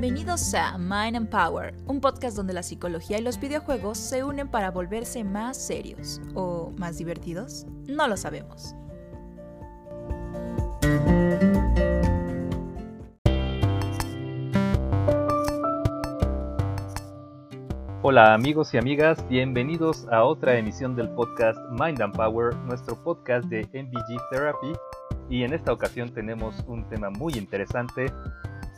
Bienvenidos 0.00 0.54
a 0.54 0.78
Mind 0.78 1.14
and 1.14 1.28
Power, 1.28 1.74
un 1.86 2.00
podcast 2.00 2.34
donde 2.34 2.54
la 2.54 2.62
psicología 2.62 3.18
y 3.18 3.22
los 3.22 3.38
videojuegos 3.38 3.98
se 3.98 4.24
unen 4.24 4.48
para 4.48 4.70
volverse 4.70 5.24
más 5.24 5.58
serios 5.58 6.22
o 6.34 6.72
más 6.78 6.96
divertidos. 6.96 7.66
No 7.86 8.08
lo 8.08 8.16
sabemos. 8.16 8.74
Hola 18.00 18.32
amigos 18.32 18.72
y 18.72 18.78
amigas, 18.78 19.22
bienvenidos 19.28 20.08
a 20.10 20.24
otra 20.24 20.56
emisión 20.56 20.96
del 20.96 21.10
podcast 21.10 21.58
Mind 21.78 22.00
and 22.00 22.16
Power, 22.16 22.56
nuestro 22.56 22.96
podcast 23.04 23.46
de 23.48 23.68
MBG 23.74 24.18
Therapy. 24.30 24.72
Y 25.28 25.44
en 25.44 25.52
esta 25.52 25.74
ocasión 25.74 26.08
tenemos 26.14 26.64
un 26.66 26.88
tema 26.88 27.10
muy 27.10 27.34
interesante, 27.34 28.06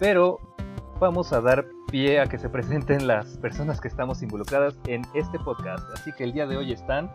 pero 0.01 0.41
vamos 0.99 1.33
a 1.33 1.41
dar 1.41 1.67
pie 1.91 2.21
a 2.21 2.27
que 2.27 2.39
se 2.39 2.49
presenten 2.49 3.07
las 3.07 3.37
personas 3.39 3.81
que 3.81 3.89
estamos 3.89 4.23
involucradas 4.23 4.79
en 4.87 5.03
este 5.15 5.39
podcast. 5.39 5.85
Así 5.95 6.13
que 6.13 6.25
el 6.25 6.33
día 6.33 6.47
de 6.47 6.57
hoy 6.57 6.73
están 6.73 7.11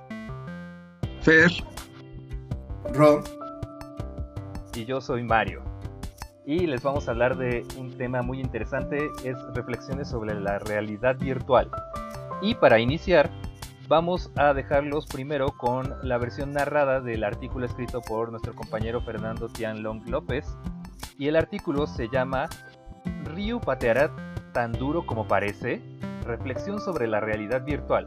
Fer, 1.21 1.51
Ron, 2.93 3.23
y 4.75 4.85
yo 4.85 5.01
soy 5.01 5.23
Mario. 5.23 5.63
Y 6.45 6.65
les 6.65 6.81
vamos 6.81 7.07
a 7.07 7.11
hablar 7.11 7.37
de 7.37 7.65
un 7.77 7.97
tema 7.97 8.21
muy 8.21 8.39
interesante, 8.39 9.09
es 9.25 9.37
reflexiones 9.53 10.07
sobre 10.09 10.39
la 10.39 10.59
realidad 10.59 11.17
virtual. 11.17 11.69
Y 12.41 12.55
para 12.55 12.79
iniciar, 12.79 13.29
vamos 13.89 14.31
a 14.35 14.53
dejarlos 14.53 15.07
primero 15.07 15.47
con 15.57 15.95
la 16.03 16.17
versión 16.17 16.53
narrada 16.53 17.01
del 17.01 17.23
artículo 17.23 17.65
escrito 17.65 18.01
por 18.01 18.31
nuestro 18.31 18.53
compañero 18.53 19.01
Fernando 19.01 19.49
Tianlong 19.49 20.07
López. 20.07 20.45
Y 21.17 21.27
el 21.27 21.35
artículo 21.35 21.87
se 21.87 22.07
llama 22.09 22.47
Ryu 23.25 23.59
pateará 23.59 24.11
tan 24.53 24.71
duro 24.71 25.05
como 25.05 25.27
parece. 25.27 25.81
Reflexión 26.23 26.79
sobre 26.79 27.07
la 27.07 27.19
realidad 27.19 27.63
virtual. 27.63 28.05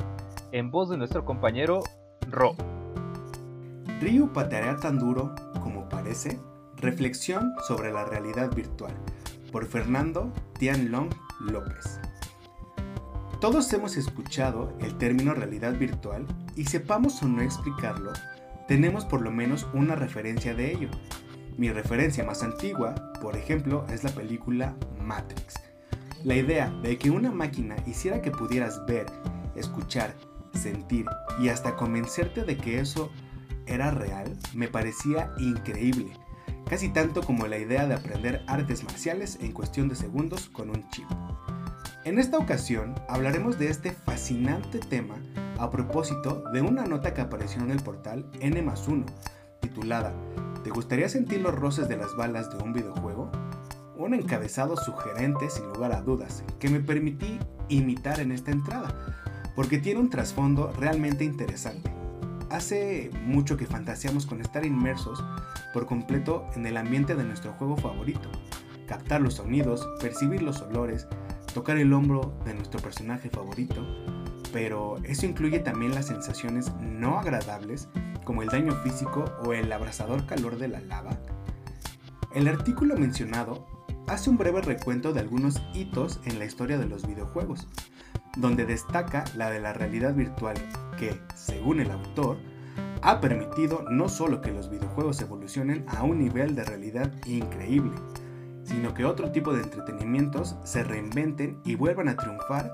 En 0.52 0.70
voz 0.70 0.90
de 0.90 0.96
nuestro 0.96 1.24
compañero 1.24 1.82
Ro. 2.28 2.54
Ryu 4.00 4.32
pateará 4.32 4.76
tan 4.76 4.98
duro 4.98 5.34
como 5.62 5.88
parece. 5.88 6.38
Reflexión 6.76 7.52
sobre 7.66 7.92
la 7.92 8.04
realidad 8.04 8.54
virtual. 8.54 8.92
Por 9.52 9.66
Fernando 9.66 10.32
Tianlong 10.58 11.10
López. 11.40 12.00
Todos 13.40 13.72
hemos 13.72 13.96
escuchado 13.96 14.76
el 14.80 14.98
término 14.98 15.32
realidad 15.32 15.72
virtual 15.72 16.26
y 16.56 16.66
sepamos 16.66 17.22
o 17.22 17.28
no 17.28 17.40
explicarlo, 17.40 18.12
tenemos 18.70 19.04
por 19.04 19.20
lo 19.20 19.32
menos 19.32 19.66
una 19.72 19.96
referencia 19.96 20.54
de 20.54 20.70
ello. 20.70 20.90
Mi 21.56 21.70
referencia 21.70 22.22
más 22.22 22.44
antigua, 22.44 22.94
por 23.20 23.36
ejemplo, 23.36 23.86
es 23.90 24.02
la 24.04 24.10
película 24.10 24.74
Matrix. 25.00 25.54
La 26.24 26.34
idea 26.34 26.70
de 26.82 26.98
que 26.98 27.10
una 27.10 27.30
máquina 27.30 27.76
hiciera 27.86 28.20
que 28.20 28.30
pudieras 28.30 28.84
ver, 28.86 29.06
escuchar, 29.54 30.14
sentir 30.54 31.06
y 31.40 31.48
hasta 31.48 31.76
convencerte 31.76 32.44
de 32.44 32.56
que 32.56 32.80
eso 32.80 33.10
era 33.66 33.90
real 33.90 34.36
me 34.54 34.68
parecía 34.68 35.32
increíble, 35.38 36.12
casi 36.68 36.88
tanto 36.88 37.22
como 37.22 37.46
la 37.46 37.58
idea 37.58 37.86
de 37.86 37.94
aprender 37.94 38.42
artes 38.46 38.84
marciales 38.84 39.38
en 39.40 39.52
cuestión 39.52 39.88
de 39.88 39.94
segundos 39.94 40.48
con 40.50 40.70
un 40.70 40.88
chip. 40.90 41.06
En 42.04 42.18
esta 42.18 42.38
ocasión 42.38 42.94
hablaremos 43.08 43.58
de 43.58 43.68
este 43.68 43.92
fascinante 43.92 44.78
tema 44.78 45.16
a 45.58 45.70
propósito 45.70 46.42
de 46.52 46.62
una 46.62 46.84
nota 46.84 47.12
que 47.12 47.20
apareció 47.20 47.62
en 47.62 47.70
el 47.70 47.82
portal 47.82 48.30
N 48.40 48.60
1, 48.60 49.06
titulada 49.60 50.12
¿Te 50.64 50.70
gustaría 50.70 51.08
sentir 51.08 51.40
los 51.40 51.54
roces 51.54 51.88
de 51.88 51.96
las 51.96 52.14
balas 52.16 52.50
de 52.50 52.62
un 52.62 52.74
videojuego? 52.74 53.30
Un 53.96 54.12
encabezado 54.12 54.76
sugerente 54.76 55.48
sin 55.48 55.64
lugar 55.66 55.92
a 55.92 56.02
dudas, 56.02 56.44
que 56.58 56.68
me 56.68 56.80
permití 56.80 57.38
imitar 57.68 58.20
en 58.20 58.30
esta 58.30 58.50
entrada, 58.50 58.94
porque 59.56 59.78
tiene 59.78 60.00
un 60.00 60.10
trasfondo 60.10 60.70
realmente 60.78 61.24
interesante. 61.24 61.90
Hace 62.50 63.10
mucho 63.24 63.56
que 63.56 63.64
fantaseamos 63.64 64.26
con 64.26 64.42
estar 64.42 64.66
inmersos 64.66 65.24
por 65.72 65.86
completo 65.86 66.46
en 66.54 66.66
el 66.66 66.76
ambiente 66.76 67.14
de 67.14 67.24
nuestro 67.24 67.52
juego 67.52 67.76
favorito, 67.78 68.28
captar 68.86 69.22
los 69.22 69.34
sonidos, 69.34 69.88
percibir 70.00 70.42
los 70.42 70.60
olores, 70.60 71.06
tocar 71.54 71.78
el 71.78 71.92
hombro 71.94 72.34
de 72.44 72.54
nuestro 72.54 72.80
personaje 72.80 73.30
favorito, 73.30 73.86
pero 74.52 74.96
eso 75.04 75.24
incluye 75.24 75.60
también 75.60 75.94
las 75.94 76.06
sensaciones 76.06 76.70
no 76.80 77.18
agradables 77.18 77.88
como 78.30 78.42
el 78.42 78.48
daño 78.48 78.76
físico 78.84 79.24
o 79.44 79.54
el 79.54 79.72
abrasador 79.72 80.24
calor 80.24 80.56
de 80.56 80.68
la 80.68 80.78
lava. 80.78 81.18
El 82.32 82.46
artículo 82.46 82.96
mencionado 82.96 83.66
hace 84.06 84.30
un 84.30 84.38
breve 84.38 84.60
recuento 84.60 85.12
de 85.12 85.18
algunos 85.18 85.60
hitos 85.74 86.20
en 86.24 86.38
la 86.38 86.44
historia 86.44 86.78
de 86.78 86.86
los 86.86 87.08
videojuegos, 87.08 87.66
donde 88.36 88.66
destaca 88.66 89.24
la 89.34 89.50
de 89.50 89.58
la 89.58 89.72
realidad 89.72 90.14
virtual 90.14 90.54
que, 90.96 91.20
según 91.34 91.80
el 91.80 91.90
autor, 91.90 92.36
ha 93.02 93.20
permitido 93.20 93.82
no 93.90 94.08
solo 94.08 94.40
que 94.40 94.52
los 94.52 94.70
videojuegos 94.70 95.20
evolucionen 95.20 95.84
a 95.88 96.04
un 96.04 96.20
nivel 96.20 96.54
de 96.54 96.62
realidad 96.62 97.12
increíble, 97.26 97.96
sino 98.62 98.94
que 98.94 99.06
otro 99.06 99.32
tipo 99.32 99.52
de 99.52 99.64
entretenimientos 99.64 100.54
se 100.62 100.84
reinventen 100.84 101.60
y 101.64 101.74
vuelvan 101.74 102.06
a 102.06 102.16
triunfar 102.16 102.72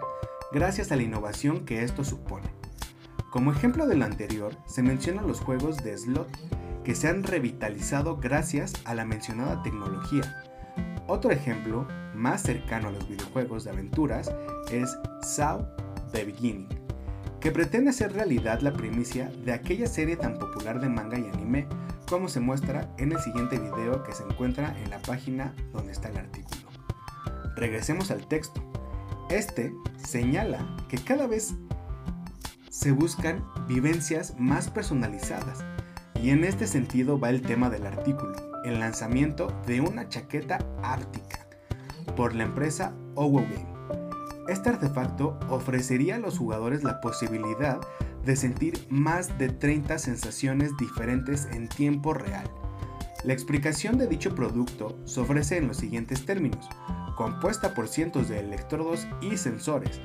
gracias 0.53 0.93
a 0.93 0.97
la 0.97 1.03
innovación 1.03 1.65
que 1.65 1.83
esto 1.83 2.05
supone. 2.05 2.66
Como 3.37 3.53
ejemplo 3.53 3.87
de 3.87 3.97
lo 3.97 4.07
anterior, 4.07 4.57
se 4.65 4.83
mencionan 4.83 5.27
los 5.27 5.41
juegos 5.41 5.85
de 5.85 5.95
slot 5.95 6.27
que 6.85 6.95
se 6.95 7.07
han 7.07 7.23
revitalizado 7.23 8.17
gracias 8.17 8.73
a 8.87 8.95
la 8.95 9.05
mencionada 9.05 9.63
tecnología. 9.63 10.43
Otro 11.07 11.31
ejemplo, 11.31 11.87
más 12.15 12.41
cercano 12.41 12.89
a 12.89 12.93
los 12.93 13.07
videojuegos 13.07 13.65
de 13.65 13.73
aventuras, 13.73 14.35
es 14.73 14.97
Saw 15.21 15.67
The 16.13 16.25
Beginning, 16.25 16.67
que 17.39 17.51
pretende 17.51 17.91
hacer 17.91 18.15
realidad 18.15 18.63
la 18.63 18.73
primicia 18.73 19.31
de 19.45 19.53
aquella 19.53 19.87
serie 19.87 20.17
tan 20.17 20.39
popular 20.39 20.81
de 20.81 20.89
manga 20.89 21.19
y 21.19 21.29
anime 21.29 21.67
como 22.09 22.29
se 22.29 22.41
muestra 22.41 22.91
en 22.97 23.13
el 23.13 23.19
siguiente 23.19 23.59
video 23.59 24.03
que 24.03 24.15
se 24.15 24.23
encuentra 24.23 24.75
en 24.83 24.89
la 24.89 24.99
página 25.01 25.55
donde 25.75 25.93
está 25.93 26.09
el 26.09 26.17
artículo. 26.17 26.71
Regresemos 27.55 28.11
al 28.11 28.27
texto. 28.29 28.63
Este 29.29 29.75
señala 29.99 30.75
que 30.89 30.97
cada 30.97 31.27
vez 31.27 31.55
se 32.77 32.93
buscan 32.93 33.43
vivencias 33.67 34.35
más 34.39 34.69
personalizadas 34.69 35.65
y 36.23 36.29
en 36.29 36.45
este 36.45 36.67
sentido 36.67 37.19
va 37.19 37.31
el 37.31 37.41
tema 37.41 37.71
del 37.71 37.87
artículo, 37.87 38.35
el 38.65 38.81
lanzamiento 38.81 39.51
de 39.67 39.81
una 39.81 40.11
chaqueta 40.11 40.59
áptica 40.83 41.47
por 42.17 42.35
la 42.35 42.45
empresa 42.45 42.95
Owo 43.15 43.41
Game. 43.41 43.67
Este 44.49 44.69
artefacto 44.69 45.39
ofrecería 45.49 46.17
a 46.17 46.19
los 46.19 46.37
jugadores 46.37 46.85
la 46.85 47.01
posibilidad 47.01 47.81
de 48.27 48.37
sentir 48.37 48.87
más 48.91 49.39
de 49.39 49.49
30 49.49 49.99
sensaciones 49.99 50.77
diferentes 50.77 51.47
en 51.53 51.71
tiempo 51.71 52.13
real. 52.13 52.49
La 53.25 53.33
explicación 53.33 53.97
de 53.97 54.07
dicho 54.07 54.35
producto 54.35 54.99
se 55.07 55.21
ofrece 55.21 55.57
en 55.57 55.67
los 55.67 55.79
siguientes 55.79 56.27
términos. 56.27 56.69
Compuesta 57.17 57.73
por 57.73 57.89
cientos 57.89 58.29
de 58.29 58.41
electrodos 58.41 59.07
y 59.23 59.39
sensores, 59.39 60.03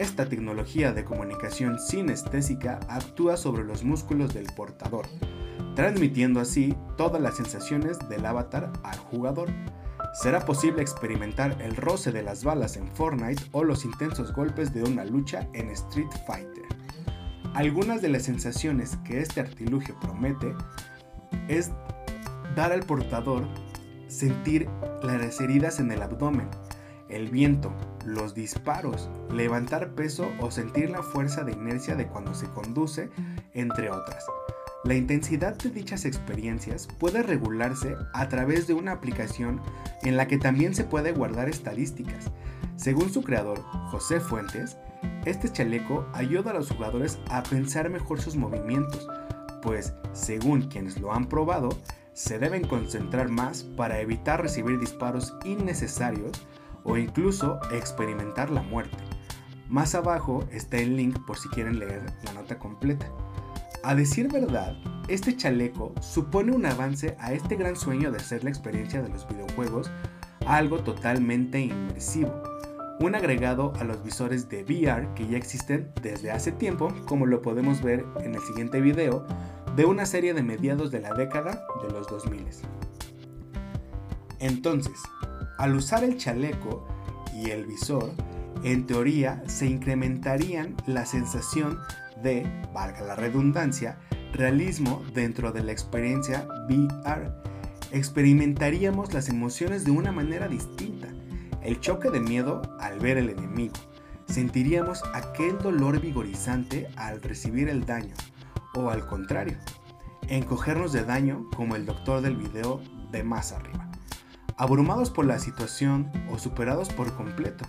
esta 0.00 0.26
tecnología 0.26 0.94
de 0.94 1.04
comunicación 1.04 1.78
sinestésica 1.78 2.80
actúa 2.88 3.36
sobre 3.36 3.64
los 3.64 3.84
músculos 3.84 4.32
del 4.32 4.46
portador, 4.56 5.06
transmitiendo 5.76 6.40
así 6.40 6.74
todas 6.96 7.20
las 7.20 7.36
sensaciones 7.36 7.98
del 8.08 8.24
avatar 8.24 8.72
al 8.82 8.96
jugador. 8.98 9.50
Será 10.14 10.40
posible 10.46 10.80
experimentar 10.80 11.60
el 11.60 11.76
roce 11.76 12.12
de 12.12 12.22
las 12.22 12.44
balas 12.44 12.78
en 12.78 12.90
Fortnite 12.90 13.42
o 13.52 13.62
los 13.62 13.84
intensos 13.84 14.32
golpes 14.32 14.72
de 14.72 14.84
una 14.84 15.04
lucha 15.04 15.46
en 15.52 15.68
Street 15.68 16.08
Fighter. 16.26 16.64
Algunas 17.52 18.00
de 18.00 18.08
las 18.08 18.22
sensaciones 18.22 18.96
que 19.04 19.20
este 19.20 19.40
artilugio 19.40 20.00
promete 20.00 20.54
es 21.46 21.72
dar 22.56 22.72
al 22.72 22.84
portador 22.84 23.46
sentir 24.08 24.66
las 25.02 25.40
heridas 25.42 25.78
en 25.78 25.92
el 25.92 26.00
abdomen, 26.00 26.48
el 27.10 27.28
viento, 27.28 27.70
los 28.10 28.34
disparos, 28.34 29.08
levantar 29.32 29.94
peso 29.94 30.30
o 30.40 30.50
sentir 30.50 30.90
la 30.90 31.02
fuerza 31.02 31.44
de 31.44 31.52
inercia 31.52 31.94
de 31.94 32.06
cuando 32.06 32.34
se 32.34 32.48
conduce, 32.50 33.10
entre 33.54 33.90
otras. 33.90 34.24
La 34.84 34.94
intensidad 34.94 35.56
de 35.56 35.70
dichas 35.70 36.06
experiencias 36.06 36.88
puede 36.98 37.22
regularse 37.22 37.96
a 38.14 38.28
través 38.28 38.66
de 38.66 38.74
una 38.74 38.92
aplicación 38.92 39.60
en 40.02 40.16
la 40.16 40.26
que 40.26 40.38
también 40.38 40.74
se 40.74 40.84
puede 40.84 41.12
guardar 41.12 41.48
estadísticas. 41.50 42.30
Según 42.76 43.12
su 43.12 43.22
creador, 43.22 43.60
José 43.90 44.20
Fuentes, 44.20 44.78
este 45.26 45.52
chaleco 45.52 46.06
ayuda 46.14 46.52
a 46.52 46.54
los 46.54 46.70
jugadores 46.70 47.18
a 47.28 47.42
pensar 47.42 47.90
mejor 47.90 48.22
sus 48.22 48.36
movimientos, 48.36 49.06
pues, 49.60 49.92
según 50.14 50.62
quienes 50.62 50.98
lo 50.98 51.12
han 51.12 51.26
probado, 51.26 51.68
se 52.14 52.38
deben 52.38 52.66
concentrar 52.66 53.28
más 53.28 53.62
para 53.62 54.00
evitar 54.00 54.42
recibir 54.42 54.78
disparos 54.78 55.34
innecesarios 55.44 56.32
o 56.84 56.96
incluso 56.96 57.60
experimentar 57.72 58.50
la 58.50 58.62
muerte. 58.62 58.98
Más 59.68 59.94
abajo 59.94 60.44
está 60.50 60.78
el 60.78 60.96
link 60.96 61.18
por 61.26 61.38
si 61.38 61.48
quieren 61.48 61.78
leer 61.78 62.02
la 62.24 62.32
nota 62.32 62.58
completa. 62.58 63.06
A 63.82 63.94
decir 63.94 64.30
verdad, 64.30 64.76
este 65.08 65.36
chaleco 65.36 65.94
supone 66.00 66.52
un 66.52 66.66
avance 66.66 67.16
a 67.18 67.32
este 67.32 67.56
gran 67.56 67.76
sueño 67.76 68.10
de 68.10 68.20
ser 68.20 68.44
la 68.44 68.50
experiencia 68.50 69.00
de 69.00 69.08
los 69.08 69.26
videojuegos 69.28 69.90
algo 70.46 70.80
totalmente 70.80 71.60
inmersivo, 71.60 72.42
un 73.00 73.14
agregado 73.14 73.72
a 73.78 73.84
los 73.84 74.02
visores 74.02 74.48
de 74.48 74.64
VR 74.64 75.14
que 75.14 75.26
ya 75.26 75.36
existen 75.36 75.90
desde 76.02 76.30
hace 76.30 76.52
tiempo, 76.52 76.92
como 77.06 77.26
lo 77.26 77.40
podemos 77.40 77.82
ver 77.82 78.04
en 78.22 78.34
el 78.34 78.40
siguiente 78.40 78.80
video, 78.80 79.24
de 79.76 79.84
una 79.84 80.04
serie 80.04 80.34
de 80.34 80.42
mediados 80.42 80.90
de 80.90 81.00
la 81.00 81.14
década 81.14 81.64
de 81.82 81.92
los 81.92 82.08
2000. 82.08 82.44
Entonces, 84.40 84.98
al 85.60 85.76
usar 85.76 86.04
el 86.04 86.16
chaleco 86.16 86.86
y 87.34 87.50
el 87.50 87.66
visor, 87.66 88.14
en 88.64 88.86
teoría 88.86 89.42
se 89.46 89.66
incrementarían 89.66 90.74
la 90.86 91.04
sensación 91.04 91.78
de, 92.22 92.46
valga 92.72 93.02
la 93.02 93.14
redundancia, 93.14 93.98
realismo 94.32 95.04
dentro 95.12 95.52
de 95.52 95.62
la 95.62 95.72
experiencia 95.72 96.48
VR. 96.66 97.30
Experimentaríamos 97.92 99.12
las 99.12 99.28
emociones 99.28 99.84
de 99.84 99.90
una 99.90 100.12
manera 100.12 100.48
distinta. 100.48 101.08
El 101.62 101.78
choque 101.80 102.08
de 102.08 102.20
miedo 102.20 102.62
al 102.80 102.98
ver 102.98 103.18
el 103.18 103.28
enemigo. 103.28 103.74
Sentiríamos 104.28 105.02
aquel 105.12 105.58
dolor 105.58 106.00
vigorizante 106.00 106.88
al 106.96 107.20
recibir 107.20 107.68
el 107.68 107.84
daño. 107.84 108.14
O 108.74 108.88
al 108.88 109.06
contrario, 109.06 109.58
encogernos 110.26 110.94
de 110.94 111.04
daño 111.04 111.50
como 111.54 111.76
el 111.76 111.84
doctor 111.84 112.22
del 112.22 112.36
video 112.36 112.80
de 113.12 113.24
más 113.24 113.52
arriba. 113.52 113.89
Abrumados 114.60 115.08
por 115.08 115.24
la 115.24 115.38
situación 115.38 116.12
o 116.30 116.38
superados 116.38 116.90
por 116.90 117.16
completo. 117.16 117.64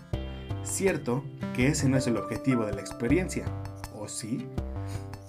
Cierto 0.66 1.24
que 1.54 1.68
ese 1.68 1.88
no 1.88 1.96
es 1.96 2.06
el 2.06 2.18
objetivo 2.18 2.66
de 2.66 2.74
la 2.74 2.82
experiencia, 2.82 3.46
¿o 3.96 4.10
sí? 4.10 4.46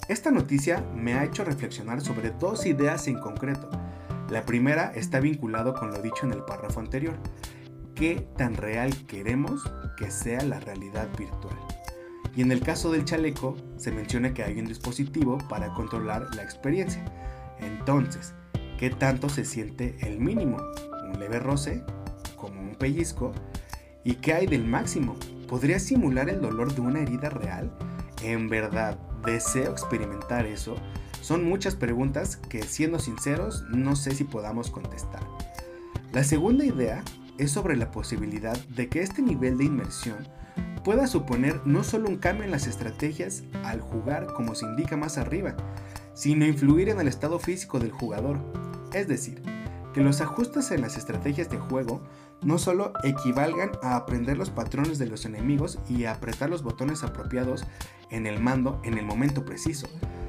Esta 0.08 0.32
noticia 0.32 0.84
me 0.96 1.14
ha 1.14 1.22
hecho 1.22 1.44
reflexionar 1.44 2.00
sobre 2.00 2.30
dos 2.30 2.66
ideas 2.66 3.06
en 3.06 3.20
concreto. 3.20 3.70
La 4.28 4.42
primera 4.42 4.90
está 4.96 5.20
vinculado 5.20 5.72
con 5.74 5.92
lo 5.92 6.02
dicho 6.02 6.26
en 6.26 6.32
el 6.32 6.42
párrafo 6.42 6.80
anterior. 6.80 7.14
¿Qué 7.94 8.26
tan 8.36 8.56
real 8.56 8.92
queremos 9.06 9.62
que 9.96 10.10
sea 10.10 10.42
la 10.42 10.58
realidad 10.58 11.06
virtual? 11.16 11.56
Y 12.34 12.42
en 12.42 12.50
el 12.50 12.60
caso 12.62 12.90
del 12.90 13.04
chaleco, 13.04 13.56
se 13.76 13.92
menciona 13.92 14.34
que 14.34 14.42
hay 14.42 14.58
un 14.58 14.66
dispositivo 14.66 15.38
para 15.48 15.72
controlar 15.74 16.26
la 16.34 16.42
experiencia. 16.42 17.04
Entonces, 17.60 18.34
¿qué 18.80 18.90
tanto 18.90 19.28
se 19.28 19.44
siente 19.44 19.96
el 20.00 20.18
mínimo? 20.18 20.58
¿Un 21.12 21.20
leve 21.20 21.38
roce? 21.38 21.82
¿Como 22.36 22.60
un 22.60 22.74
pellizco? 22.74 23.32
¿Y 24.04 24.14
qué 24.14 24.34
hay 24.34 24.46
del 24.46 24.64
máximo? 24.64 25.16
¿Podría 25.48 25.78
simular 25.78 26.30
el 26.30 26.40
dolor 26.40 26.74
de 26.74 26.80
una 26.80 27.00
herida 27.00 27.28
real? 27.28 27.70
¿En 28.22 28.48
verdad 28.48 28.98
deseo 29.24 29.70
experimentar 29.70 30.46
eso? 30.46 30.76
Son 31.20 31.44
muchas 31.44 31.76
preguntas 31.76 32.36
que, 32.36 32.62
siendo 32.62 32.98
sinceros, 32.98 33.62
no 33.68 33.94
sé 33.94 34.12
si 34.12 34.24
podamos 34.24 34.70
contestar. 34.70 35.22
La 36.12 36.24
segunda 36.24 36.64
idea 36.64 37.04
es 37.38 37.50
sobre 37.50 37.76
la 37.76 37.90
posibilidad 37.90 38.56
de 38.68 38.88
que 38.88 39.02
este 39.02 39.22
nivel 39.22 39.58
de 39.58 39.64
inmersión 39.64 40.26
pueda 40.84 41.06
suponer 41.06 41.60
no 41.64 41.84
solo 41.84 42.08
un 42.08 42.16
cambio 42.16 42.44
en 42.44 42.50
las 42.50 42.66
estrategias 42.66 43.44
al 43.64 43.80
jugar 43.80 44.32
como 44.34 44.54
se 44.54 44.66
indica 44.66 44.96
más 44.96 45.18
arriba, 45.18 45.56
sino 46.14 46.44
influir 46.44 46.88
en 46.88 47.00
el 47.00 47.08
estado 47.08 47.38
físico 47.38 47.78
del 47.78 47.92
jugador. 47.92 48.38
Es 48.92 49.08
decir, 49.08 49.42
que 49.92 50.00
los 50.00 50.20
ajustes 50.20 50.70
en 50.70 50.80
las 50.80 50.96
estrategias 50.96 51.50
de 51.50 51.58
juego 51.58 52.00
no 52.42 52.58
solo 52.58 52.92
equivalgan 53.04 53.72
a 53.82 53.96
aprender 53.96 54.36
los 54.36 54.50
patrones 54.50 54.98
de 54.98 55.06
los 55.06 55.24
enemigos 55.24 55.78
y 55.88 56.04
apretar 56.04 56.50
los 56.50 56.62
botones 56.62 57.04
apropiados 57.04 57.64
en 58.10 58.26
el 58.26 58.40
mando 58.40 58.80
en 58.84 58.98
el 58.98 59.06
momento 59.06 59.44
preciso, 59.44 59.88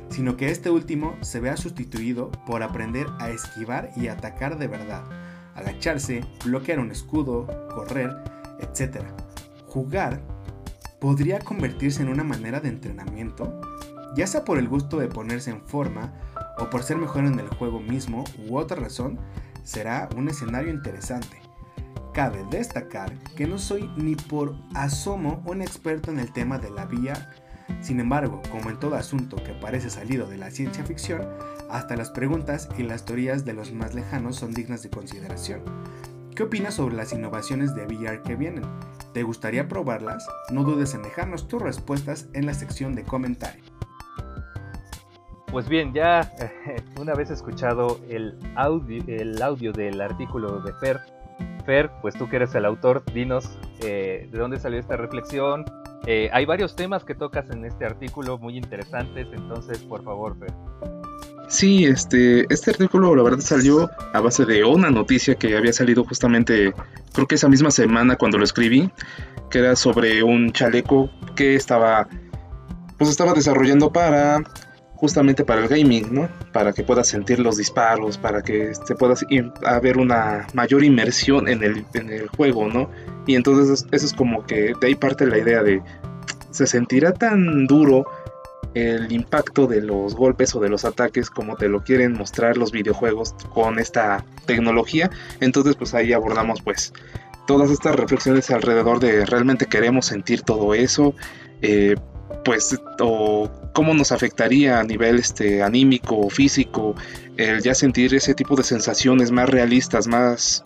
sino 0.10 0.38
que 0.38 0.52
este 0.52 0.70
último 0.70 1.16
se 1.22 1.40
vea 1.40 1.58
sustituido 1.58 2.32
por 2.46 2.62
aprender 2.62 3.08
a 3.20 3.30
esquivar 3.30 3.92
y 3.96 4.08
atacar 4.08 4.58
de 4.58 4.68
verdad, 4.68 5.04
agacharse, 5.56 6.24
bloquear 6.46 6.80
un 6.80 6.92
escudo, 6.92 7.48
correr, 7.74 8.16
etc. 8.60 9.04
Jugar 9.68 10.22
podría 11.00 11.40
convertirse 11.40 12.02
en 12.02 12.10
una 12.10 12.24
manera 12.24 12.60
de 12.60 12.70
entrenamiento, 12.70 13.60
ya 14.16 14.28
sea 14.28 14.46
por 14.46 14.60
el 14.60 14.70
gusto 14.70 14.98
de 15.00 15.08
ponerse 15.08 15.50
en 15.50 15.62
forma 15.62 16.14
o 16.60 16.70
por 16.70 16.84
ser 16.84 16.98
mejor 16.98 17.26
en 17.26 17.40
el 17.40 17.48
juego 17.50 17.80
mismo 17.80 18.24
u 18.48 18.58
otra 18.58 18.80
razón, 18.80 19.20
será 19.64 20.10
un 20.16 20.30
escenario 20.30 20.72
interesante. 20.72 21.42
Cabe 22.14 22.46
destacar 22.52 23.18
que 23.36 23.48
no 23.48 23.58
soy 23.58 23.90
ni 23.98 24.16
por 24.16 24.56
asomo 24.76 25.42
un 25.46 25.62
experto 25.62 26.12
en 26.12 26.20
el 26.20 26.32
tema 26.32 26.60
de 26.60 26.70
la 26.70 26.86
vía, 26.86 27.32
sin 27.82 28.00
embargo, 28.00 28.42
como 28.52 28.70
en 28.70 28.80
todo 28.80 28.96
asunto 28.96 29.38
que 29.38 29.54
parece 29.54 29.90
salido 29.90 30.28
de 30.28 30.38
la 30.38 30.52
ciencia 30.52 30.86
ficción, 30.86 31.28
hasta 31.72 31.96
las 31.96 32.12
preguntas 32.12 32.70
y 32.78 32.84
las 32.84 33.06
teorías 33.06 33.46
de 33.46 33.54
los 33.54 33.74
más 33.74 33.96
lejanos 33.96 34.36
son 34.36 34.54
dignas 34.54 34.84
de 34.84 34.92
consideración. 34.92 35.62
¿Qué 36.36 36.44
opinas 36.44 36.76
sobre 36.76 36.96
las 36.96 37.14
innovaciones 37.14 37.76
de 37.76 37.86
VR 37.86 38.22
que 38.24 38.36
vienen? 38.36 38.64
¿Te 39.14 39.24
gustaría 39.24 39.68
probarlas? 39.68 40.26
No 40.52 40.64
dudes 40.64 40.94
en 40.94 41.04
dejarnos 41.04 41.48
tus 41.48 41.62
respuestas 41.62 42.28
en 42.34 42.46
la 42.46 42.54
sección 42.54 42.96
de 42.96 43.04
comentarios. 43.04 43.73
Pues 45.54 45.70
bien, 45.70 45.94
ya 45.94 46.34
una 47.00 47.14
vez 47.14 47.30
escuchado 47.30 48.00
el 48.10 48.36
audio, 48.56 49.04
el 49.06 49.40
audio 49.40 49.72
del 49.72 50.02
artículo 50.02 50.60
de 50.62 50.74
Fer, 50.74 51.00
Fer, 51.64 51.92
pues 52.02 52.16
tú 52.16 52.28
que 52.28 52.38
eres 52.38 52.56
el 52.56 52.66
autor, 52.66 53.04
dinos 53.14 53.48
eh, 53.82 54.28
de 54.32 54.40
dónde 54.40 54.60
salió 54.60 54.80
esta 54.80 54.98
reflexión. 54.98 55.64
Eh, 56.08 56.28
hay 56.34 56.46
varios 56.46 56.76
temas 56.76 57.04
que 57.04 57.14
tocas 57.14 57.52
en 57.52 57.66
este 57.66 57.86
artículo 57.86 58.40
muy 58.40 58.58
interesantes, 58.58 59.28
entonces 59.32 59.78
por 59.78 60.04
favor, 60.04 60.36
Fer. 60.40 60.52
Sí, 61.50 61.86
este, 61.86 62.52
este 62.52 62.72
artículo 62.72 63.16
la 63.16 63.22
verdad 63.22 63.42
salió 63.42 63.92
a 64.12 64.22
base 64.22 64.46
de 64.46 64.64
una 64.64 64.90
noticia 64.90 65.36
que 65.36 65.56
había 65.56 65.72
salido 65.72 66.04
justamente, 66.04 66.74
creo 67.14 67.28
que 67.28 67.36
esa 67.36 67.48
misma 67.48 67.70
semana 67.70 68.16
cuando 68.16 68.40
lo 68.40 68.44
escribí, 68.44 68.90
que 69.52 69.60
era 69.60 69.76
sobre 69.76 70.24
un 70.24 70.52
chaleco 70.52 71.12
que 71.36 71.54
estaba, 71.54 72.08
pues 72.98 73.12
estaba 73.12 73.34
desarrollando 73.34 73.94
para 73.94 74.42
justamente 75.04 75.44
para 75.44 75.60
el 75.60 75.68
gaming, 75.68 76.14
¿no? 76.14 76.30
Para 76.54 76.72
que 76.72 76.82
puedas 76.82 77.08
sentir 77.08 77.38
los 77.38 77.58
disparos, 77.58 78.18
para 78.18 78.42
que 78.42 78.72
te 78.88 78.96
puedas 78.96 79.26
haber 79.66 79.98
una 79.98 80.48
mayor 80.54 80.82
inmersión 80.82 81.50
en 81.50 81.62
el, 81.62 81.86
en 81.94 82.10
el 82.10 82.30
juego, 82.30 82.70
¿no? 82.70 82.90
Y 83.28 83.36
entonces 83.36 83.86
eso 83.92 84.06
es 84.06 84.14
como 84.14 84.46
que 84.46 84.74
de 84.80 84.88
ahí 84.88 84.96
parte 84.96 85.26
la 85.28 85.40
idea 85.40 85.62
de, 85.62 85.82
¿se 86.52 86.66
sentirá 86.68 87.12
tan 87.12 87.68
duro 87.68 88.06
el 88.76 89.12
impacto 89.12 89.68
de 89.68 89.82
los 89.82 90.16
golpes 90.16 90.56
o 90.56 90.62
de 90.62 90.70
los 90.70 90.86
ataques 90.86 91.30
como 91.30 91.58
te 91.58 91.68
lo 91.68 91.84
quieren 91.84 92.14
mostrar 92.14 92.56
los 92.56 92.72
videojuegos 92.72 93.36
con 93.54 93.80
esta 93.80 94.24
tecnología? 94.46 95.10
Entonces 95.42 95.76
pues 95.76 95.94
ahí 95.94 96.14
abordamos 96.14 96.62
pues 96.62 96.94
todas 97.46 97.72
estas 97.72 97.98
reflexiones 97.98 98.50
alrededor 98.52 99.02
de 99.02 99.26
realmente 99.26 99.66
queremos 99.66 100.06
sentir 100.06 100.44
todo 100.44 100.74
eso. 100.74 101.14
Eh, 101.62 101.98
pues 102.44 102.80
o 103.00 103.50
cómo 103.74 103.94
nos 103.94 104.12
afectaría 104.12 104.80
a 104.80 104.84
nivel 104.84 105.20
este 105.20 105.64
anímico 105.64 106.18
o 106.18 106.30
físico 106.30 106.96
el 107.38 107.62
ya 107.62 107.74
sentir 107.74 108.14
ese 108.14 108.34
tipo 108.34 108.56
de 108.56 108.64
sensaciones 108.64 109.32
más 109.32 109.50
realistas 109.50 110.08
más 110.08 110.64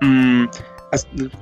mm, 0.00 0.44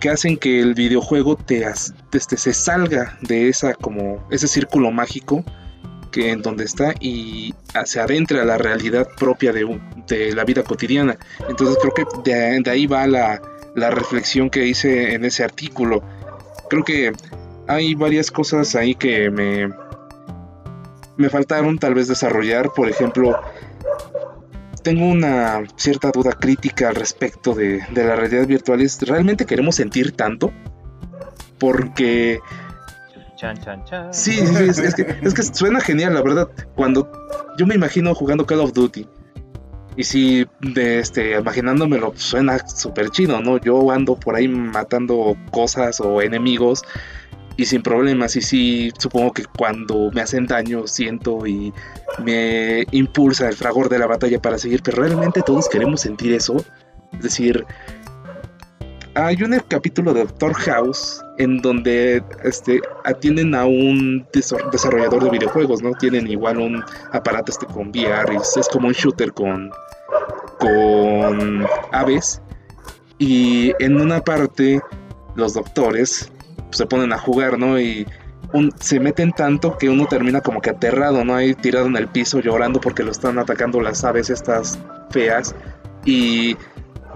que 0.00 0.10
hacen 0.10 0.36
que 0.36 0.60
el 0.60 0.74
videojuego 0.74 1.36
te 1.36 1.64
este, 2.12 2.36
se 2.36 2.52
salga 2.52 3.18
de 3.20 3.48
esa 3.48 3.74
como 3.74 4.26
ese 4.30 4.48
círculo 4.48 4.90
mágico 4.90 5.44
que 6.10 6.30
en 6.30 6.42
donde 6.42 6.64
está 6.64 6.94
y 7.00 7.54
se 7.84 8.00
adentre 8.00 8.40
a 8.40 8.44
la 8.44 8.56
realidad 8.56 9.08
propia 9.18 9.52
de, 9.52 9.80
de 10.06 10.32
la 10.32 10.44
vida 10.44 10.62
cotidiana. 10.62 11.16
Entonces 11.48 11.76
creo 11.80 11.92
que 11.92 12.30
de, 12.30 12.60
de 12.60 12.70
ahí 12.70 12.86
va 12.86 13.04
la, 13.08 13.42
la 13.74 13.90
reflexión 13.90 14.48
que 14.48 14.64
hice 14.64 15.14
en 15.14 15.24
ese 15.24 15.42
artículo. 15.42 16.04
Creo 16.70 16.84
que 16.84 17.12
hay 17.66 17.94
varias 17.94 18.30
cosas 18.30 18.74
ahí 18.74 18.94
que 18.94 19.30
me, 19.30 19.68
me 21.16 21.28
faltaron 21.28 21.78
tal 21.78 21.94
vez 21.94 22.08
desarrollar. 22.08 22.70
Por 22.74 22.88
ejemplo, 22.88 23.40
tengo 24.82 25.06
una 25.06 25.62
cierta 25.76 26.10
duda 26.10 26.32
crítica 26.32 26.88
al 26.88 26.94
respecto 26.94 27.54
de, 27.54 27.82
la 27.94 28.16
realidad 28.16 28.46
virtual. 28.46 28.80
¿Es, 28.80 29.00
¿Realmente 29.02 29.46
queremos 29.46 29.76
sentir 29.76 30.12
tanto? 30.12 30.52
Porque... 31.58 32.40
Chan, 33.36 33.60
chan, 33.62 33.84
chan. 33.84 34.14
Sí, 34.14 34.38
es, 34.38 34.94
que, 34.94 35.06
es 35.22 35.34
que 35.34 35.42
suena 35.42 35.80
genial, 35.80 36.14
la 36.14 36.22
verdad. 36.22 36.48
Cuando 36.74 37.10
yo 37.58 37.66
me 37.66 37.74
imagino 37.74 38.14
jugando 38.14 38.46
Call 38.46 38.60
of 38.60 38.72
Duty. 38.72 39.08
Y 39.96 40.04
si, 40.04 40.46
de 40.60 40.98
este, 40.98 41.38
imaginándomelo, 41.38 42.14
suena 42.16 42.58
súper 42.66 43.10
chido, 43.10 43.40
¿no? 43.40 43.58
Yo 43.58 43.92
ando 43.92 44.16
por 44.16 44.34
ahí 44.34 44.48
matando 44.48 45.36
cosas 45.52 46.00
o 46.00 46.20
enemigos 46.20 46.82
y 47.56 47.64
sin 47.64 47.82
problemas. 47.82 48.36
Y 48.36 48.42
sí, 48.42 48.92
supongo 48.98 49.32
que 49.32 49.44
cuando 49.44 50.10
me 50.12 50.20
hacen 50.20 50.46
daño 50.46 50.86
siento 50.86 51.46
y 51.46 51.72
me 52.22 52.84
impulsa 52.90 53.48
el 53.48 53.54
fragor 53.54 53.88
de 53.88 53.98
la 53.98 54.06
batalla 54.06 54.40
para 54.40 54.58
seguir. 54.58 54.82
Pero 54.82 55.02
realmente 55.02 55.42
todos 55.42 55.68
queremos 55.68 56.00
sentir 56.00 56.32
eso. 56.32 56.56
Es 57.12 57.22
decir, 57.22 57.64
hay 59.14 59.40
un 59.42 59.56
capítulo 59.68 60.12
de 60.12 60.24
Doctor 60.24 60.54
House 60.54 61.22
en 61.38 61.58
donde 61.58 62.22
este, 62.42 62.80
atienden 63.04 63.54
a 63.54 63.64
un 63.64 64.26
desarrollador 64.72 65.24
de 65.24 65.30
videojuegos, 65.30 65.82
¿no? 65.82 65.92
Tienen 65.92 66.26
igual 66.26 66.58
un 66.58 66.84
aparato 67.12 67.52
este 67.52 67.66
con 67.66 67.88
VR, 67.88 68.36
es 68.36 68.68
como 68.72 68.88
un 68.88 68.94
shooter 68.94 69.32
con, 69.32 69.70
con 70.58 71.66
aves 71.92 72.40
Y 73.18 73.72
en 73.78 74.00
una 74.00 74.20
parte, 74.20 74.80
los 75.36 75.54
doctores 75.54 76.32
se 76.70 76.86
ponen 76.86 77.12
a 77.12 77.18
jugar, 77.18 77.58
¿no? 77.58 77.78
Y 77.78 78.06
se 78.78 79.00
meten 79.00 79.32
tanto 79.32 79.76
que 79.78 79.88
uno 79.88 80.06
termina 80.06 80.40
como 80.40 80.60
que 80.60 80.70
aterrado, 80.70 81.24
¿no? 81.24 81.34
Ahí 81.34 81.54
tirado 81.54 81.86
en 81.86 81.96
el 81.96 82.08
piso 82.08 82.40
llorando 82.40 82.80
porque 82.80 83.02
lo 83.02 83.10
están 83.10 83.38
atacando 83.38 83.80
las 83.80 84.04
aves 84.04 84.30
estas 84.30 84.78
feas. 85.10 85.54
Y 86.04 86.56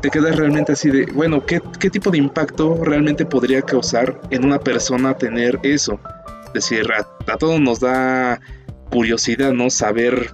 te 0.01 0.11
quedas 0.11 0.37
realmente 0.37 0.73
así 0.73 0.91
de, 0.91 1.07
bueno, 1.07 1.45
¿qué, 1.47 1.61
qué 1.79 1.91
tipo 1.91 2.11
de 2.11 2.19
impacto 2.19 2.83
realmente 2.83 3.25
podría 3.25 3.63
causar 3.63 4.21
en 4.31 4.45
una 4.45 4.59
persona 4.59 5.15
tener 5.15 5.61
eso? 5.63 6.01
Es 6.47 6.53
decir, 6.55 6.89
a, 6.93 7.07
a 7.33 7.37
todos 7.37 7.61
nos 7.61 7.81
da 7.81 8.41
curiosidad, 8.91 9.53
¿no? 9.53 9.71
Saber 9.71 10.33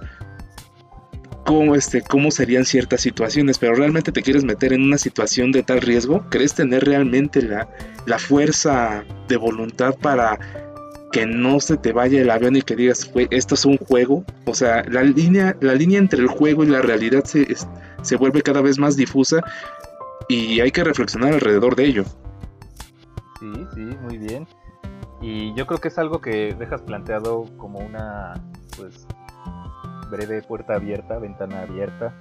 cómo, 1.45 1.75
este, 1.75 2.01
cómo 2.01 2.31
serían 2.31 2.65
ciertas 2.65 3.01
situaciones, 3.01 3.59
pero 3.59 3.75
realmente 3.75 4.11
te 4.11 4.21
quieres 4.21 4.43
meter 4.43 4.73
en 4.73 4.81
una 4.81 4.97
situación 4.97 5.51
de 5.51 5.63
tal 5.63 5.79
riesgo, 5.79 6.25
¿crees 6.29 6.55
tener 6.55 6.83
realmente 6.83 7.41
la, 7.41 7.69
la 8.05 8.19
fuerza 8.19 9.05
de 9.27 9.37
voluntad 9.37 9.95
para 9.95 10.39
que 11.11 11.25
no 11.25 11.61
se 11.61 11.77
te 11.77 11.93
vaya 11.93 12.19
el 12.19 12.29
avión 12.29 12.57
y 12.57 12.61
que 12.61 12.75
digas, 12.75 13.09
esto 13.29 13.55
es 13.55 13.63
un 13.63 13.77
juego? 13.77 14.25
O 14.45 14.55
sea, 14.55 14.83
la 14.89 15.03
línea, 15.03 15.55
la 15.61 15.75
línea 15.75 15.99
entre 15.99 16.19
el 16.19 16.27
juego 16.27 16.63
y 16.63 16.67
la 16.67 16.81
realidad 16.81 17.23
se, 17.23 17.47
se 18.01 18.15
vuelve 18.17 18.41
cada 18.41 18.61
vez 18.61 18.77
más 18.79 18.97
difusa 18.97 19.41
y 20.27 20.59
hay 20.59 20.71
que 20.71 20.83
reflexionar 20.83 21.33
alrededor 21.33 21.75
de 21.75 21.85
ello. 21.85 22.03
Sí, 23.39 23.53
sí, 23.75 23.81
muy 24.01 24.17
bien. 24.17 24.47
Y 25.21 25.53
yo 25.55 25.65
creo 25.67 25.79
que 25.79 25.89
es 25.89 25.97
algo 25.97 26.19
que 26.19 26.55
dejas 26.57 26.81
planteado 26.81 27.45
como 27.57 27.79
una, 27.79 28.33
pues, 28.77 29.04
breve 30.09 30.41
puerta 30.41 30.75
abierta, 30.75 31.17
ventana 31.19 31.61
abierta 31.61 32.13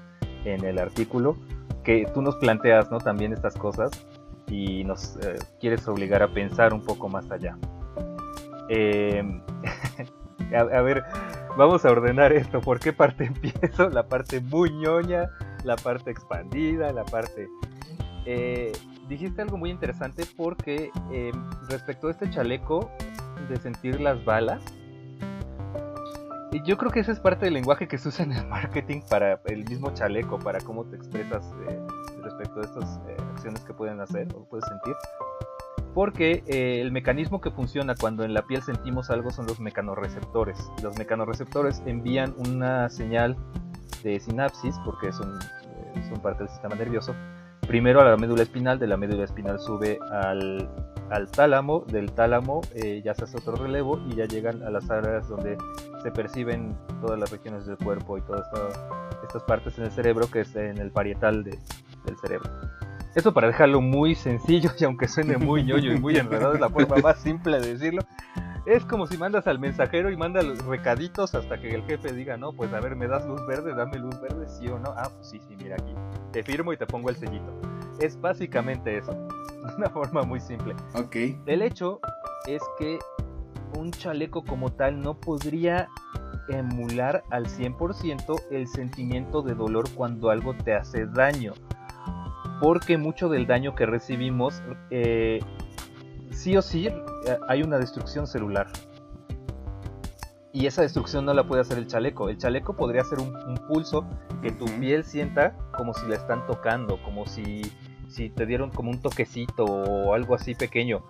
en 0.44 0.64
el 0.64 0.78
artículo, 0.78 1.36
que 1.82 2.06
tú 2.12 2.22
nos 2.22 2.36
planteas 2.36 2.90
¿no? 2.90 2.98
también 2.98 3.32
estas 3.32 3.54
cosas 3.54 3.90
y 4.48 4.84
nos 4.84 5.16
eh, 5.16 5.38
quieres 5.60 5.86
obligar 5.88 6.22
a 6.22 6.28
pensar 6.28 6.72
un 6.72 6.82
poco 6.82 7.08
más 7.08 7.30
allá. 7.30 7.56
Em, 8.68 9.40
a, 10.54 10.80
ver, 10.82 11.04
vamos 11.56 11.84
a 11.84 11.90
ordenar 11.90 12.32
esto. 12.32 12.60
¿Por 12.60 12.80
qué 12.80 12.92
parte 12.92 13.24
empiezo? 13.26 13.88
La 13.88 14.06
parte 14.06 14.40
muy 14.40 14.70
ñoña, 14.70 15.30
la 15.64 15.76
parte 15.76 16.10
expandida, 16.10 16.92
la 16.92 17.04
parte... 17.04 17.48
Eh, 18.26 18.72
dijiste 19.08 19.42
algo 19.42 19.58
muy 19.58 19.70
interesante 19.70 20.24
porque 20.36 20.90
em, 21.12 21.34
respecto 21.68 22.08
a 22.08 22.10
este 22.10 22.30
chaleco 22.30 22.90
de 23.48 23.56
sentir 23.58 24.00
las 24.00 24.24
balas, 24.24 24.62
yo 26.62 26.76
creo 26.76 26.92
que 26.92 27.00
esa 27.00 27.10
es 27.10 27.20
parte 27.20 27.46
del 27.46 27.54
lenguaje 27.54 27.88
que 27.88 27.98
se 27.98 28.08
usa 28.08 28.24
en 28.24 28.32
el 28.32 28.46
marketing 28.46 29.00
para 29.08 29.40
el 29.46 29.64
mismo 29.64 29.92
chaleco, 29.92 30.38
para 30.38 30.60
cómo 30.60 30.84
te 30.84 30.96
expresas 30.96 31.44
eh, 31.68 31.80
respecto 32.22 32.60
a 32.60 32.64
estas 32.64 33.00
eh, 33.08 33.16
acciones 33.32 33.64
que 33.64 33.74
pueden 33.74 34.00
hacer 34.00 34.28
o 34.34 34.44
puedes 34.44 34.64
sentir. 34.66 34.94
Porque 35.94 36.42
eh, 36.46 36.80
el 36.80 36.92
mecanismo 36.92 37.40
que 37.40 37.50
funciona 37.50 37.94
cuando 37.94 38.24
en 38.24 38.34
la 38.34 38.42
piel 38.42 38.62
sentimos 38.62 39.10
algo 39.10 39.30
son 39.30 39.46
los 39.46 39.58
mecanorreceptores. 39.58 40.58
Los 40.82 40.96
mecanorreceptores 40.96 41.82
envían 41.86 42.34
una 42.36 42.88
señal 42.88 43.36
de 44.02 44.20
sinapsis, 44.20 44.76
porque 44.84 45.12
son, 45.12 45.38
son 46.08 46.20
parte 46.20 46.44
del 46.44 46.52
sistema 46.52 46.74
nervioso, 46.74 47.14
primero 47.66 48.00
a 48.00 48.04
la 48.04 48.16
médula 48.16 48.42
espinal, 48.42 48.78
de 48.78 48.86
la 48.86 48.96
médula 48.96 49.24
espinal 49.24 49.58
sube 49.58 49.98
al, 50.10 50.68
al 51.10 51.30
tálamo, 51.30 51.84
del 51.86 52.12
tálamo 52.12 52.62
eh, 52.74 53.02
ya 53.04 53.14
se 53.14 53.24
hace 53.24 53.36
otro 53.36 53.56
relevo 53.56 54.00
y 54.08 54.16
ya 54.16 54.24
llegan 54.26 54.62
a 54.62 54.70
las 54.70 54.90
áreas 54.90 55.28
donde 55.28 55.56
se 56.02 56.10
perciben 56.10 56.76
todas 57.00 57.18
las 57.18 57.30
regiones 57.30 57.66
del 57.66 57.76
cuerpo 57.76 58.18
y 58.18 58.22
todas 58.22 58.46
estas 59.22 59.42
partes 59.42 59.78
en 59.78 59.84
el 59.84 59.90
cerebro 59.90 60.30
que 60.30 60.40
es 60.40 60.54
en 60.56 60.78
el 60.78 60.90
parietal 60.90 61.44
del 61.44 62.18
cerebro. 62.20 62.50
Eso 63.14 63.32
para 63.32 63.46
dejarlo 63.46 63.80
muy 63.80 64.14
sencillo 64.14 64.70
y 64.78 64.84
aunque 64.84 65.06
suene 65.06 65.36
muy 65.36 65.62
ñoño 65.62 65.92
y 65.92 66.00
muy 66.00 66.16
enredado 66.16 66.54
es 66.54 66.60
la 66.60 66.68
forma 66.68 66.96
más 66.96 67.18
simple 67.18 67.60
de 67.60 67.74
decirlo. 67.74 68.02
Es 68.66 68.84
como 68.86 69.06
si 69.06 69.18
mandas 69.18 69.46
al 69.46 69.58
mensajero 69.58 70.10
y 70.10 70.16
manda 70.16 70.42
los 70.42 70.64
recaditos 70.64 71.34
hasta 71.34 71.60
que 71.60 71.74
el 71.74 71.82
jefe 71.84 72.12
diga, 72.12 72.38
no, 72.38 72.52
pues 72.54 72.72
a 72.72 72.80
ver, 72.80 72.96
me 72.96 73.06
das 73.06 73.26
luz 73.26 73.46
verde, 73.46 73.74
dame 73.74 73.98
luz 73.98 74.18
verde, 74.22 74.48
sí 74.48 74.66
o 74.68 74.78
no. 74.78 74.94
Ah, 74.96 75.10
pues 75.14 75.28
sí, 75.28 75.40
sí, 75.46 75.54
mira 75.54 75.76
aquí. 75.76 75.94
Te 76.32 76.42
firmo 76.42 76.72
y 76.72 76.78
te 76.78 76.86
pongo 76.86 77.10
el 77.10 77.16
sellito. 77.16 77.52
Es 78.00 78.20
básicamente 78.20 78.98
eso. 78.98 79.12
Una 79.76 79.88
forma 79.90 80.22
muy 80.22 80.40
simple. 80.40 80.74
Ok. 80.94 81.16
El 81.46 81.62
hecho 81.62 82.00
es 82.46 82.62
que 82.78 82.98
un 83.78 83.90
chaleco 83.90 84.44
como 84.44 84.72
tal 84.72 85.00
no 85.00 85.18
podría 85.18 85.88
emular 86.48 87.24
al 87.30 87.46
100% 87.46 88.42
el 88.50 88.68
sentimiento 88.68 89.42
de 89.42 89.54
dolor 89.54 89.88
cuando 89.94 90.30
algo 90.30 90.54
te 90.54 90.74
hace 90.74 91.06
daño. 91.06 91.54
Porque 92.60 92.98
mucho 92.98 93.28
del 93.28 93.46
daño 93.46 93.74
que 93.74 93.86
recibimos 93.86 94.62
eh, 94.90 95.40
sí 96.30 96.56
o 96.56 96.62
sí 96.62 96.86
eh, 96.86 96.94
hay 97.48 97.62
una 97.62 97.78
destrucción 97.78 98.26
celular. 98.26 98.68
Y 100.52 100.66
esa 100.66 100.82
destrucción 100.82 101.24
no 101.24 101.34
la 101.34 101.48
puede 101.48 101.62
hacer 101.62 101.78
el 101.78 101.88
chaleco. 101.88 102.28
El 102.28 102.38
chaleco 102.38 102.76
podría 102.76 103.02
ser 103.02 103.18
un, 103.18 103.34
pulso 103.66 104.06
que 104.40 104.52
tu 104.52 104.66
piel 104.66 105.02
sienta 105.02 105.56
como 105.76 105.94
si 105.94 106.06
la 106.06 106.14
están 106.14 106.46
tocando, 106.46 107.02
como 107.02 107.26
si, 107.26 107.62
si 108.14 108.30
te 108.30 108.46
dieron 108.46 108.70
como 108.70 108.90
un 108.90 109.00
toquecito 109.00 109.64
o 109.64 110.14
algo 110.14 110.34
así 110.34 110.54
pequeño. 110.54 111.02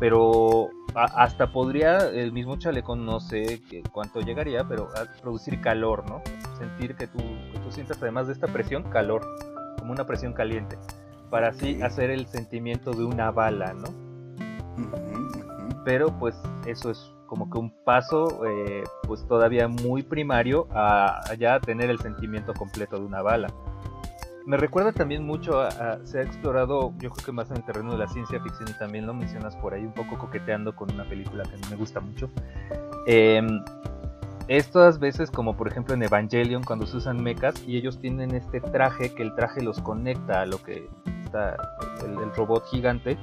Pero 0.00 0.70
hasta 0.94 1.52
podría 1.52 1.98
el 2.10 2.32
mismo 2.32 2.56
chaleco, 2.56 2.94
no 2.94 3.20
sé 3.20 3.60
cuánto 3.92 4.20
llegaría, 4.20 4.66
pero 4.68 4.88
a 4.96 5.20
producir 5.20 5.60
calor, 5.60 6.08
¿no? 6.08 6.22
Sentir 6.56 6.94
que 6.94 7.06
tú, 7.08 7.18
que 7.18 7.58
tú 7.58 7.72
sientas 7.72 8.00
además 8.00 8.28
de 8.28 8.32
esta 8.32 8.46
presión, 8.46 8.84
calor, 8.84 9.22
como 9.78 9.92
una 9.92 10.06
presión 10.06 10.32
caliente, 10.34 10.78
para 11.30 11.48
así 11.48 11.82
hacer 11.82 12.10
el 12.10 12.26
sentimiento 12.26 12.92
de 12.92 13.04
una 13.04 13.30
bala, 13.32 13.74
¿no? 13.74 13.88
Pero 15.84 16.16
pues 16.18 16.36
eso 16.66 16.90
es 16.90 17.12
como 17.26 17.50
que 17.50 17.58
un 17.58 17.70
paso 17.84 18.44
eh, 18.46 18.82
pues 19.06 19.26
todavía 19.26 19.68
muy 19.68 20.02
primario 20.02 20.66
a, 20.72 21.20
ya 21.38 21.60
tener 21.60 21.90
el 21.90 21.98
sentimiento 22.00 22.54
completo 22.54 22.98
de 22.98 23.04
una 23.04 23.22
bala. 23.22 23.48
Me 24.48 24.56
recuerda 24.56 24.92
también 24.92 25.26
mucho 25.26 25.60
a, 25.60 25.98
se 26.04 26.20
ha 26.20 26.22
explorado, 26.22 26.94
yo 27.00 27.10
creo 27.10 27.26
que 27.26 27.32
más 27.32 27.50
en 27.50 27.58
el 27.58 27.64
terreno 27.64 27.92
de 27.92 27.98
la 27.98 28.08
ciencia 28.08 28.40
ficción 28.42 28.66
y 28.66 28.78
también 28.78 29.06
lo 29.06 29.12
mencionas 29.12 29.54
por 29.56 29.74
ahí 29.74 29.84
un 29.84 29.92
poco 29.92 30.16
coqueteando 30.16 30.74
con 30.74 30.90
una 30.90 31.06
película 31.06 31.42
que 31.42 31.50
a 31.50 31.58
mí 31.58 31.64
me 31.68 31.76
gusta 31.76 32.00
mucho. 32.00 32.30
Eh, 33.06 33.42
estas 34.48 34.98
veces, 35.00 35.30
como 35.30 35.54
por 35.54 35.68
ejemplo 35.68 35.92
en 35.92 36.02
Evangelion, 36.02 36.62
cuando 36.62 36.86
se 36.86 36.96
usan 36.96 37.22
mechas 37.22 37.62
y 37.66 37.76
ellos 37.76 38.00
tienen 38.00 38.34
este 38.34 38.62
traje, 38.62 39.14
que 39.14 39.22
el 39.22 39.34
traje 39.34 39.60
los 39.60 39.82
conecta 39.82 40.40
a 40.40 40.46
lo 40.46 40.62
que 40.62 40.88
está 41.24 41.54
el 42.02 42.34
robot 42.34 42.64
gigante, 42.70 43.18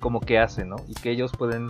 como 0.00 0.18
que 0.18 0.38
hace, 0.38 0.64
¿no? 0.64 0.76
Y 0.86 0.94
que 0.94 1.10
ellos 1.10 1.30
pueden 1.36 1.68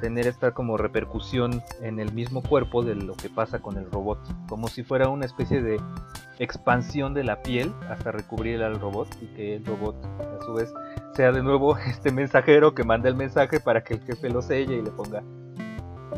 tener 0.00 0.26
esta 0.26 0.52
como 0.52 0.76
repercusión 0.76 1.62
en 1.80 1.98
el 2.00 2.12
mismo 2.12 2.42
cuerpo 2.42 2.82
de 2.82 2.94
lo 2.94 3.14
que 3.14 3.28
pasa 3.28 3.60
con 3.60 3.76
el 3.76 3.90
robot, 3.90 4.18
como 4.48 4.68
si 4.68 4.82
fuera 4.82 5.08
una 5.08 5.26
especie 5.26 5.62
de 5.62 5.80
expansión 6.38 7.14
de 7.14 7.24
la 7.24 7.42
piel 7.42 7.72
hasta 7.88 8.12
recubrir 8.12 8.62
al 8.62 8.78
robot 8.78 9.08
y 9.22 9.26
que 9.28 9.56
el 9.56 9.64
robot 9.64 9.96
a 10.04 10.44
su 10.44 10.52
vez 10.54 10.72
sea 11.14 11.32
de 11.32 11.42
nuevo 11.42 11.76
este 11.86 12.12
mensajero 12.12 12.74
que 12.74 12.84
manda 12.84 13.08
el 13.08 13.16
mensaje 13.16 13.60
para 13.60 13.82
que 13.82 13.94
el 13.94 14.00
jefe 14.02 14.28
lo 14.28 14.42
selle 14.42 14.76
y 14.76 14.82
le 14.82 14.90
ponga 14.90 15.22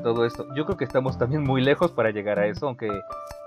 todo 0.02 0.24
esto. 0.24 0.46
Yo 0.54 0.64
creo 0.64 0.76
que 0.76 0.84
estamos 0.84 1.18
también 1.18 1.42
muy 1.42 1.60
lejos 1.60 1.90
para 1.90 2.10
llegar 2.10 2.38
a 2.38 2.46
eso, 2.46 2.66
aunque 2.66 2.88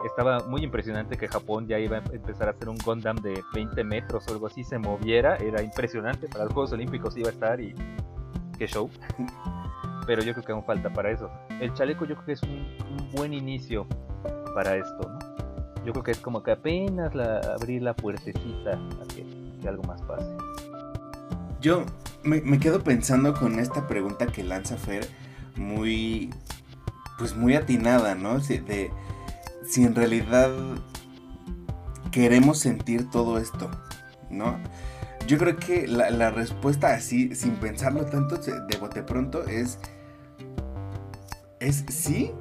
estaba 0.05 0.39
muy 0.47 0.63
impresionante 0.63 1.17
que 1.17 1.27
Japón 1.27 1.67
ya 1.67 1.79
iba 1.79 1.97
a 1.97 2.03
empezar 2.11 2.47
a 2.47 2.51
hacer 2.51 2.69
un 2.69 2.77
Gundam 2.83 3.17
de 3.17 3.41
20 3.53 3.83
metros 3.83 4.27
o 4.27 4.33
algo 4.33 4.47
así, 4.47 4.63
se 4.63 4.77
moviera, 4.77 5.37
era 5.37 5.61
impresionante, 5.61 6.27
para 6.27 6.45
los 6.45 6.53
Juegos 6.53 6.73
Olímpicos 6.73 7.15
iba 7.17 7.29
a 7.29 7.31
estar 7.31 7.61
y 7.61 7.73
qué 8.57 8.67
show. 8.67 8.89
Pero 10.05 10.23
yo 10.23 10.33
creo 10.33 10.45
que 10.45 10.51
aún 10.51 10.63
falta 10.63 10.91
para 10.91 11.11
eso. 11.11 11.29
El 11.59 11.73
chaleco 11.73 12.05
yo 12.05 12.15
creo 12.15 12.25
que 12.25 12.31
es 12.33 12.43
un, 12.43 12.67
buen 13.13 13.33
inicio 13.33 13.87
para 14.55 14.75
esto, 14.75 15.09
¿no? 15.09 15.19
Yo 15.85 15.93
creo 15.93 16.03
que 16.03 16.11
es 16.11 16.19
como 16.19 16.43
que 16.43 16.51
apenas 16.51 17.15
la, 17.15 17.39
abrir 17.39 17.81
la 17.81 17.95
puertecita 17.95 18.73
a 18.73 19.07
que, 19.13 19.25
algo 19.67 19.83
más 19.83 20.01
pase. 20.03 20.27
Yo 21.59 21.85
me, 22.23 22.41
me, 22.41 22.59
quedo 22.59 22.83
pensando 22.83 23.33
con 23.33 23.59
esta 23.59 23.87
pregunta 23.87 24.27
que 24.27 24.43
lanza 24.43 24.77
Fer, 24.77 25.07
muy, 25.55 26.33
pues 27.17 27.35
muy 27.35 27.55
atinada, 27.55 28.15
¿no? 28.15 28.39
De, 28.39 28.91
si 29.67 29.83
en 29.83 29.95
realidad 29.95 30.51
queremos 32.11 32.59
sentir 32.59 33.09
todo 33.09 33.37
esto, 33.37 33.69
¿no? 34.29 34.57
Yo 35.27 35.37
creo 35.37 35.57
que 35.57 35.87
la, 35.87 36.31
respuesta 36.31 36.93
así, 36.93 37.33
sin 37.35 37.55
pensarlo 37.55 38.05
tanto, 38.05 38.37
de 38.37 38.77
bote 38.77 39.03
pronto, 39.03 39.45
es. 39.45 39.79
Es 41.59 41.85
sí, 41.89 42.31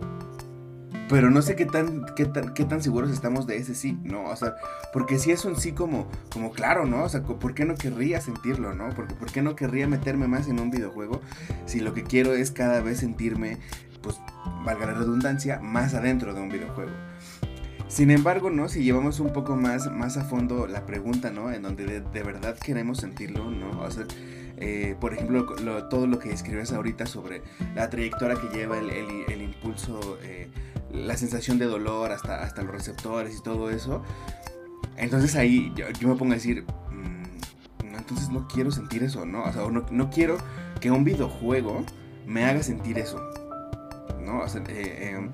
pero 1.11 1.29
no 1.29 1.43
sé 1.43 1.57
qué 1.57 1.67
tan, 1.67 2.07
qué 2.15 2.25
tan, 2.25 2.55
qué 2.55 2.65
tan 2.65 2.81
seguros 2.83 3.11
estamos 3.11 3.45
de 3.45 3.57
ese 3.57 3.75
sí, 3.75 3.99
¿no? 4.05 4.27
O 4.27 4.37
sea, 4.37 4.55
porque 4.93 5.19
si 5.19 5.33
es 5.33 5.45
un 5.45 5.57
sí 5.57 5.73
como, 5.73 6.07
como 6.33 6.53
claro, 6.53 6.87
¿no? 6.87 7.03
O 7.03 7.09
sea, 7.09 7.23
¿por 7.23 7.53
qué 7.53 7.65
no 7.65 7.75
querría 7.75 8.21
sentirlo, 8.21 8.75
¿no? 8.75 8.91
Porque 8.91 9.15
¿por 9.15 9.31
qué 9.33 9.43
no 9.43 9.57
querría 9.57 9.89
meterme 9.89 10.29
más 10.29 10.47
en 10.47 10.61
un 10.61 10.71
videojuego 10.71 11.21
si 11.67 11.81
lo 11.81 11.95
que 11.95 12.05
quiero 12.05 12.33
es 12.33 12.53
cada 12.53 12.81
vez 12.81 13.01
sentirme, 13.01 13.59
pues, 14.03 14.21
valga 14.65 14.87
la 14.87 14.95
redundancia, 14.95 15.59
más 15.59 15.95
adentro 15.95 16.33
de 16.33 16.43
un 16.43 16.49
videojuego? 16.49 16.93
Sin 17.90 18.12
embargo, 18.12 18.50
¿no? 18.50 18.68
Si 18.68 18.85
llevamos 18.85 19.18
un 19.18 19.32
poco 19.32 19.56
más, 19.56 19.90
más 19.90 20.16
a 20.16 20.23
fondo 20.23 20.68
la 20.68 20.87
pregunta, 20.87 21.32
¿no? 21.32 21.50
En 21.50 21.62
donde 21.62 22.00
de, 22.00 22.23
verdad 22.23 22.56
queremos 22.56 22.99
sentirlo, 22.99 23.50
¿no? 23.50 23.80
O 23.80 23.90
sea, 23.90 24.04
eh, 24.59 24.94
por 25.00 25.12
ejemplo, 25.12 25.44
todo 25.88 26.06
lo 26.06 26.20
que 26.20 26.32
escribes 26.32 26.73
ahorita 26.73 27.06
sobre 27.06 27.42
la 27.75 27.90
trayectoria 27.90 28.37
que 28.37 28.56
lleva 28.56 28.78
el, 28.78 29.42
impulso, 29.42 30.20
eh, 30.23 30.49
la 30.92 31.16
sensación 31.16 31.59
de 31.59 31.64
dolor 31.64 32.12
hasta, 32.12 32.44
hasta 32.44 32.62
los 32.62 32.70
receptores 32.70 33.37
y 33.37 33.42
todo 33.42 33.70
eso. 33.70 34.04
Entonces 34.97 35.35
ahí 35.35 35.73
yo, 35.75 36.09
me 36.09 36.14
pongo 36.14 36.30
a 36.30 36.37
decir, 36.37 36.64
mm, 36.92 37.97
entonces 37.97 38.30
no 38.30 38.47
quiero 38.47 38.70
sentir 38.70 39.02
eso, 39.02 39.26
¿no? 39.26 39.42
O 39.42 39.52
sea, 39.52 39.68
no, 39.68 39.85
no, 39.90 40.11
quiero 40.11 40.38
que 40.80 40.92
un 40.92 41.02
videojuego 41.02 41.85
me 42.25 42.44
haga 42.44 42.62
sentir 42.62 42.99
eso, 42.99 43.20
¿no? 44.25 44.42
O 44.42 44.49
sea, 44.49 44.62
eh, 44.68 45.28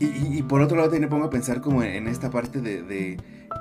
em, 0.00 0.32
y, 0.32 0.42
por 0.42 0.60
otro 0.60 0.76
lado 0.76 0.88
también 0.88 1.04
me 1.04 1.08
pongo 1.08 1.26
a 1.26 1.30
pensar 1.30 1.60
como 1.60 1.82
en, 1.82 2.08
esta 2.08 2.30
parte 2.30 2.60
de, 2.60 3.16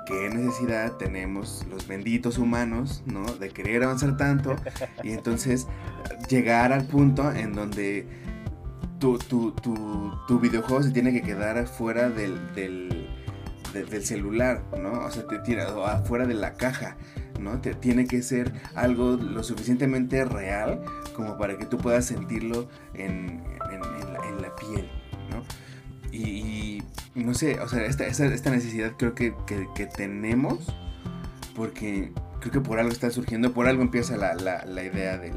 qué 0.05 0.29
necesidad 0.29 0.93
tenemos 0.93 1.65
los 1.69 1.87
benditos 1.87 2.37
humanos, 2.37 3.03
¿no? 3.05 3.25
De 3.25 3.49
querer 3.49 3.83
avanzar 3.83 4.17
tanto 4.17 4.55
y 5.03 5.11
entonces 5.11 5.67
llegar 6.29 6.71
al 6.73 6.87
punto 6.87 7.31
en 7.31 7.53
donde 7.53 8.07
tu, 8.99 9.17
tu, 9.17 10.39
videojuego 10.39 10.83
se 10.83 10.91
tiene 10.91 11.13
que 11.13 11.21
quedar 11.21 11.57
afuera 11.57 12.09
del, 12.09 12.53
del, 12.55 13.07
celular, 14.03 14.63
¿no? 14.81 15.05
O 15.05 15.11
sea, 15.11 15.27
te 15.27 15.37
tira 15.39 15.67
afuera 15.91 16.25
de 16.25 16.33
la 16.33 16.53
caja, 16.53 16.97
¿no? 17.39 17.61
Te, 17.61 17.75
tiene 17.75 18.07
que 18.07 18.23
ser 18.23 18.51
algo 18.73 19.17
lo 19.17 19.43
suficientemente 19.43 20.25
real 20.25 20.81
como 21.15 21.37
para 21.37 21.57
que 21.57 21.65
tú 21.65 21.77
puedas 21.77 22.05
sentirlo 22.05 22.69
en, 22.95 23.43
en 23.69 24.41
la 24.41 24.55
piel. 24.55 24.89
Y, 26.11 26.83
no 27.15 27.33
sé, 27.33 27.59
o 27.59 27.67
sea, 27.67 27.85
esta, 27.85 28.05
esta, 28.05 28.49
necesidad 28.49 28.93
creo 28.97 29.15
que, 29.15 29.33
tenemos 29.95 30.59
porque 31.55 32.11
creo 32.39 32.51
que 32.51 32.61
por 32.61 32.79
algo 32.79 32.91
está 32.91 33.09
surgiendo, 33.09 33.53
por 33.53 33.67
algo 33.67 33.81
empieza 33.81 34.15
la, 34.15 34.35
la, 34.35 34.83
idea 34.83 35.17
de 35.17 35.33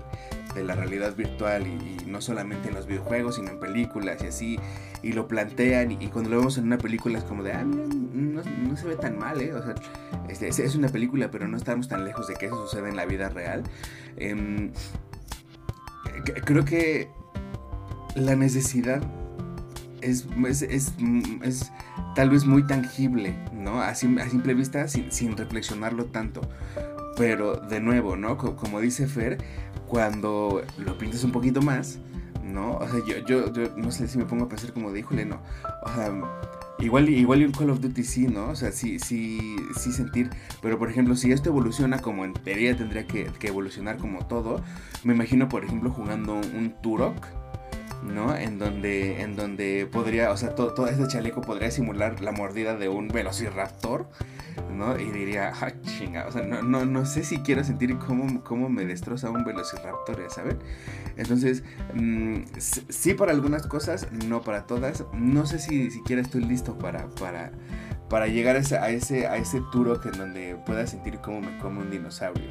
la 0.62 0.74
realidad 0.74 1.16
virtual 1.16 1.66
y, 1.66 2.04
no 2.06 2.20
solamente 2.20 2.68
en 2.68 2.74
los 2.74 2.86
videojuegos, 2.86 3.36
sino 3.36 3.50
en 3.50 3.60
películas 3.60 4.22
y 4.22 4.26
así, 4.26 4.58
y 5.02 5.12
lo 5.12 5.28
plantean 5.28 5.92
y, 5.92 6.08
cuando 6.08 6.30
lo 6.30 6.38
vemos 6.38 6.58
en 6.58 6.64
una 6.64 6.78
película 6.78 7.18
es 7.18 7.24
como 7.24 7.42
de, 7.42 7.52
ah, 7.52 7.64
mira, 7.64 7.86
no, 8.12 8.76
se 8.76 8.86
ve 8.86 8.96
tan 8.96 9.18
mal, 9.18 9.40
¿eh? 9.40 9.54
O 9.54 9.62
sea, 9.62 9.74
este, 10.28 10.48
es, 10.48 10.74
una 10.74 10.88
película, 10.88 11.30
pero 11.30 11.48
no 11.48 11.56
estamos 11.56 11.88
tan 11.88 12.04
lejos 12.04 12.26
de 12.28 12.34
que 12.34 12.46
eso 12.46 12.66
suceda 12.66 12.88
en 12.88 12.96
la 12.96 13.06
vida 13.06 13.28
real. 13.28 13.62
Em, 14.16 14.72
creo 16.44 16.64
que 16.64 17.08
la 18.16 18.36
necesidad 18.36 19.02
es, 20.02 20.26
es, 20.62 20.92
tal 22.14 22.30
vez 22.30 22.44
muy 22.44 22.66
tangible, 22.66 23.36
¿no? 23.52 23.80
A, 23.80 23.94
simple 23.94 24.54
vista, 24.54 24.88
sin, 24.88 25.36
reflexionarlo 25.36 26.06
tanto. 26.06 26.40
Pero 27.16 27.56
de 27.56 27.80
nuevo, 27.80 28.16
¿no? 28.16 28.36
Como, 28.36 28.80
dice 28.80 29.06
Fer, 29.06 29.38
cuando 29.86 30.62
lo 30.78 30.98
pintas 30.98 31.24
un 31.24 31.32
poquito 31.32 31.60
más, 31.60 31.98
¿no? 32.44 32.76
O 32.76 32.88
sea, 32.88 33.00
yo, 33.06 33.24
yo, 33.26 33.52
no 33.76 33.90
sé 33.90 34.08
si 34.08 34.18
me 34.18 34.24
pongo 34.24 34.44
a 34.44 34.48
pensar 34.48 34.72
como 34.72 34.90
de, 34.92 35.00
híjole, 35.00 35.26
no. 35.26 35.40
O 35.82 35.94
sea, 35.94 36.12
igual, 36.78 37.08
igual 37.08 37.44
un 37.44 37.52
Call 37.52 37.70
of 37.70 37.80
Duty 37.80 38.04
sí, 38.04 38.26
¿no? 38.26 38.50
O 38.50 38.56
sea, 38.56 38.72
sí, 38.72 38.98
sí, 38.98 39.56
sí 39.76 39.92
sentir. 39.92 40.30
Pero 40.62 40.78
por 40.78 40.90
ejemplo, 40.90 41.14
si 41.16 41.32
esto 41.32 41.50
evoluciona 41.50 41.98
como 41.98 42.24
en 42.24 42.32
teoría 42.32 42.76
tendría 42.76 43.06
que, 43.06 43.24
que 43.38 43.48
evolucionar 43.48 43.98
como 43.98 44.26
todo, 44.26 44.62
me 45.04 45.14
imagino, 45.14 45.48
por 45.48 45.64
ejemplo, 45.64 45.90
jugando 45.90 46.34
un 46.34 46.74
Turok 46.82 47.39
¿no? 48.02 48.34
En 48.34 48.58
donde, 48.58 49.22
en 49.22 49.36
donde 49.36 49.88
podría, 49.90 50.30
o 50.30 50.36
sea, 50.36 50.54
todo, 50.54 50.74
todo 50.74 50.86
este 50.86 51.06
chaleco 51.06 51.40
podría 51.40 51.70
simular 51.70 52.20
la 52.20 52.32
mordida 52.32 52.76
de 52.76 52.88
un 52.88 53.08
velociraptor, 53.08 54.08
¿no? 54.72 54.98
Y 54.98 55.10
diría, 55.10 55.52
ah, 55.60 55.72
chinga, 55.82 56.26
o 56.26 56.32
sea, 56.32 56.42
no, 56.42 56.62
no, 56.62 56.84
no 56.84 57.06
sé 57.06 57.24
si 57.24 57.38
quiero 57.38 57.64
sentir 57.64 57.96
cómo, 57.98 58.42
cómo 58.42 58.68
me 58.68 58.84
destroza 58.84 59.30
un 59.30 59.44
velociraptor, 59.44 60.24
¿saben? 60.30 60.58
Entonces, 61.16 61.62
mm, 61.94 62.42
sí 62.58 63.14
para 63.14 63.32
algunas 63.32 63.66
cosas, 63.66 64.08
no 64.26 64.42
para 64.42 64.66
todas. 64.66 65.04
No 65.12 65.46
sé 65.46 65.58
si 65.58 65.90
siquiera 65.90 66.22
estoy 66.22 66.44
listo 66.44 66.78
para, 66.78 67.08
para, 67.08 67.52
para 68.08 68.26
llegar 68.26 68.56
a 68.56 68.60
ese, 68.60 68.78
a 68.78 68.90
ese, 68.90 69.26
a 69.26 69.36
ese 69.36 69.60
turo 69.72 70.00
que 70.00 70.08
en 70.08 70.18
donde 70.18 70.56
pueda 70.66 70.86
sentir 70.86 71.18
cómo 71.18 71.40
me 71.40 71.58
come 71.58 71.80
un 71.80 71.90
dinosaurio. 71.90 72.50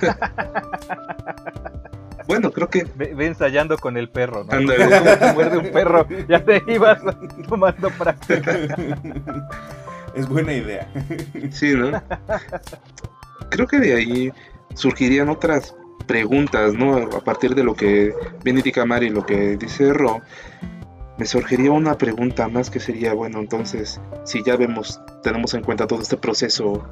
Bueno, 2.26 2.50
creo 2.50 2.68
que. 2.68 2.86
Ve, 2.96 3.14
ensayando 3.26 3.76
con 3.78 3.96
el 3.96 4.08
perro, 4.08 4.44
¿no? 4.44 4.50
Como 4.50 4.68
te 4.68 5.32
muerde 5.32 5.58
un 5.58 5.70
perro, 5.70 6.06
ya 6.28 6.44
te 6.44 6.62
ibas 6.66 7.00
tomando 7.48 7.90
práctica. 7.90 8.76
Es 10.14 10.28
buena 10.28 10.52
idea. 10.52 10.88
Sí, 11.50 11.74
¿no? 11.74 12.00
Creo 13.50 13.66
que 13.66 13.78
de 13.78 13.94
ahí 13.94 14.32
surgirían 14.74 15.28
otras 15.28 15.74
preguntas, 16.06 16.74
¿no? 16.74 16.96
A 16.96 17.20
partir 17.20 17.54
de 17.54 17.64
lo 17.64 17.74
que 17.74 18.14
viene 18.42 18.60
indica 18.60 18.84
Mari 18.84 19.06
y 19.06 19.10
lo 19.10 19.26
que 19.26 19.56
dice 19.56 19.92
Ro, 19.92 20.20
me 21.18 21.26
surgiría 21.26 21.70
una 21.70 21.96
pregunta 21.96 22.48
más 22.48 22.70
que 22.70 22.80
sería, 22.80 23.14
bueno, 23.14 23.38
entonces, 23.40 24.00
si 24.24 24.42
ya 24.42 24.56
vemos, 24.56 25.00
tenemos 25.22 25.54
en 25.54 25.62
cuenta 25.62 25.86
todo 25.86 26.00
este 26.00 26.16
proceso 26.16 26.84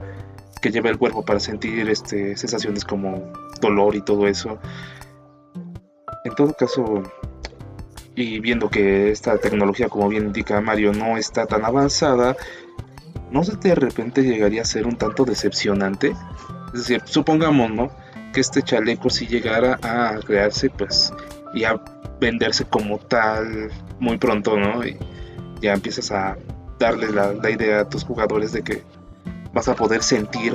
que 0.61 0.71
lleva 0.71 0.91
el 0.91 0.99
cuerpo 0.99 1.25
para 1.25 1.41
sentir 1.41 1.89
este, 1.91 2.37
sensaciones 2.37 2.85
como 2.85 3.33
dolor 3.61 3.97
y 3.97 4.03
todo 4.03 4.29
eso, 4.29 4.59
en 6.25 6.35
todo 6.35 6.55
caso, 6.55 7.03
y 8.15 8.41
viendo 8.41 8.69
que 8.69 9.11
esta 9.11 9.39
tecnología, 9.39 9.89
como 9.89 10.09
bien 10.09 10.27
indica 10.27 10.61
Mario, 10.61 10.93
no 10.93 11.17
está 11.17 11.47
tan 11.47 11.65
avanzada, 11.65 12.37
¿no 13.31 13.43
de 13.43 13.75
repente 13.75 14.23
llegaría 14.23 14.63
a 14.63 14.67
ser 14.67 14.87
un 14.87 14.97
tanto 14.97 15.25
decepcionante? 15.25 16.15
Es 16.69 16.81
decir, 16.81 17.03
supongamos, 17.05 17.71
¿no? 17.71 17.91
Que 18.33 18.41
este 18.41 18.63
chaleco 18.63 19.11
si 19.11 19.27
llegara 19.27 19.79
a 19.83 20.19
crearse, 20.21 20.71
pues, 20.71 21.13
y 21.55 21.65
a 21.65 21.81
venderse 22.21 22.65
como 22.65 22.99
tal 22.99 23.71
muy 23.99 24.19
pronto, 24.19 24.57
¿no? 24.57 24.85
Y 24.87 24.97
ya 25.61 25.73
empiezas 25.73 26.13
a 26.13 26.37
darle 26.79 27.11
la, 27.11 27.33
la 27.33 27.51
idea 27.51 27.81
a 27.81 27.89
tus 27.89 28.05
jugadores 28.05 28.53
de 28.53 28.63
que 28.63 28.83
vas 29.53 29.69
a 29.69 29.75
poder 29.75 30.03
sentir 30.03 30.55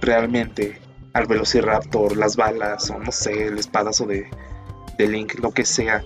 realmente 0.00 0.80
al 1.12 1.26
Velociraptor, 1.26 2.16
las 2.16 2.36
balas, 2.36 2.90
o 2.90 2.98
no 2.98 3.10
sé, 3.10 3.46
el 3.46 3.58
espadazo 3.58 4.04
de, 4.06 4.28
de 4.98 5.08
Link, 5.08 5.34
lo 5.40 5.50
que 5.52 5.64
sea, 5.64 6.04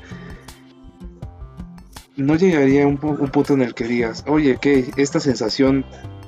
no 2.21 2.37
llegaría 2.37 2.85
a 2.85 2.87
un, 2.87 2.99
punto 2.99 3.55
en 3.55 3.63
el 3.63 3.75
que 3.75 3.85
digas, 3.85 4.25
oye, 4.27 4.59
que 4.61 4.91
esta 4.97 5.21
sensación 5.21 5.85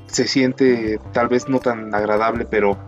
se 0.07 0.27
siente 0.27 0.98
tal 1.12 1.29
vez 1.29 1.48
no 1.48 1.61
tan 1.61 1.94
agradable, 1.94 2.46
pero 2.46 2.79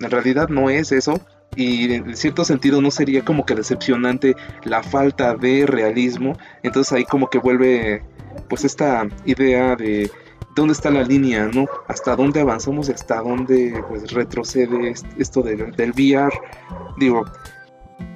en 0.00 0.10
realidad 0.10 0.48
no 0.48 0.70
es 0.70 0.92
eso. 0.92 1.20
Y 1.56 1.92
en 1.92 2.16
cierto 2.16 2.44
sentido 2.44 2.80
no 2.80 2.92
sería 2.92 3.24
como 3.24 3.44
que 3.44 3.56
decepcionante 3.56 4.36
la 4.64 4.82
falta 4.82 5.34
de 5.34 5.66
realismo. 5.66 6.38
Entonces 6.62 6.92
ahí 6.92 7.04
como 7.04 7.28
que 7.28 7.38
vuelve 7.38 8.04
pues 8.48 8.64
esta 8.64 9.08
idea 9.24 9.74
de 9.74 10.10
dónde 10.54 10.72
está 10.72 10.90
la 10.90 11.02
línea, 11.02 11.50
¿no? 11.52 11.66
Hasta 11.88 12.14
dónde 12.14 12.40
avanzamos 12.40 12.88
y 12.88 12.92
hasta 12.92 13.20
dónde 13.20 13.82
pues 13.88 14.12
retrocede 14.12 14.94
esto 15.18 15.42
del, 15.42 15.72
del 15.72 15.90
VR. 15.90 16.32
Digo, 16.98 17.24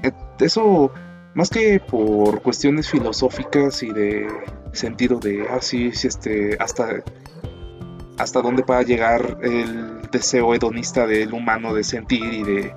eh, 0.05 0.13
eso 0.39 0.93
más 1.35 1.51
que 1.51 1.81
por 1.81 2.43
cuestiones 2.43 2.89
filosóficas 2.89 3.83
y 3.83 3.91
de 3.91 4.29
sentido 4.73 5.19
de 5.19 5.47
ah 5.51 5.61
sí, 5.61 5.91
este 5.93 6.57
hasta 6.61 7.03
hasta 8.19 8.41
dónde 8.43 8.63
va 8.63 8.79
a 8.79 8.83
llegar 8.83 9.39
el 9.43 10.03
deseo 10.11 10.55
hedonista 10.55 11.07
del 11.07 11.33
humano 11.33 11.75
de 11.75 11.83
sentir 11.83 12.33
y 12.33 12.43
de 12.45 12.75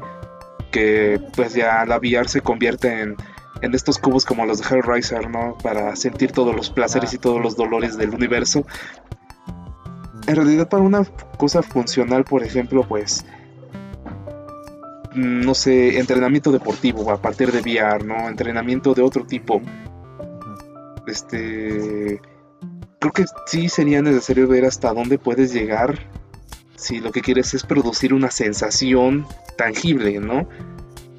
que 0.72 1.22
pues 1.36 1.54
ya 1.54 1.86
la 1.86 1.98
VR 1.98 2.28
se 2.28 2.42
convierte 2.42 3.02
en, 3.02 3.16
en 3.62 3.74
estos 3.76 4.00
cubos 4.00 4.26
como 4.26 4.46
los 4.46 4.60
de 4.60 4.76
Hellraiser, 4.76 5.30
¿no? 5.30 5.58
Para 5.62 5.96
sentir 5.96 6.32
todos 6.32 6.56
los 6.56 6.70
placeres 6.70 7.14
y 7.14 7.20
todos 7.20 7.42
los 7.42 7.56
dolores 7.56 7.98
del 7.98 8.14
universo. 8.14 8.66
En 10.28 10.36
realidad 10.36 10.68
para 10.68 10.84
una 10.84 11.06
cosa 11.38 11.62
funcional, 11.62 12.24
por 12.26 12.44
ejemplo, 12.44 12.86
pues 12.88 13.26
no 15.14 15.54
sé, 15.56 16.00
entrenamiento 16.00 16.52
deportivo 16.52 17.12
a 17.12 17.22
partir 17.22 17.52
de 17.52 17.62
VR, 17.62 18.04
¿no? 18.06 18.28
Entrenamiento 18.28 18.94
de 18.94 19.02
otro 19.02 19.26
tipo. 19.26 19.62
Este. 21.08 22.22
Creo 23.00 23.14
que 23.14 23.26
sí 23.46 23.70
sería 23.70 24.02
necesario 24.02 24.48
ver 24.48 24.66
hasta 24.66 24.94
dónde 24.94 25.20
puedes 25.20 25.54
llegar 25.54 26.00
si 26.78 27.00
lo 27.00 27.12
que 27.12 27.22
quieres 27.22 27.54
es 27.54 27.64
producir 27.64 28.14
una 28.14 28.32
sensación 28.32 29.26
tangible, 29.58 30.20
¿no? 30.20 30.48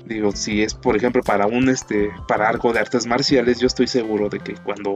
Digo, 0.06 0.32
si 0.32 0.62
es 0.62 0.74
por 0.74 0.96
ejemplo 0.96 1.22
para 1.22 1.46
un 1.46 1.68
este 1.68 2.10
para 2.26 2.48
algo 2.48 2.72
de 2.72 2.80
artes 2.80 3.06
marciales, 3.06 3.58
yo 3.58 3.66
estoy 3.66 3.86
seguro 3.86 4.28
de 4.30 4.38
que 4.38 4.54
cuando 4.54 4.94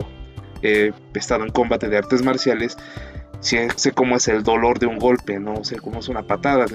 he 0.62 0.92
estado 1.14 1.44
en 1.44 1.50
combate 1.50 1.88
de 1.88 1.98
artes 1.98 2.22
marciales, 2.22 2.78
sé, 3.40 3.68
sé 3.76 3.92
cómo 3.92 4.16
es 4.16 4.28
el 4.28 4.42
dolor 4.42 4.78
de 4.78 4.87
un 4.87 4.98
golpe, 4.98 5.38
no 5.38 5.64
sé 5.64 5.76
cómo 5.76 5.98
es 5.98 6.09
una 6.09 6.22
patada. 6.22 6.66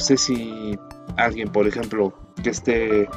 Sé 0.00 0.16
si 0.16 0.78
alguien, 1.16 1.50
por 1.50 1.66
ejemplo, 1.66 2.14
que 2.42 2.50
esté 2.50 3.08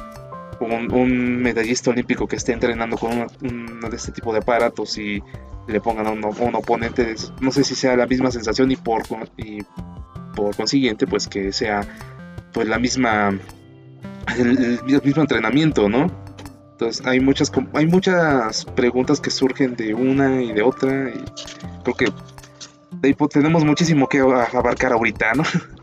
un, 0.60 1.42
medallista 1.42 1.90
olímpico 1.90 2.26
que 2.26 2.36
esté 2.36 2.52
entrenando 2.52 2.96
con 2.96 3.12
uno 3.12 3.88
de 3.90 3.96
este 3.96 4.12
tipo 4.12 4.32
de 4.32 4.38
aparatos 4.38 4.98
y 4.98 5.22
le 5.68 5.80
pongan 5.80 6.06
a 6.06 6.10
un, 6.10 6.54
oponente, 6.54 7.14
no 7.40 7.50
sé 7.50 7.64
si 7.64 7.74
sea 7.74 7.96
la 7.96 8.06
misma 8.06 8.30
sensación 8.30 8.70
y 8.70 8.76
por, 8.76 9.02
y 9.36 9.58
por 10.34 10.54
consiguiente 10.56 11.06
pues 11.06 11.26
que 11.26 11.52
sea 11.52 11.80
pues 12.52 12.68
la 12.68 12.78
misma 12.78 13.36
el, 14.38 14.80
mismo 14.84 15.22
entrenamiento, 15.22 15.88
¿no? 15.88 16.10
Entonces 16.72 17.06
hay 17.06 17.20
muchas 17.20 17.50
hay 17.72 17.86
muchas 17.86 18.64
preguntas 18.64 19.20
que 19.20 19.30
surgen 19.30 19.76
de 19.76 19.94
una 19.94 20.42
y 20.42 20.52
de 20.52 20.62
otra 20.62 21.10
y 21.10 21.24
creo 21.82 21.94
que 21.96 22.12
tenemos 23.30 23.64
muchísimo 23.64 24.08
que 24.08 24.20
abarcar 24.20 24.92
ahorita, 24.92 25.32
¿no? 25.34 25.42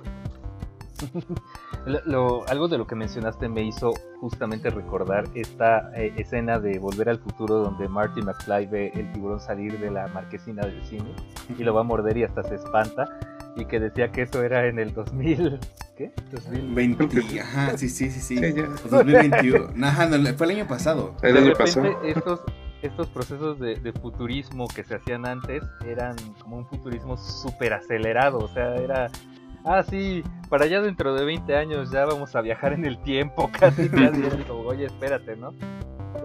algo 2.47 2.67
de 2.67 2.77
lo 2.77 2.87
que 2.87 2.95
mencionaste 2.95 3.49
me 3.49 3.63
hizo 3.63 3.93
justamente 4.19 4.69
recordar 4.69 5.25
esta 5.35 5.91
eh, 5.95 6.13
escena 6.17 6.59
de 6.59 6.79
Volver 6.79 7.09
al 7.09 7.19
Futuro 7.19 7.55
donde 7.55 7.87
Marty 7.87 8.21
McFly 8.21 8.67
ve 8.67 8.91
el 8.95 9.11
tiburón 9.11 9.39
salir 9.39 9.79
de 9.79 9.91
la 9.91 10.07
marquesina 10.07 10.65
del 10.65 10.83
cine 10.85 11.13
y 11.57 11.63
lo 11.63 11.73
va 11.73 11.81
a 11.81 11.83
morder 11.83 12.17
y 12.17 12.23
hasta 12.23 12.43
se 12.43 12.55
espanta 12.55 13.07
y 13.55 13.65
que 13.65 13.79
decía 13.79 14.11
que 14.11 14.23
eso 14.23 14.41
era 14.41 14.65
en 14.67 14.79
el 14.79 14.93
2000 14.93 15.59
¿qué? 15.97 16.11
2020, 16.31 17.39
ajá, 17.39 17.77
sí, 17.77 17.89
sí, 17.89 18.09
sí, 18.09 18.19
sí. 18.19 18.35
2021. 18.89 19.85
Ajá, 19.85 20.07
fue 20.35 20.47
el 20.47 20.57
año 20.57 20.67
pasado. 20.67 21.15
de 21.21 21.31
repente 21.31 21.95
estos 22.05 22.41
estos 22.83 23.07
procesos 23.07 23.59
de, 23.59 23.75
de, 23.75 23.93
futurismo 23.93 24.67
que 24.67 24.83
se 24.83 24.95
hacían 24.95 25.25
antes 25.25 25.63
eran 25.85 26.17
como 26.41 26.57
un 26.57 26.67
futurismo 26.67 27.15
súper 27.15 27.73
acelerado, 27.73 28.39
o 28.39 28.49
sea, 28.49 28.75
era 28.75 29.09
ah, 29.65 29.83
sí, 29.83 30.23
para 30.49 30.65
allá 30.65 30.81
dentro 30.81 31.15
de 31.15 31.25
20 31.25 31.55
años 31.55 31.91
ya 31.91 32.05
vamos 32.05 32.35
a 32.35 32.41
viajar 32.41 32.73
en 32.73 32.85
el 32.85 33.01
tiempo, 33.01 33.49
casi, 33.59 33.89
casi, 33.89 34.23
oye, 34.49 34.85
espérate, 34.85 35.35
¿no? 35.35 35.53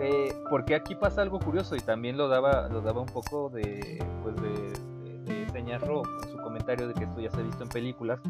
Eh, 0.01 0.33
porque 0.51 0.75
aquí 0.75 0.95
pasa 0.95 1.23
algo 1.23 1.41
curioso 1.41 1.75
y 1.75 1.81
también 1.81 2.17
lo 2.17 2.29
daba, 2.29 2.69
lo 2.69 2.81
daba 2.83 3.01
un 3.01 3.09
poco 3.09 3.49
de, 3.51 4.05
pues 4.23 4.37
de, 4.37 5.33
de, 5.33 5.47
de 5.47 5.59
en 5.59 6.31
su 6.31 6.37
comentario 6.43 6.87
de 6.89 6.95
que 6.95 7.05
esto 7.05 7.21
ya 7.21 7.31
se 7.31 7.41
ha 7.41 7.43
visto 7.43 7.63
en 7.63 7.69
películas. 7.69 8.21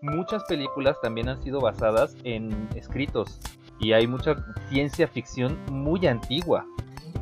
Muchas 0.00 0.44
películas 0.44 0.96
también 1.02 1.28
han 1.28 1.42
sido 1.42 1.60
basadas 1.60 2.16
en 2.24 2.68
escritos 2.74 3.40
y 3.80 3.92
hay 3.92 4.06
mucha 4.06 4.36
ciencia 4.68 5.06
ficción 5.06 5.58
muy 5.70 6.06
antigua, 6.06 6.64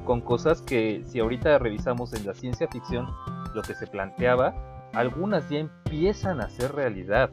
con 0.04 0.20
cosas 0.20 0.62
que 0.62 1.02
si 1.04 1.20
ahorita 1.20 1.58
revisamos 1.58 2.12
en 2.12 2.26
la 2.26 2.34
ciencia 2.34 2.68
ficción, 2.68 3.08
lo 3.54 3.62
que 3.62 3.74
se 3.74 3.86
planteaba 3.86 4.54
algunas 4.96 5.48
ya 5.50 5.58
empiezan 5.58 6.40
a 6.40 6.48
ser 6.48 6.72
realidad, 6.72 7.30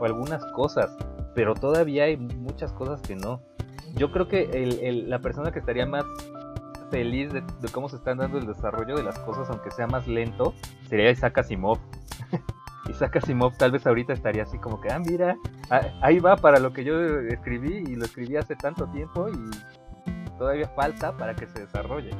o 0.00 0.04
algunas 0.04 0.44
cosas, 0.46 0.90
pero 1.34 1.54
todavía 1.54 2.04
hay 2.04 2.16
muchas 2.16 2.72
cosas 2.72 3.00
que 3.02 3.14
no. 3.14 3.40
Yo 3.94 4.10
creo 4.10 4.26
que 4.26 5.04
la 5.06 5.20
persona 5.20 5.52
que 5.52 5.60
estaría 5.60 5.86
más 5.86 6.04
feliz 6.90 7.32
de, 7.32 7.42
cómo 7.72 7.88
se 7.88 7.96
está 7.96 8.14
dando 8.16 8.38
el 8.38 8.46
desarrollo 8.46 8.96
de 8.96 9.04
las 9.04 9.18
cosas, 9.20 9.48
aunque 9.48 9.70
sea 9.70 9.86
más 9.86 10.08
lento, 10.08 10.54
sería 10.88 11.10
Isaac 11.10 11.38
Asimov. 11.38 11.78
Isaac 12.90 13.16
Asimov 13.16 13.56
tal 13.56 13.70
vez 13.70 13.86
ahorita 13.86 14.12
estaría 14.12 14.42
así 14.42 14.58
como 14.58 14.80
que, 14.80 14.90
ah, 14.90 14.98
mira, 14.98 15.36
ahí 16.02 16.18
va 16.18 16.36
para 16.36 16.58
lo 16.58 16.72
que 16.72 16.82
yo 16.82 17.00
escribí 17.00 17.84
y 17.86 17.94
lo 17.94 18.06
escribí 18.06 18.36
hace 18.36 18.56
tanto 18.56 18.86
tiempo 18.88 19.28
y 19.28 20.30
todavía 20.36 20.68
falta 20.70 21.16
para 21.16 21.34
que 21.36 21.46
se 21.46 21.60
desarrolle 21.60 22.10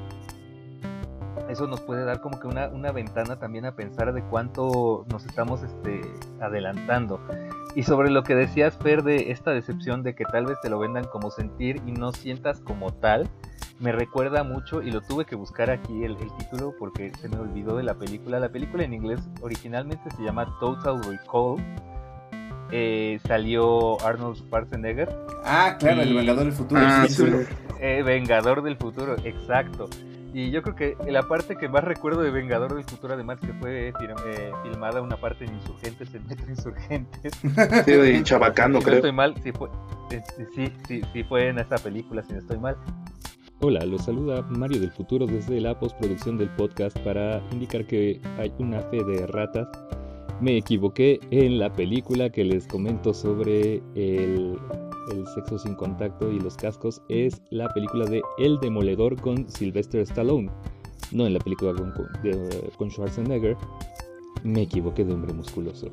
eso 1.48 1.66
nos 1.66 1.80
puede 1.80 2.04
dar 2.04 2.20
como 2.20 2.40
que 2.40 2.46
una, 2.46 2.68
una, 2.68 2.92
ventana 2.92 3.38
también 3.38 3.66
a 3.66 3.74
pensar 3.74 4.12
de 4.12 4.22
cuánto 4.22 5.04
nos 5.10 5.24
estamos 5.26 5.62
este, 5.62 6.00
adelantando. 6.40 7.20
Y 7.74 7.82
sobre 7.82 8.10
lo 8.10 8.22
que 8.22 8.34
decías, 8.34 8.76
Fer, 8.76 9.02
de 9.02 9.30
esta 9.30 9.50
decepción 9.50 10.02
de 10.02 10.14
que 10.14 10.24
tal 10.24 10.46
vez 10.46 10.58
te 10.60 10.70
lo 10.70 10.78
vendan 10.78 11.04
como 11.04 11.30
sentir 11.30 11.82
y 11.86 11.92
no 11.92 12.12
sientas 12.12 12.60
como 12.60 12.92
tal, 12.92 13.28
me 13.80 13.92
recuerda 13.92 14.44
mucho, 14.44 14.82
y 14.82 14.90
lo 14.90 15.00
tuve 15.00 15.24
que 15.24 15.34
buscar 15.34 15.70
aquí 15.70 16.04
el, 16.04 16.16
título 16.16 16.74
porque 16.78 17.12
se 17.20 17.28
me 17.28 17.36
olvidó 17.38 17.76
de 17.76 17.82
la 17.82 17.94
película. 17.94 18.38
La 18.38 18.50
película 18.50 18.84
en 18.84 18.94
inglés 18.94 19.20
originalmente 19.40 20.10
se 20.12 20.22
llama 20.22 20.56
Total 20.60 21.02
Recall. 21.02 21.56
Eh, 22.70 23.20
salió 23.26 24.00
Arnold 24.04 24.36
Schwarzenegger. 24.36 25.14
Ah, 25.44 25.76
claro, 25.78 26.02
el 26.02 26.14
Vengador 26.14 26.44
del 26.44 26.52
Futuro. 26.52 26.80
Ah, 26.82 27.06
eh, 27.80 28.02
Vengador 28.02 28.62
del 28.62 28.76
Futuro, 28.76 29.16
exacto. 29.24 29.88
Y 30.34 30.50
yo 30.50 30.62
creo 30.62 30.74
que 30.74 30.96
la 31.08 31.22
parte 31.22 31.54
que 31.54 31.68
más 31.68 31.84
recuerdo 31.84 32.20
de 32.20 32.32
Vengador 32.32 32.74
del 32.74 32.82
Futuro, 32.82 33.14
además 33.14 33.38
que 33.38 33.52
fue 33.54 33.90
eh, 33.90 34.52
filmada 34.64 35.00
una 35.00 35.16
parte 35.16 35.44
en 35.44 35.54
Insurgentes, 35.54 36.12
en 36.12 36.26
Metro 36.26 36.50
Insurgentes. 36.50 37.32
Sí, 37.84 37.92
de 37.92 38.22
Chabacano, 38.24 38.80
creo. 38.80 38.90
No 38.90 38.96
estoy 38.96 39.12
mal, 39.12 39.34
sí 39.44 39.52
fue, 39.52 39.68
eh, 40.10 40.20
sí, 40.56 40.72
sí, 40.88 41.02
sí 41.12 41.22
fue 41.22 41.50
en 41.50 41.60
esa 41.60 41.76
película, 41.76 42.24
si 42.24 42.32
no 42.32 42.40
estoy 42.40 42.58
mal. 42.58 42.76
Hola, 43.60 43.86
los 43.86 44.04
saluda 44.04 44.42
Mario 44.42 44.80
del 44.80 44.90
Futuro 44.90 45.24
desde 45.24 45.60
la 45.60 45.78
postproducción 45.78 46.36
del 46.36 46.50
podcast 46.50 46.98
para 46.98 47.40
indicar 47.52 47.86
que 47.86 48.20
hay 48.36 48.52
una 48.58 48.80
fe 48.80 49.04
de 49.04 49.28
ratas. 49.28 49.68
Me 50.44 50.58
equivoqué 50.58 51.20
en 51.30 51.58
la 51.58 51.72
película 51.72 52.28
que 52.28 52.44
les 52.44 52.66
comento 52.66 53.14
sobre 53.14 53.76
el 53.94 54.58
sexo 55.34 55.58
sin 55.58 55.74
contacto 55.74 56.30
y 56.30 56.38
los 56.38 56.54
cascos 56.54 57.00
es 57.08 57.40
la 57.48 57.72
película 57.72 58.04
de 58.04 58.20
El 58.36 58.60
Demoledor 58.60 59.18
con 59.18 59.48
Sylvester 59.48 60.02
Stallone, 60.02 60.50
no 61.12 61.26
en 61.26 61.32
la 61.32 61.40
película 61.40 61.72
con, 61.72 61.94
con 62.76 62.90
Schwarzenegger. 62.90 63.56
Me 64.42 64.60
equivoqué 64.60 65.06
de 65.06 65.14
hombre 65.14 65.32
musculoso. 65.32 65.88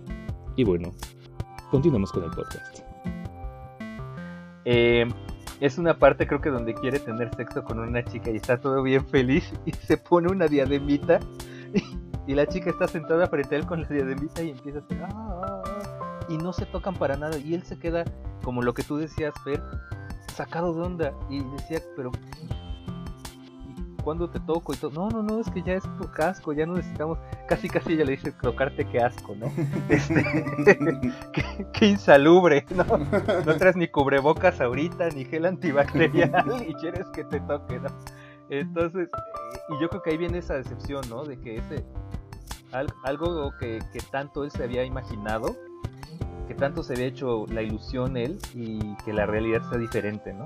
Y 0.58 0.66
bueno, 0.66 0.92
continuamos 1.70 2.12
con 2.12 2.26
el 2.26 2.32
podcast. 2.32 2.80
Eh, 4.66 5.08
es 5.62 5.78
una 5.78 5.98
parte 5.98 6.28
creo 6.28 6.42
que 6.42 6.50
donde 6.50 6.74
quiere 6.74 7.00
tener 7.00 7.34
sexo 7.36 7.64
con 7.64 7.80
una 7.80 8.04
chica 8.04 8.30
y 8.30 8.36
está 8.36 8.60
todo 8.60 8.84
bien 8.84 9.06
feliz 9.06 9.50
y 9.66 9.72
se 9.72 9.96
pone 9.96 10.28
una 10.30 10.48
diademita 10.48 11.22
la 12.36 12.46
chica 12.48 12.70
está 12.70 12.88
sentada 12.88 13.28
frente 13.28 13.56
a 13.56 13.60
él 13.60 13.66
con 13.66 13.82
la 13.82 13.88
diademita 13.88 14.42
y 14.42 14.52
empieza 14.52 14.80
a 14.80 14.82
hacer... 14.82 15.04
Ah, 15.04 15.10
ah, 15.14 15.64
ah", 15.66 16.26
y 16.30 16.38
no 16.38 16.54
se 16.54 16.66
tocan 16.66 16.96
para 16.96 17.18
nada 17.18 17.38
y 17.38 17.54
él 17.54 17.64
se 17.64 17.78
queda 17.78 18.06
como 18.44 18.62
lo 18.62 18.74
que 18.74 18.84
tú 18.84 18.98
decías, 18.98 19.34
Fer, 19.44 19.62
sacado 20.34 20.74
de 20.74 20.82
onda. 20.82 21.14
Y 21.30 21.44
decía, 21.44 21.80
pero 21.96 22.12
¿cuándo 24.04 24.30
te 24.30 24.40
toco? 24.40 24.74
Y 24.74 24.78
todo, 24.78 24.92
no, 24.92 25.10
no, 25.10 25.24
no, 25.24 25.40
es 25.40 25.50
que 25.50 25.62
ya 25.62 25.74
es 25.74 25.86
por 25.88 26.12
casco, 26.12 26.54
ya 26.54 26.66
no 26.66 26.74
necesitamos, 26.74 27.20
casi 27.48 27.70
casi 27.70 27.94
ella 27.94 28.06
le 28.06 28.12
dice 28.12 28.32
tocarte 28.32 28.86
qué 28.86 29.00
asco, 29.00 29.36
¿no? 29.36 29.52
Este, 29.90 30.26
qué, 31.74 31.86
insalubre, 31.86 32.66
¿no? 32.76 32.86
No 33.46 33.56
traes 33.58 33.76
ni 33.76 33.88
cubrebocas 33.88 34.60
ahorita, 34.60 35.10
ni 35.10 35.26
gel 35.26 35.46
antibacterial, 35.46 36.66
y 36.68 36.74
quieres 36.76 37.08
que 37.08 37.24
te 37.24 37.40
toque, 37.42 37.80
¿no? 37.80 37.90
Entonces, 38.50 39.10
y 39.70 39.82
yo 39.82 39.90
creo 39.90 40.02
que 40.02 40.12
ahí 40.12 40.18
viene 40.18 40.40
esa 40.40 40.56
decepción, 40.56 41.02
¿no? 41.10 41.24
De 41.24 41.40
que 41.40 41.58
ese, 41.58 41.86
algo 42.72 43.52
que, 43.60 43.80
que 43.92 44.00
tanto 44.12 44.44
él 44.44 44.52
se 44.52 44.64
había 44.64 44.84
imaginado, 44.84 45.56
tanto 46.54 46.84
se 46.84 46.94
había 46.94 47.08
hecho 47.08 47.46
la 47.48 47.62
ilusión 47.62 48.18
él 48.18 48.38
y 48.54 48.96
que 49.04 49.14
la 49.14 49.26
realidad 49.26 49.62
sea 49.70 49.78
diferente, 49.78 50.34
¿no? 50.34 50.46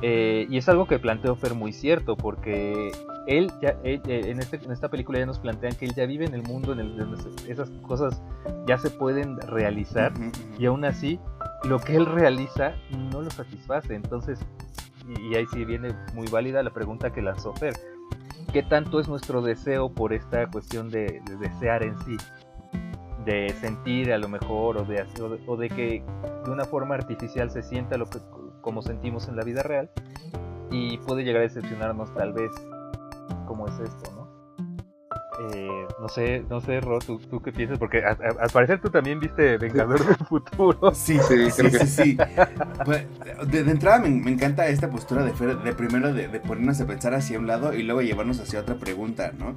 Eh, 0.00 0.46
y 0.48 0.58
es 0.58 0.68
algo 0.68 0.86
que 0.86 0.98
planteó 0.98 1.34
Fer 1.34 1.54
muy 1.54 1.72
cierto, 1.72 2.16
porque 2.16 2.92
él 3.26 3.50
ya 3.60 3.76
eh, 3.82 4.00
en, 4.04 4.38
este, 4.38 4.60
en, 4.62 4.70
esta 4.70 4.88
película 4.88 5.18
ya 5.18 5.26
nos 5.26 5.40
plantean 5.40 5.74
que 5.74 5.86
él 5.86 5.94
ya 5.94 6.06
vive 6.06 6.24
en 6.24 6.34
el 6.34 6.42
mundo 6.42 6.72
en 6.72 6.78
el 6.78 6.96
donde 6.96 7.18
esas 7.48 7.68
cosas 7.82 8.22
ya 8.66 8.78
se 8.78 8.90
pueden 8.90 9.40
realizar 9.40 10.12
y 10.56 10.66
aún 10.66 10.84
así 10.84 11.18
lo 11.64 11.80
que 11.80 11.96
él 11.96 12.06
realiza 12.06 12.74
no 13.10 13.22
lo 13.22 13.30
satisface. 13.30 13.94
Entonces, 13.94 14.38
y, 15.08 15.34
ahí 15.34 15.46
sí 15.52 15.64
viene 15.64 15.94
muy 16.14 16.28
válida 16.28 16.62
la 16.62 16.70
pregunta 16.70 17.12
que 17.12 17.22
lanzó 17.22 17.52
Fer. 17.54 17.74
¿Qué 18.52 18.62
tanto 18.62 19.00
es 19.00 19.08
nuestro 19.08 19.42
deseo 19.42 19.90
por 19.90 20.12
esta 20.12 20.46
cuestión 20.50 20.90
de 20.90 21.22
desear 21.40 21.82
en 21.82 21.98
sí? 22.00 22.16
de 23.28 23.54
sentir 23.60 24.10
a 24.10 24.16
lo 24.16 24.26
mejor 24.26 24.78
o 24.78 24.84
de, 24.84 25.04
o 25.46 25.56
de, 25.58 25.68
que 25.68 26.02
de 26.46 26.50
una 26.50 26.64
forma 26.64 26.94
artificial 26.94 27.50
se 27.50 27.62
sienta 27.62 27.98
lo 27.98 28.06
que 28.08 28.20
como 28.62 28.80
sentimos 28.80 29.28
en 29.28 29.36
la 29.36 29.44
vida 29.44 29.62
real 29.62 29.90
y 30.70 30.96
puede 30.98 31.24
llegar 31.24 31.40
a 31.40 31.42
decepcionarnos 31.42 32.12
tal 32.14 32.32
vez 32.32 32.50
como 33.46 33.66
es 33.66 33.78
esto. 33.80 34.17
Eh, 35.40 35.86
no 36.00 36.08
sé, 36.08 36.44
no 36.50 36.60
sé, 36.60 36.80
Ro, 36.80 36.98
¿tú, 36.98 37.20
¿tú, 37.20 37.40
qué 37.40 37.52
piensas? 37.52 37.78
Porque 37.78 38.02
al 38.04 38.50
parecer 38.52 38.80
tú 38.80 38.90
también 38.90 39.20
viste 39.20 39.56
Vengador 39.56 40.04
del 40.04 40.26
Futuro. 40.26 40.92
Sí, 40.98 41.18
sí, 41.28 41.50
sí, 41.50 41.70
sí, 41.70 41.86
sí. 41.86 42.18
Pues, 42.84 43.06
de, 43.46 43.58
entrada 43.60 43.98
me, 44.00 44.30
encanta 44.30 44.66
esta 44.66 44.90
postura 44.90 45.22
de, 45.22 45.32
de 45.32 45.72
primero 45.74 46.12
de, 46.12 46.28
ponernos 46.40 46.80
a 46.80 46.86
pensar 46.86 47.14
hacia 47.14 47.38
un 47.38 47.46
lado 47.46 47.72
y 47.72 47.82
luego 47.84 48.02
llevarnos 48.02 48.40
hacia 48.40 48.60
otra 48.60 48.76
pregunta, 48.76 49.32
¿no? 49.38 49.54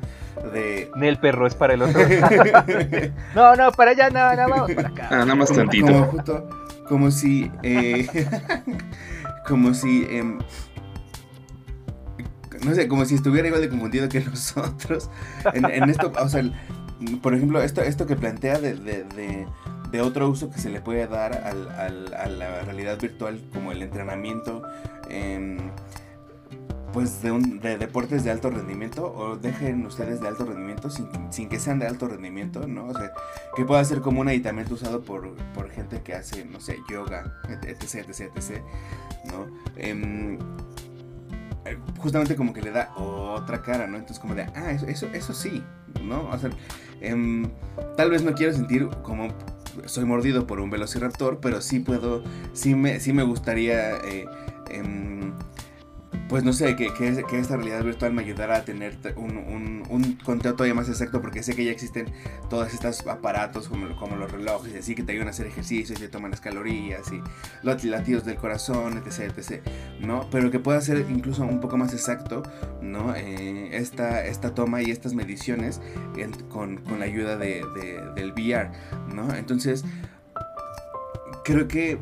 De... 0.52 0.92
El 1.02 1.18
perro 1.18 1.48
es 1.48 1.56
para 1.56 1.74
el 1.74 1.82
otro. 1.82 2.00
no, 3.36 3.56
no, 3.56 3.72
para 3.72 3.92
allá, 3.92 4.10
no, 4.10 4.36
no, 4.36 4.50
vamos 4.50 4.72
para 4.74 4.88
acá. 4.88 5.08
Ah, 5.10 5.18
nada 5.18 5.36
más 5.36 5.52
tantito. 5.52 6.08
Como, 6.10 6.50
como 6.88 7.12
si... 7.12 7.52
Eh, 7.64 8.08
como 9.48 9.74
si... 9.74 10.04
Eh, 10.10 10.38
no 12.66 12.76
sé, 12.76 12.88
como 12.88 13.06
si 13.06 13.16
estuviera 13.16 13.48
igual 13.48 13.62
de 13.62 13.70
confundido 13.70 14.10
que 14.10 14.20
nosotros. 14.26 15.10
En, 15.54 15.90
esto, 15.90 16.12
o 16.18 16.30
sea, 16.30 16.44
por 17.22 17.34
ejemplo, 17.34 17.62
esto, 17.62 17.82
esto 17.82 18.06
que 18.06 18.16
plantea 18.16 18.60
de, 18.60 18.76
de 19.92 20.02
otro 20.02 20.30
uso 20.30 20.50
que 20.50 20.60
se 20.60 20.70
le 20.70 20.82
puede 20.82 21.06
dar 21.08 21.34
al, 21.46 21.70
al, 21.70 22.14
a 22.14 22.28
la 22.28 22.62
realidad 22.62 23.00
virtual 23.00 23.42
como 23.54 23.72
el 23.72 23.82
entrenamiento 23.82 24.64
pues 26.94 27.22
de, 27.22 27.32
de 27.32 27.78
deportes 27.78 28.24
de 28.24 28.32
alto 28.32 28.50
rendimiento 28.50 29.14
o 29.14 29.38
dejen 29.38 29.86
ustedes 29.86 30.20
de 30.20 30.28
alto 30.28 30.46
rendimiento 30.46 30.90
sin, 30.90 31.08
sin, 31.32 31.48
que 31.48 31.60
sean 31.60 31.80
de 31.80 31.88
alto 31.88 32.08
rendimiento, 32.08 32.68
¿no? 32.68 32.88
O 32.88 32.94
sea, 32.94 33.14
que 33.56 33.64
pueda 33.64 33.84
ser 33.86 34.02
como 34.02 34.20
un 34.22 34.28
aditamento 34.28 34.74
usado 34.74 35.02
por, 35.02 35.34
por 35.54 35.70
gente 35.70 36.02
que 36.02 36.14
hace, 36.14 36.44
no 36.44 36.60
sé, 36.60 36.80
yoga, 36.90 37.34
etc, 37.50 38.10
etc, 38.10 38.32
etc, 38.36 38.62
¿no? 39.26 39.48
Eh, 39.78 40.38
justamente 41.98 42.36
como 42.36 42.54
que 42.54 42.62
le 42.62 42.72
da 42.72 42.94
otra 42.96 43.62
cara, 43.62 43.88
¿no? 43.88 43.98
Entonces 43.98 44.20
como 44.20 44.36
de, 44.36 44.44
ah, 44.44 44.72
eso, 44.72 44.86
eso, 44.88 45.08
eso 45.14 45.34
sí, 45.34 45.64
¿no? 46.04 46.30
O 46.30 46.38
sea, 46.38 46.50
eh, 47.02 47.46
tal 47.98 48.10
vez 48.10 48.24
no 48.24 48.34
quiero 48.34 48.54
sentir 48.54 48.90
como 49.04 49.30
soy 49.86 50.06
mordido 50.06 50.48
por 50.48 50.60
un 50.60 50.70
velociraptor, 50.70 51.40
pero 51.40 51.62
sí 51.62 51.80
puedo, 51.80 52.24
sí 52.54 52.76
me, 52.76 53.00
sí 53.00 53.14
me 53.14 53.24
gustaría... 53.24 53.98
Eh, 53.98 54.26
eh, 54.70 55.32
pues 56.28 56.44
no 56.44 56.54
sé, 56.54 56.76
que, 56.76 56.94
que, 56.94 57.24
que, 57.30 57.40
esta 57.40 57.58
realidad 57.58 57.84
virtual 57.84 58.14
me 58.14 58.22
ayudara 58.22 58.58
a 58.58 58.66
tener 58.66 58.98
un, 59.18 59.84
un, 59.90 60.14
conteo 60.24 60.54
todavía 60.54 60.74
más 60.74 60.88
exacto, 60.88 61.22
porque 61.22 61.44
sé 61.44 61.56
que 61.56 61.66
ya 61.66 61.72
existen 61.72 62.06
todos 62.50 62.74
estos 62.74 63.06
aparatos 63.08 63.68
como, 63.68 63.96
como 63.98 64.16
los 64.16 64.32
relojes, 64.32 64.74
así 64.76 64.96
que 64.96 65.04
te 65.04 65.12
ayudan 65.12 65.28
a 65.28 65.32
hacer 65.32 65.48
ejercicios 65.48 66.00
te 66.00 66.08
toman 66.08 66.32
las 66.32 66.42
calorías 66.42 67.12
y 67.12 67.22
los 67.64 67.84
latidos 67.84 68.26
del 68.26 68.38
corazón, 68.38 68.98
etc, 69.06 69.38
etc, 69.38 69.62
¿no? 70.00 70.28
Pero 70.32 70.52
que 70.52 70.60
pueda 70.60 70.80
ser 70.82 71.06
incluso 71.10 71.44
un 71.44 71.60
poco 71.60 71.78
más 71.78 71.94
exacto, 71.94 72.44
¿no? 72.82 73.14
Eh, 73.16 73.76
esta, 73.76 74.26
esta 74.26 74.54
toma 74.54 74.82
y 74.82 74.92
estas 74.92 75.14
mediciones 75.14 75.82
con, 76.50 76.78
con, 76.78 77.00
la 77.00 77.06
ayuda 77.06 77.38
de, 77.38 77.64
del 78.16 78.32
VR, 78.32 78.72
¿no? 79.14 79.34
Entonces, 79.34 79.84
creo 81.44 81.68
que 81.68 82.00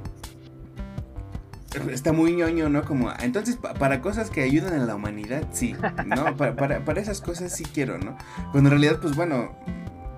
está 1.92 2.14
muy 2.14 2.34
ñoño, 2.34 2.70
¿no? 2.70 2.84
Como, 2.84 3.12
entonces, 3.20 3.58
para 3.58 4.02
cosas 4.02 4.30
que 4.30 4.42
ayudan 4.42 4.74
a 4.74 4.86
la 4.86 4.96
humanidad, 4.96 5.48
sí, 5.52 5.76
¿no? 6.06 6.36
Para, 6.38 6.56
para, 6.56 6.86
para, 6.86 7.02
esas 7.02 7.22
cosas 7.22 7.56
sí 7.56 7.64
quiero, 7.64 7.98
¿no? 7.98 8.18
Cuando 8.52 8.70
en 8.70 8.80
realidad, 8.80 9.00
pues 9.02 9.16
bueno, 9.16 9.56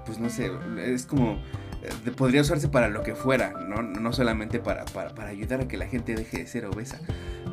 pues 0.05 0.19
no 0.19 0.29
sé, 0.29 0.51
es 0.77 1.05
como, 1.05 1.41
eh, 1.83 2.11
podría 2.15 2.41
usarse 2.41 2.67
para 2.67 2.89
lo 2.89 3.03
que 3.03 3.15
fuera, 3.15 3.53
¿no? 3.67 3.81
No 3.81 4.13
solamente 4.13 4.59
para, 4.59 4.85
para, 4.85 5.13
para 5.15 5.29
ayudar 5.29 5.61
a 5.61 5.67
que 5.67 5.77
la 5.77 5.87
gente 5.87 6.15
deje 6.15 6.39
de 6.39 6.47
ser 6.47 6.65
obesa, 6.65 6.99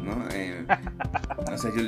¿no? 0.02 0.28
Eh, 0.32 0.64
o 1.52 1.58
sea, 1.58 1.72
yo, 1.74 1.82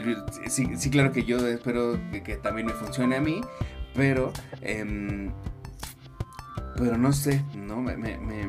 sí, 0.49 0.69
sí, 0.77 0.91
claro 0.91 1.13
que 1.13 1.25
yo 1.25 1.47
espero 1.47 1.99
que, 2.11 2.23
que, 2.23 2.37
también 2.37 2.67
me 2.67 2.73
funcione 2.73 3.17
a 3.17 3.21
mí, 3.21 3.41
pero, 3.95 4.33
eh, 4.63 5.31
pero 6.77 6.97
no 6.97 7.13
sé, 7.13 7.45
¿no? 7.55 7.81
me, 7.83 7.97
me, 7.97 8.17
me 8.19 8.49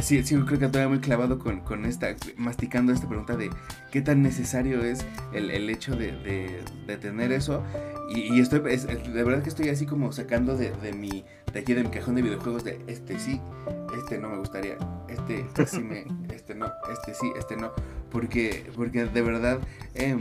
Sí, 0.00 0.22
sí, 0.22 0.36
creo 0.36 0.58
que 0.58 0.68
todavía 0.68 0.88
muy 0.88 1.00
clavado 1.00 1.38
con, 1.38 1.60
con, 1.60 1.84
esta, 1.84 2.14
masticando 2.36 2.92
esta 2.92 3.08
pregunta 3.08 3.36
de 3.36 3.50
qué 3.90 4.00
tan 4.00 4.22
necesario 4.22 4.82
es 4.82 5.04
el, 5.32 5.50
el 5.50 5.70
hecho 5.70 5.96
de, 5.96 6.12
de, 6.12 6.62
de, 6.86 6.96
tener 6.96 7.32
eso. 7.32 7.62
Y, 8.08 8.34
y 8.34 8.40
estoy, 8.40 8.60
es, 8.72 8.86
de 8.86 9.24
verdad 9.24 9.42
que 9.42 9.48
estoy 9.48 9.68
así 9.68 9.86
como 9.86 10.12
sacando 10.12 10.56
de, 10.56 10.70
de, 10.82 10.92
mi, 10.92 11.24
de 11.52 11.60
aquí 11.60 11.74
de 11.74 11.82
mi 11.82 11.90
cajón 11.90 12.14
de 12.14 12.22
videojuegos 12.22 12.64
de 12.64 12.80
este 12.86 13.18
sí, 13.18 13.40
este 13.96 14.18
no 14.18 14.28
me 14.28 14.38
gustaría, 14.38 14.76
este, 15.08 15.40
este 15.40 15.66
sí 15.66 15.80
me, 15.80 16.04
este 16.34 16.54
no, 16.54 16.66
este 16.92 17.14
sí, 17.14 17.32
este 17.38 17.56
no. 17.56 17.72
Porque, 18.10 18.70
porque 18.76 19.04
de 19.04 19.22
verdad, 19.22 19.58
eh, 19.94 20.16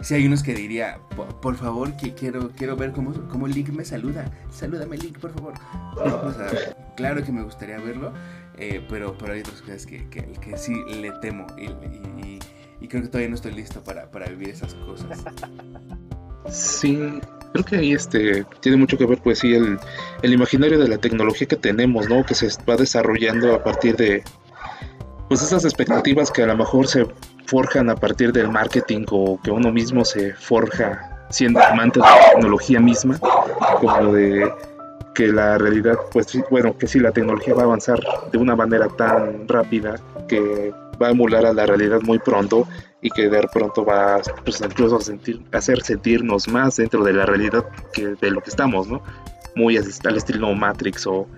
si 0.00 0.14
hay 0.14 0.26
unos 0.26 0.42
que 0.42 0.54
diría, 0.54 0.98
por, 1.16 1.40
por, 1.40 1.56
favor, 1.56 1.96
que 1.96 2.12
quiero, 2.14 2.50
quiero 2.50 2.76
ver 2.76 2.92
cómo, 2.92 3.12
cómo 3.28 3.46
Link 3.46 3.70
me 3.70 3.84
saluda. 3.84 4.30
Salúdame 4.50 4.98
Link, 4.98 5.18
por 5.18 5.32
favor. 5.32 5.54
O 5.96 6.32
sea, 6.32 6.74
claro 6.96 7.24
que 7.24 7.32
me 7.32 7.42
gustaría 7.42 7.78
verlo. 7.78 8.12
Eh, 8.58 8.84
pero, 8.88 9.16
pero 9.18 9.32
hay 9.32 9.40
otras 9.40 9.60
cosas 9.62 9.84
que, 9.84 10.08
que, 10.08 10.56
sí 10.56 10.74
le 11.00 11.10
temo 11.20 11.46
y, 11.58 11.64
y, 11.64 12.38
y, 12.80 12.88
creo 12.88 13.02
que 13.02 13.08
todavía 13.08 13.28
no 13.28 13.34
estoy 13.34 13.52
listo 13.52 13.82
para, 13.82 14.10
para 14.10 14.26
vivir 14.26 14.50
esas 14.50 14.74
cosas. 14.74 15.24
Sí, 16.48 17.20
creo 17.52 17.64
que 17.64 17.76
ahí 17.76 17.92
este 17.92 18.44
tiene 18.60 18.76
mucho 18.76 18.98
que 18.98 19.06
ver 19.06 19.18
pues 19.22 19.38
sí 19.38 19.54
el, 19.54 19.78
el 20.22 20.32
imaginario 20.32 20.78
de 20.78 20.88
la 20.88 20.98
tecnología 20.98 21.48
que 21.48 21.56
tenemos, 21.56 22.08
¿no? 22.08 22.24
Que 22.24 22.34
se 22.34 22.48
va 22.68 22.76
desarrollando 22.76 23.54
a 23.54 23.64
partir 23.64 23.96
de 23.96 24.22
pues 25.28 25.42
esas 25.42 25.64
expectativas 25.64 26.30
que 26.30 26.42
a 26.42 26.46
lo 26.46 26.56
mejor 26.56 26.86
se 26.86 27.06
forjan 27.46 27.90
a 27.90 27.96
partir 27.96 28.32
del 28.32 28.50
marketing 28.50 29.06
o 29.10 29.40
que 29.42 29.50
uno 29.50 29.72
mismo 29.72 30.04
se 30.04 30.34
forja 30.34 31.26
siendo 31.30 31.62
amante 31.62 32.00
de 32.00 32.06
la 32.06 32.30
tecnología 32.30 32.80
misma, 32.80 33.18
como 33.80 34.12
de 34.12 34.52
que 35.14 35.28
la 35.28 35.56
realidad, 35.58 35.96
pues 36.12 36.26
bueno, 36.50 36.76
que 36.76 36.86
sí, 36.86 36.98
la 36.98 37.12
tecnología 37.12 37.54
va 37.54 37.62
a 37.62 37.66
avanzar 37.66 38.00
de 38.32 38.38
una 38.38 38.56
manera 38.56 38.88
tan 38.88 39.48
rápida 39.48 39.94
que 40.28 40.72
va 41.00 41.08
a 41.08 41.10
emular 41.10 41.46
a 41.46 41.52
la 41.52 41.66
realidad 41.66 42.00
muy 42.02 42.18
pronto 42.18 42.66
y 43.00 43.10
que 43.10 43.28
de 43.28 43.46
pronto 43.52 43.84
va 43.84 44.20
pues, 44.44 44.60
incluso 44.60 44.96
a 44.96 45.00
sentir, 45.00 45.42
hacer 45.52 45.82
sentirnos 45.82 46.48
más 46.48 46.76
dentro 46.76 47.04
de 47.04 47.12
la 47.12 47.26
realidad 47.26 47.64
que 47.92 48.14
de 48.20 48.30
lo 48.30 48.40
que 48.40 48.50
estamos, 48.50 48.88
¿no? 48.88 49.02
Muy 49.54 49.76
al 49.76 50.16
estilo 50.16 50.52
Matrix 50.54 51.06
o, 51.06 51.28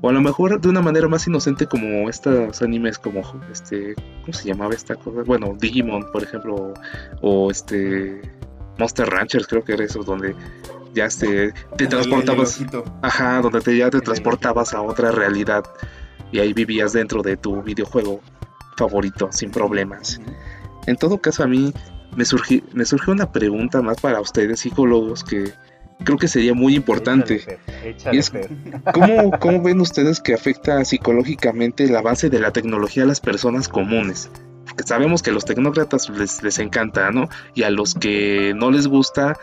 o 0.00 0.08
a 0.08 0.12
lo 0.12 0.20
mejor 0.20 0.60
de 0.60 0.68
una 0.68 0.82
manera 0.82 1.08
más 1.08 1.26
inocente 1.26 1.66
como 1.66 2.08
estos 2.10 2.60
animes 2.60 2.98
como 2.98 3.22
este, 3.50 3.94
¿cómo 4.22 4.32
se 4.32 4.48
llamaba 4.48 4.74
esta 4.74 4.94
cosa? 4.96 5.22
Bueno, 5.24 5.56
Digimon, 5.58 6.10
por 6.12 6.22
ejemplo, 6.22 6.74
o 7.22 7.50
este 7.50 8.20
Monster 8.78 9.08
Ranchers, 9.08 9.46
creo 9.46 9.62
que 9.62 9.74
era 9.74 9.84
eso, 9.84 10.02
donde 10.02 10.34
ya 10.94 11.06
este, 11.06 11.52
te 11.76 11.86
transportabas, 11.86 12.60
ajá, 13.02 13.40
donde 13.40 13.60
te, 13.60 13.76
ya 13.76 13.90
te 13.90 14.00
transportabas 14.00 14.74
a 14.74 14.82
otra 14.82 15.10
realidad 15.10 15.64
y 16.32 16.38
ahí 16.38 16.52
vivías 16.52 16.92
dentro 16.92 17.22
de 17.22 17.36
tu 17.36 17.62
videojuego 17.62 18.20
favorito 18.76 19.28
sin 19.30 19.50
problemas. 19.50 20.20
En 20.86 20.96
todo 20.96 21.18
caso 21.18 21.42
a 21.42 21.46
mí 21.46 21.72
me 22.16 22.24
surgió, 22.24 22.62
me 22.72 22.84
surgió 22.84 23.12
una 23.12 23.30
pregunta 23.30 23.82
más 23.82 24.00
para 24.00 24.20
ustedes 24.20 24.60
psicólogos 24.60 25.24
que 25.24 25.52
creo 26.04 26.18
que 26.18 26.28
sería 26.28 26.54
muy 26.54 26.74
importante. 26.74 27.36
Échale, 27.36 27.90
échale, 27.90 28.18
es, 28.18 28.32
¿cómo, 28.92 29.30
¿Cómo 29.38 29.62
ven 29.62 29.80
ustedes 29.80 30.20
que 30.20 30.34
afecta 30.34 30.84
psicológicamente 30.84 31.84
el 31.84 31.96
avance 31.96 32.30
de 32.30 32.40
la 32.40 32.52
tecnología 32.52 33.04
a 33.04 33.06
las 33.06 33.20
personas 33.20 33.68
comunes? 33.68 34.30
Porque 34.66 34.84
sabemos 34.84 35.22
que 35.22 35.30
a 35.30 35.32
los 35.32 35.44
tecnócratas 35.44 36.08
les, 36.10 36.42
les 36.42 36.58
encanta, 36.58 37.10
¿no? 37.10 37.28
Y 37.54 37.64
a 37.64 37.70
los 37.70 37.94
que 37.94 38.54
no 38.56 38.70
les 38.70 38.86
gusta, 38.86 39.36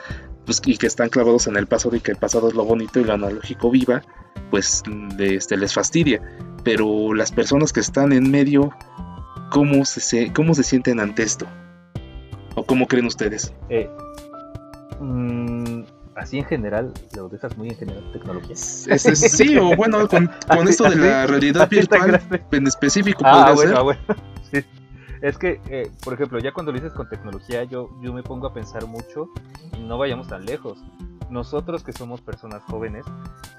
pues, 0.47 0.61
y 0.65 0.77
que 0.77 0.87
están 0.87 1.09
clavados 1.09 1.45
en 1.47 1.57
el 1.57 1.67
pasado 1.67 1.95
y 1.97 1.99
que 1.99 2.11
el 2.11 2.17
pasado 2.17 2.47
es 2.47 2.55
lo 2.55 2.63
bonito 2.63 3.01
y 3.01 3.03
lo 3.03 3.13
analógico 3.13 3.69
viva, 3.69 4.01
pues 4.49 4.81
este, 5.19 5.57
les 5.57 5.73
fastidia. 5.73 6.21
Pero 6.63 7.13
las 7.13 7.33
personas 7.33 7.73
que 7.73 7.81
están 7.81 8.13
en 8.13 8.31
medio, 8.31 8.71
¿cómo 9.51 9.83
se, 9.83 10.31
cómo 10.31 10.55
se 10.55 10.63
sienten 10.63 11.01
ante 11.01 11.23
esto? 11.23 11.45
¿O 12.55 12.63
cómo 12.63 12.87
creen 12.87 13.07
ustedes? 13.07 13.53
Eh, 13.67 13.89
mmm, 15.01 15.81
así 16.15 16.39
en 16.39 16.45
general, 16.45 16.93
lo 17.13 17.27
dejas 17.27 17.57
muy 17.57 17.67
en 17.67 17.75
general 17.75 18.09
tecnología. 18.13 18.53
Es, 18.53 18.87
es, 18.87 19.19
sí, 19.37 19.57
o 19.57 19.75
bueno, 19.75 20.07
con, 20.07 20.31
con 20.47 20.65
esto 20.69 20.89
de 20.89 20.95
la 20.95 21.27
realidad 21.27 21.69
virtual 21.69 22.21
en 22.51 22.67
específico. 22.67 23.21
Ah, 23.25 23.51
bueno, 23.53 23.75
ser. 23.75 23.83
bueno. 23.83 24.01
Sí. 24.49 24.63
Es 25.21 25.37
que, 25.37 25.61
eh, 25.69 25.89
por 26.03 26.13
ejemplo, 26.13 26.39
ya 26.39 26.51
cuando 26.53 26.71
lo 26.71 26.77
dices 26.77 26.93
con 26.93 27.09
tecnología, 27.09 27.63
yo, 27.63 27.89
yo 28.01 28.13
me 28.13 28.23
pongo 28.23 28.47
a 28.47 28.53
pensar 28.53 28.85
mucho, 28.85 29.29
y 29.77 29.81
no 29.81 29.97
vayamos 29.97 30.27
tan 30.27 30.45
lejos. 30.45 30.83
Nosotros 31.29 31.83
que 31.83 31.91
somos 31.91 32.21
personas 32.21 32.63
jóvenes, 32.63 33.05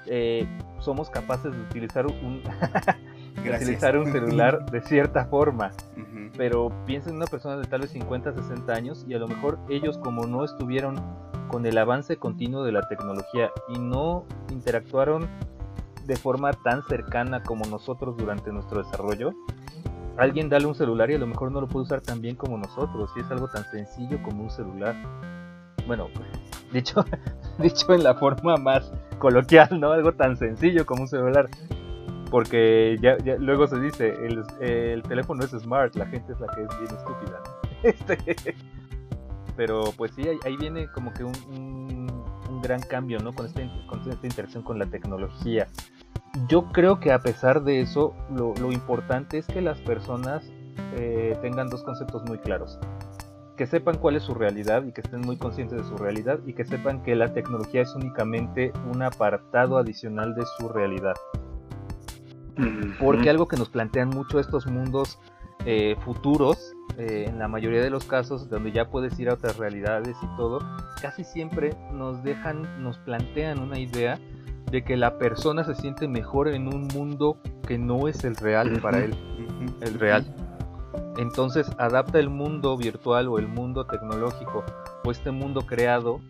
eh, 0.07 0.47
somos 0.79 1.09
capaces 1.09 1.51
de 1.51 1.61
utilizar 1.61 2.07
un, 2.07 2.41
de 3.43 3.55
utilizar 3.55 3.97
un 3.97 4.11
celular 4.11 4.65
de 4.71 4.81
cierta 4.81 5.25
forma. 5.25 5.71
Uh 5.95 5.99
-huh. 5.99 6.31
Pero 6.35 6.71
piensa 6.85 7.09
en 7.09 7.17
una 7.17 7.27
persona 7.27 7.57
de 7.57 7.65
tal 7.65 7.81
vez 7.81 7.91
50, 7.91 8.33
60 8.33 8.73
años 8.73 9.05
y 9.07 9.13
a 9.13 9.19
lo 9.19 9.27
mejor 9.27 9.59
ellos 9.69 9.97
como 9.99 10.25
no 10.25 10.43
estuvieron 10.43 10.95
con 11.47 11.65
el 11.65 11.77
avance 11.77 12.17
continuo 12.17 12.63
de 12.63 12.71
la 12.71 12.87
tecnología 12.87 13.51
y 13.67 13.79
no 13.79 14.25
interactuaron 14.49 15.27
de 16.09 16.15
forma 16.15 16.51
tan 16.53 16.81
cercana 16.87 17.43
como 17.43 17.65
nosotros 17.65 18.17
durante 18.17 18.51
nuestro 18.51 18.83
desarrollo, 18.83 19.31
alguien 20.17 20.49
dale 20.49 20.65
un 20.65 20.73
celular 20.73 21.11
y 21.11 21.13
a 21.13 21.19
lo 21.19 21.27
mejor 21.27 21.51
no 21.51 21.61
lo 21.61 21.67
puede 21.67 21.85
usar 21.85 22.01
tan 22.01 22.19
bien 22.19 22.35
como 22.35 22.57
nosotros, 22.57 23.11
y 23.15 23.19
es 23.19 23.29
algo 23.29 23.47
tan 23.47 23.63
sencillo 23.65 24.19
como 24.23 24.41
un 24.41 24.49
celular. 24.49 24.95
Bueno, 25.85 26.07
dicho, 26.73 27.05
dicho 27.59 27.93
en 27.93 28.03
la 28.03 28.15
forma 28.15 28.57
más 28.57 28.91
coloquial, 29.19 29.79
¿no? 29.79 29.91
Algo 29.91 30.13
tan 30.13 30.35
sencillo 30.35 30.83
como 30.85 31.03
un 31.03 31.07
celular. 31.07 31.47
Porque 32.31 32.97
ya, 33.01 33.17
luego 33.37 33.67
se 33.67 33.79
dice, 33.79 34.09
el, 34.09 34.43
el, 34.61 35.03
teléfono 35.03 35.43
es 35.43 35.51
smart, 35.51 35.95
la 35.95 36.05
gente 36.07 36.33
es 36.33 36.39
la 36.39 36.47
que 36.47 36.63
es 36.63 36.79
bien 36.79 36.95
estúpida. 36.95 37.39
Este, 37.81 38.55
pero 39.55 39.93
pues 39.95 40.11
sí, 40.11 40.27
ahí, 40.27 40.37
ahí, 40.45 40.57
viene 40.57 40.89
como 40.91 41.13
que 41.13 41.23
un, 41.23 41.33
un 42.49 42.61
gran 42.61 42.81
cambio, 42.81 43.19
¿no? 43.19 43.31
Con 43.31 43.45
esta, 43.45 43.61
con 43.87 44.01
esta 44.09 44.27
interacción 44.27 44.63
con 44.63 44.77
la 44.77 44.85
tecnología 44.87 45.67
yo 46.47 46.71
creo 46.71 46.99
que 46.99 47.11
a 47.11 47.19
pesar 47.19 47.63
de 47.63 47.81
eso, 47.81 48.15
lo, 48.29 48.53
lo 48.55 48.71
importante 48.71 49.37
es 49.37 49.47
que 49.47 49.61
las 49.61 49.79
personas 49.79 50.51
eh, 50.95 51.37
tengan 51.41 51.69
dos 51.69 51.83
conceptos 51.83 52.23
muy 52.27 52.37
claros. 52.39 52.79
Que 53.57 53.67
sepan 53.67 53.97
cuál 53.97 54.15
es 54.15 54.23
su 54.23 54.33
realidad 54.33 54.83
y 54.85 54.91
que 54.91 55.01
estén 55.01 55.21
muy 55.21 55.37
conscientes 55.37 55.79
de 55.79 55.83
su 55.83 55.97
realidad 55.97 56.39
y 56.45 56.53
que 56.53 56.63
sepan 56.65 57.03
que 57.03 57.15
la 57.15 57.33
tecnología 57.33 57.81
es 57.81 57.93
únicamente 57.93 58.71
un 58.91 59.01
apartado 59.03 59.77
adicional 59.77 60.33
de 60.35 60.43
su 60.57 60.69
realidad. 60.69 61.15
Porque 62.99 63.29
algo 63.29 63.47
que 63.47 63.57
nos 63.57 63.69
plantean 63.69 64.09
mucho 64.09 64.39
estos 64.39 64.67
mundos 64.67 65.19
eh, 65.65 65.95
futuros, 66.03 66.73
eh, 66.97 67.25
en 67.27 67.39
la 67.39 67.47
mayoría 67.47 67.81
de 67.81 67.89
los 67.89 68.05
casos, 68.05 68.49
donde 68.49 68.71
ya 68.71 68.89
puedes 68.89 69.17
ir 69.19 69.29
a 69.29 69.33
otras 69.33 69.57
realidades 69.57 70.15
y 70.21 70.37
todo, 70.37 70.59
casi 71.01 71.23
siempre 71.23 71.75
nos 71.93 72.23
dejan, 72.23 72.83
nos 72.83 72.97
plantean 72.99 73.59
una 73.59 73.79
idea 73.79 74.19
de 74.71 74.83
que 74.83 74.97
la 74.97 75.17
persona 75.17 75.63
se 75.63 75.75
siente 75.75 76.07
mejor 76.07 76.47
en 76.47 76.67
un 76.67 76.87
mundo 76.87 77.37
que 77.67 77.77
no 77.77 78.07
es 78.07 78.23
el 78.23 78.35
real 78.35 78.79
para 78.81 78.99
él, 78.99 79.15
el 79.81 79.93
real. 79.99 80.25
Entonces 81.17 81.69
adapta 81.77 82.19
el 82.19 82.29
mundo 82.29 82.77
virtual 82.77 83.27
o 83.27 83.39
el 83.39 83.47
mundo 83.47 83.85
tecnológico 83.85 84.63
o 85.03 85.11
este 85.11 85.31
mundo 85.31 85.65
creado 85.65 86.21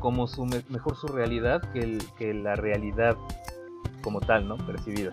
como 0.00 0.26
su 0.26 0.44
mejor 0.44 0.96
su 0.96 1.06
realidad 1.06 1.62
que, 1.72 1.80
el, 1.80 2.02
que 2.18 2.34
la 2.34 2.56
realidad 2.56 3.16
como 4.02 4.20
tal, 4.20 4.46
¿no? 4.46 4.58
Percibida. 4.58 5.12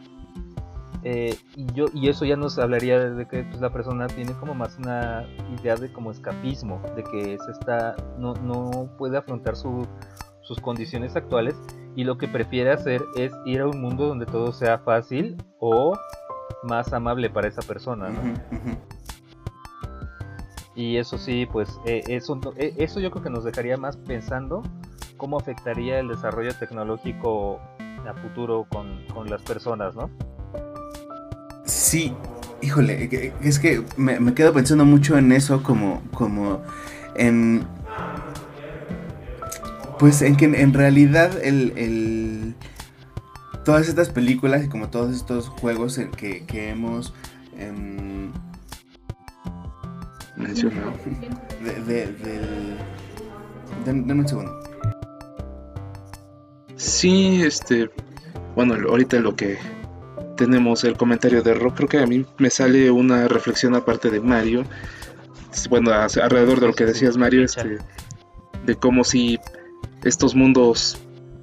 Eh, 1.03 1.35
y, 1.55 1.65
yo, 1.73 1.85
y 1.93 2.09
eso 2.09 2.25
ya 2.25 2.35
nos 2.35 2.59
hablaría 2.59 2.99
de 2.99 3.27
que 3.27 3.43
pues, 3.43 3.59
la 3.61 3.71
persona 3.71 4.07
tiene 4.07 4.33
como 4.33 4.53
más 4.53 4.77
una 4.77 5.25
idea 5.59 5.75
de 5.75 5.91
como 5.91 6.11
escapismo, 6.11 6.81
de 6.95 7.03
que 7.03 7.37
se 7.43 7.51
está, 7.51 7.95
no, 8.19 8.33
no 8.35 8.89
puede 8.97 9.17
afrontar 9.17 9.55
sus 9.55 9.87
condiciones 10.61 11.15
actuales 11.15 11.55
y 11.95 12.04
lo 12.04 12.17
que 12.17 12.27
prefiere 12.27 12.71
hacer 12.71 13.04
es 13.15 13.34
ir 13.45 13.62
a 13.62 13.67
un 13.67 13.82
mundo 13.82 14.08
donde 14.08 14.25
todo 14.25 14.51
sea 14.54 14.80
fácil 14.80 15.38
o 15.60 15.93
más 16.63 16.93
amable 16.93 17.30
para 17.30 17.47
esa 17.47 17.62
persona. 17.62 18.10
Y 20.75 20.97
eso 20.97 21.17
sí, 21.17 21.47
pues 21.51 21.69
eh, 21.86 22.01
eso, 22.08 22.39
eh, 22.58 22.73
eso 22.77 22.99
yo 22.99 23.12
creo 23.12 23.23
que 23.23 23.30
nos 23.30 23.43
dejaría 23.43 23.75
más 23.75 23.97
pensando 23.97 24.63
cómo 25.17 25.38
afectaría 25.38 25.99
el 25.99 26.08
desarrollo 26.08 26.54
tecnológico 26.56 27.60
a 28.08 28.13
futuro 28.21 28.65
con, 28.69 29.06
con 29.13 29.30
las 29.30 29.41
personas, 29.41 29.95
¿no? 29.95 30.10
Sí, 31.65 32.13
híjole, 32.62 33.34
es 33.41 33.60
que 33.60 33.84
me, 33.97 34.34
quedo 34.34 34.54
pensando 34.54 34.86
mucho 34.86 35.17
en 35.17 35.32
eso 35.32 35.62
como, 35.62 36.01
como 36.13 36.62
en... 37.15 37.65
Pues 40.01 40.23
en 40.23 40.35
que 40.35 40.45
en 40.45 40.73
realidad 40.73 41.31
el, 41.43 42.55
todas 43.63 43.87
estas 43.87 44.09
películas 44.09 44.65
y 44.65 44.67
como 44.67 44.89
todos 44.89 45.15
estos 45.15 45.47
juegos 45.47 45.99
que, 46.17 46.43
que 46.47 46.71
hemos 46.71 47.13
em, 47.55 48.31
mencionado. 50.35 50.93
De, 51.85 52.07
del... 52.07 52.77
Denme 53.85 54.13
un 54.15 54.27
segundo. 54.27 54.59
Sí, 56.77 57.43
este... 57.43 57.91
Bueno, 58.55 58.73
ahorita 58.89 59.19
lo 59.19 59.35
que 59.35 59.59
tenemos 60.35 60.83
el 60.83 60.97
comentario 60.97 61.43
de 61.43 61.53
Rock. 61.53 61.75
Creo 61.75 61.89
que 61.89 61.99
a 61.99 62.07
mí 62.07 62.25
me 62.39 62.49
sale 62.49 62.89
una 62.89 63.27
reflexión 63.27 63.75
aparte 63.75 64.09
de 64.09 64.19
Mario. 64.19 64.63
Bueno, 65.69 65.91
alrededor 65.93 66.59
de 66.59 66.65
lo 66.65 66.73
que 66.73 66.85
decías 66.85 67.17
Mario, 67.17 67.43
este, 67.43 67.77
de 68.65 68.75
cómo 68.75 69.03
si 69.03 69.37
estos 70.03 70.35
mundos 70.35 70.99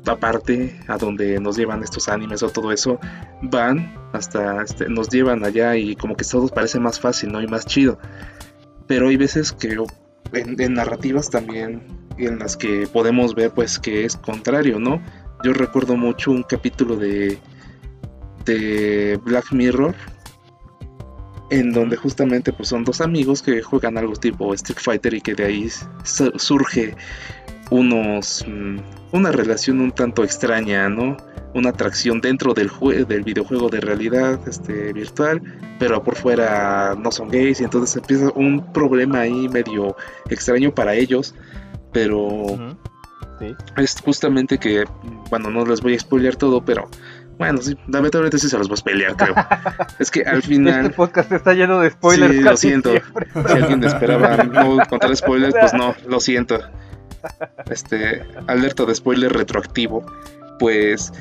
aparte 0.07 0.81
a 0.89 0.97
donde 0.97 1.39
nos 1.39 1.57
llevan 1.57 1.83
estos 1.83 2.09
animes 2.09 2.43
o 2.43 2.49
todo 2.49 2.73
eso 2.73 2.99
van 3.43 3.95
hasta 4.13 4.63
este, 4.63 4.89
nos 4.89 5.11
llevan 5.11 5.45
allá 5.45 5.77
y 5.77 5.97
como 5.97 6.17
que 6.17 6.25
todo 6.25 6.49
parece 6.49 6.81
más 6.81 6.99
fácil 6.99 7.33
no 7.33 7.43
y 7.43 7.47
más 7.47 7.67
chido. 7.67 7.99
Pero 8.87 9.09
hay 9.09 9.17
veces 9.17 9.53
que 9.53 9.77
en, 10.33 10.75
narrativas 10.75 11.31
también 11.31 11.83
en 12.17 12.39
las 12.39 12.57
que 12.57 12.87
podemos 12.91 13.35
ver 13.35 13.51
pues 13.53 13.79
que 13.79 14.05
es 14.05 14.17
contrario 14.17 14.79
no 14.79 15.01
yo 15.45 15.53
recuerdo 15.53 15.97
mucho 15.97 16.31
un 16.33 16.43
capítulo 16.43 16.97
de 16.97 17.39
de 18.49 19.21
Black 19.23 19.53
Mirror, 19.53 19.95
en 21.51 21.73
donde 21.73 21.97
justamente 21.97 22.53
pues 22.53 22.71
son 22.71 22.85
dos 22.85 23.01
amigos 23.01 23.43
que 23.43 23.63
juegan 23.63 23.99
algo 23.99 24.15
tipo 24.15 24.53
Street 24.55 24.79
Fighter 24.81 25.15
y 25.15 25.21
que 25.21 25.35
de 25.35 25.45
ahí 25.45 25.69
surge 26.37 26.97
unos 27.71 28.45
mm, 28.47 28.79
una 29.13 29.33
relación 29.33 29.81
un 29.81 29.93
tanto 29.93 30.25
extraña, 30.25 30.89
¿no? 30.89 31.17
Una 31.55 31.71
atracción 31.71 32.21
dentro 32.21 32.55
del 32.55 32.71
del 33.09 33.23
videojuego 33.23 33.69
de 33.69 33.81
realidad 33.81 34.39
este, 34.47 34.93
virtual, 34.93 35.41
pero 35.79 36.03
por 36.03 36.17
fuera 36.17 36.95
no 36.99 37.11
son 37.11 37.29
gays 37.29 37.61
y 37.61 37.65
entonces 37.65 37.97
empieza 37.97 38.31
un 38.35 38.73
problema 38.73 39.21
ahí 39.21 39.49
medio 39.49 39.97
extraño 40.29 40.75
para 40.75 40.95
ellos, 40.95 41.35
pero 41.93 42.77
es 43.77 44.01
justamente 44.01 44.59
que, 44.59 44.85
bueno, 45.31 45.51
no 45.51 45.65
les 45.65 45.81
voy 45.81 45.95
a 45.95 45.99
spoiler 45.99 46.37
todo, 46.37 46.65
pero 46.65 46.89
bueno, 47.39 47.63
sí, 47.63 47.77
lamentablemente 47.87 48.39
sí 48.39 48.49
se 48.49 48.59
los 48.59 48.69
voy 48.69 48.79
a 48.81 48.85
pelear, 48.85 49.17
creo. 49.17 49.35
es 50.01 50.11
que 50.11 50.23
al 50.23 50.43
final. 50.43 50.87
Este 50.87 50.97
podcast 50.97 51.31
está 51.33 51.55
lleno 51.55 51.81
de 51.81 51.91
spoilers. 51.91 52.35
Sí, 52.35 52.41
lo 52.41 52.57
siento. 52.57 52.93
Si 52.93 53.53
alguien 53.53 53.85
esperaba 53.85 54.43
no 54.43 54.79
contar 54.89 55.17
spoilers, 55.17 55.55
pues 55.59 55.73
no, 55.73 55.95
lo 56.09 56.19
siento. 56.19 56.59
Este, 57.71 58.23
alerta 58.47 58.85
de 58.85 58.95
spoiler 58.95 59.33
retroactivo. 59.33 60.05
Pues 60.59 61.13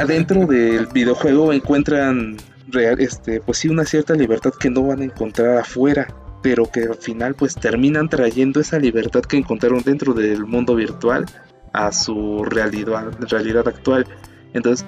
adentro 0.00 0.46
del 0.46 0.86
videojuego 0.86 1.52
encuentran 1.52 2.36
real, 2.68 3.00
este, 3.00 3.40
pues 3.40 3.58
sí, 3.58 3.68
una 3.68 3.84
cierta 3.84 4.14
libertad 4.14 4.52
que 4.58 4.70
no 4.70 4.82
van 4.82 5.00
a 5.00 5.04
encontrar 5.04 5.58
afuera, 5.58 6.08
pero 6.42 6.70
que 6.70 6.84
al 6.84 6.96
final 6.96 7.34
pues 7.34 7.54
terminan 7.54 8.08
trayendo 8.08 8.60
esa 8.60 8.78
libertad 8.78 9.22
que 9.22 9.36
encontraron 9.36 9.82
dentro 9.82 10.12
del 10.14 10.44
mundo 10.44 10.74
virtual 10.74 11.26
a 11.72 11.92
su 11.92 12.44
realidad, 12.44 13.68
actual. 13.68 14.06
Entonces, 14.54 14.86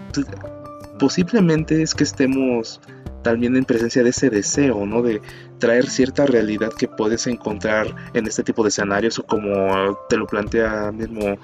posiblemente 0.98 1.82
es 1.82 1.94
que 1.94 2.04
estemos 2.04 2.80
también 3.28 3.56
en 3.56 3.64
presencia 3.66 4.02
de 4.02 4.08
ese 4.08 4.30
deseo, 4.30 4.86
¿no? 4.86 5.02
De 5.02 5.20
traer 5.58 5.86
cierta 5.90 6.24
realidad 6.24 6.70
que 6.72 6.88
puedes 6.88 7.26
encontrar 7.26 7.94
en 8.14 8.26
este 8.26 8.42
tipo 8.42 8.62
de 8.62 8.70
escenarios 8.70 9.18
o 9.18 9.22
como 9.24 9.98
te 10.08 10.16
lo 10.16 10.26
plantea 10.26 10.90
mismo 10.92 11.36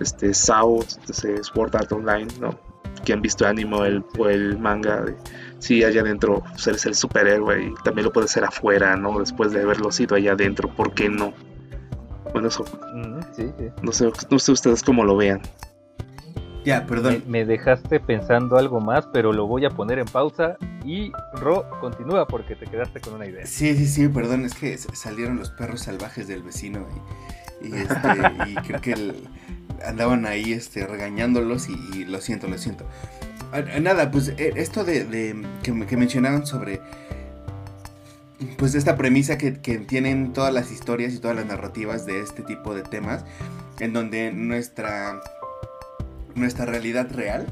este 0.00 0.34
SAO, 0.34 0.80
este 0.82 1.42
Sword 1.42 1.76
Art 1.76 1.90
Online, 1.92 2.28
¿no? 2.38 2.58
Que 3.06 3.14
han 3.14 3.22
visto 3.22 3.46
anime 3.46 3.86
el, 3.86 4.04
o 4.18 4.28
el 4.28 4.58
manga, 4.58 5.00
de, 5.00 5.16
sí, 5.60 5.82
allá 5.82 6.02
adentro 6.02 6.42
pues, 6.50 6.66
eres 6.66 6.84
el 6.84 6.94
superhéroe 6.94 7.68
y 7.68 7.74
también 7.84 8.04
lo 8.04 8.12
puedes 8.12 8.30
hacer 8.30 8.44
afuera, 8.44 8.94
¿no? 8.96 9.18
Después 9.18 9.50
de 9.52 9.62
haberlo 9.62 9.90
sido 9.90 10.16
allá 10.16 10.32
adentro, 10.32 10.68
¿por 10.68 10.92
qué 10.92 11.08
no? 11.08 11.32
Bueno, 12.34 12.48
eso. 12.48 12.66
No, 13.82 13.92
sé, 13.92 14.12
no 14.28 14.38
sé 14.38 14.52
ustedes 14.52 14.82
cómo 14.82 15.04
lo 15.04 15.16
vean. 15.16 15.40
Ya, 16.64 16.86
perdón. 16.86 17.24
Me, 17.26 17.44
dejaste 17.44 18.00
pensando 18.00 18.58
algo 18.58 18.80
más, 18.80 19.06
pero 19.12 19.32
lo 19.32 19.46
voy 19.46 19.64
a 19.64 19.70
poner 19.70 19.98
en 19.98 20.06
pausa. 20.06 20.56
Y 20.84 21.12
Ro, 21.34 21.68
continúa 21.80 22.26
porque 22.26 22.54
te 22.54 22.66
quedaste 22.66 23.00
con 23.00 23.14
una 23.14 23.26
idea. 23.26 23.46
Sí, 23.46 23.74
sí, 23.76 23.86
sí, 23.86 24.08
perdón, 24.08 24.44
es 24.44 24.54
que 24.54 24.76
salieron 24.78 25.36
los 25.36 25.50
perros 25.50 25.82
salvajes 25.82 26.28
del 26.28 26.42
vecino 26.42 26.86
y, 27.62 27.74
este, 27.74 27.96
creo 28.66 28.80
que 28.80 29.14
andaban 29.84 30.26
ahí 30.26 30.52
este, 30.52 30.86
regañándolos 30.86 31.68
y, 31.68 32.04
lo 32.04 32.20
siento, 32.20 32.48
lo 32.48 32.58
siento. 32.58 32.84
Nada, 33.80 34.10
pues 34.10 34.28
e, 34.36 34.52
esto 34.56 34.84
de, 34.84 35.44
que, 35.62 35.96
mencionaron 35.96 36.46
sobre 36.46 36.80
pues 38.56 38.74
esta 38.74 38.96
premisa 38.96 39.36
que, 39.36 39.60
que, 39.60 39.78
tienen 39.78 40.32
todas 40.32 40.52
las 40.52 40.70
historias 40.70 41.12
y 41.14 41.18
todas 41.18 41.36
las 41.36 41.46
narrativas 41.46 42.06
de 42.06 42.20
este 42.20 42.42
tipo 42.42 42.74
de 42.74 42.82
temas, 42.82 43.24
en 43.80 43.92
donde 43.92 44.32
nuestra 44.32 45.20
nuestra 46.34 46.66
realidad 46.66 47.10
real 47.12 47.46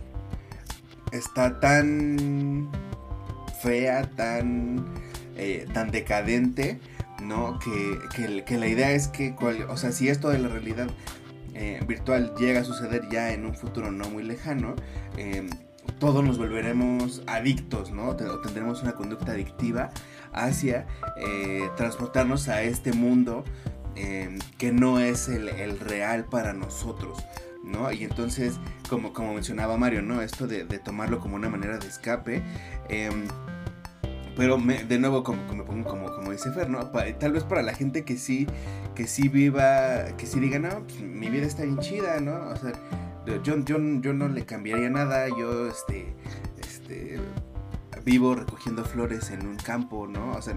está 1.13 1.61
tan 1.61 2.71
fea, 3.61 4.03
tan, 4.17 4.87
eh, 5.37 5.67
tan 5.73 5.91
decadente, 5.91 6.79
¿no? 7.23 7.59
Que, 7.59 8.45
que, 8.45 8.59
la 8.59 8.69
idea 8.69 8.93
es 8.93 9.09
que, 9.09 9.35
o 9.69 9.77
sea, 9.77 9.93
si 9.93 10.09
esto 10.09 10.29
de 10.31 10.39
la 10.39 10.49
realidad 10.49 10.89
eh, 11.55 11.81
virtual 11.87 12.35
llega 12.39 12.61
a 12.61 12.65
suceder 12.65 13.09
ya 13.11 13.33
en 13.33 13.45
un 13.45 13.55
futuro 13.55 13.91
no 13.91 14.09
muy 14.09 14.23
lejano, 14.23 14.77
em, 15.17 15.49
todos 15.99 16.23
nos 16.23 16.39
volveremos 16.39 17.23
adictos, 17.27 17.91
¿no? 17.91 18.15
tendremos 18.15 18.83
una 18.83 18.93
conducta 18.93 19.33
adictiva 19.33 19.91
hacia 20.33 20.87
eh, 21.17 21.69
transportarnos 21.77 22.49
a 22.49 22.63
este 22.63 22.93
mundo 22.93 23.45
em, 23.97 24.39
que 24.59 24.71
no 24.71 25.01
es 25.01 25.29
el, 25.29 25.49
el 25.49 25.81
real 25.81 26.27
para 26.27 26.53
nosotros. 26.53 27.19
¿No? 27.69 27.93
Y 27.93 28.05
entonces, 28.05 28.59
como, 28.89 29.13
como 29.13 29.35
mencionaba 29.35 29.77
Mario, 29.77 30.03
¿no? 30.03 30.23
Esto 30.23 30.47
de, 30.47 30.65
tomarlo 30.79 31.21
como 31.21 31.37
una 31.37 31.49
manera 31.49 31.79
de 31.79 31.87
escape. 31.87 32.43
Em, 32.89 33.27
pero 34.37 34.57
de 34.57 34.99
nuevo, 34.99 35.25
como, 35.25 35.47
como, 35.47 35.85
como, 35.85 36.31
dice 36.31 36.53
Fer, 36.53 36.71
¿no? 36.71 36.91
tal 37.19 37.33
vez 37.33 37.43
para 37.43 37.61
la 37.63 37.75
gente 37.75 38.05
que 38.05 38.17
sí, 38.17 38.47
que 38.95 39.09
sí 39.09 39.29
viva, 39.29 40.17
que 40.17 40.27
sí 40.27 40.39
diga, 40.39 40.61
no, 40.61 40.85
pues, 40.85 41.01
mi 41.01 41.29
vida 41.29 41.45
está 41.45 41.65
bien 41.65 41.79
chida, 41.79 42.21
¿no? 42.21 42.49
O 42.51 42.57
sea, 42.57 42.73
yo, 43.27 43.59
yo, 43.65 43.79
yo 44.01 44.13
no 44.13 44.29
le 44.29 44.47
cambiaría 44.47 44.91
nada, 44.91 45.27
yo, 45.29 45.67
este, 45.67 46.15
este, 46.61 47.19
vivo 48.05 48.35
recogiendo 48.37 48.85
flores 48.85 49.31
en 49.31 49.47
un 49.47 49.57
campo, 49.57 50.07
¿no? 50.07 50.33
O 50.33 50.41
sea, 50.41 50.55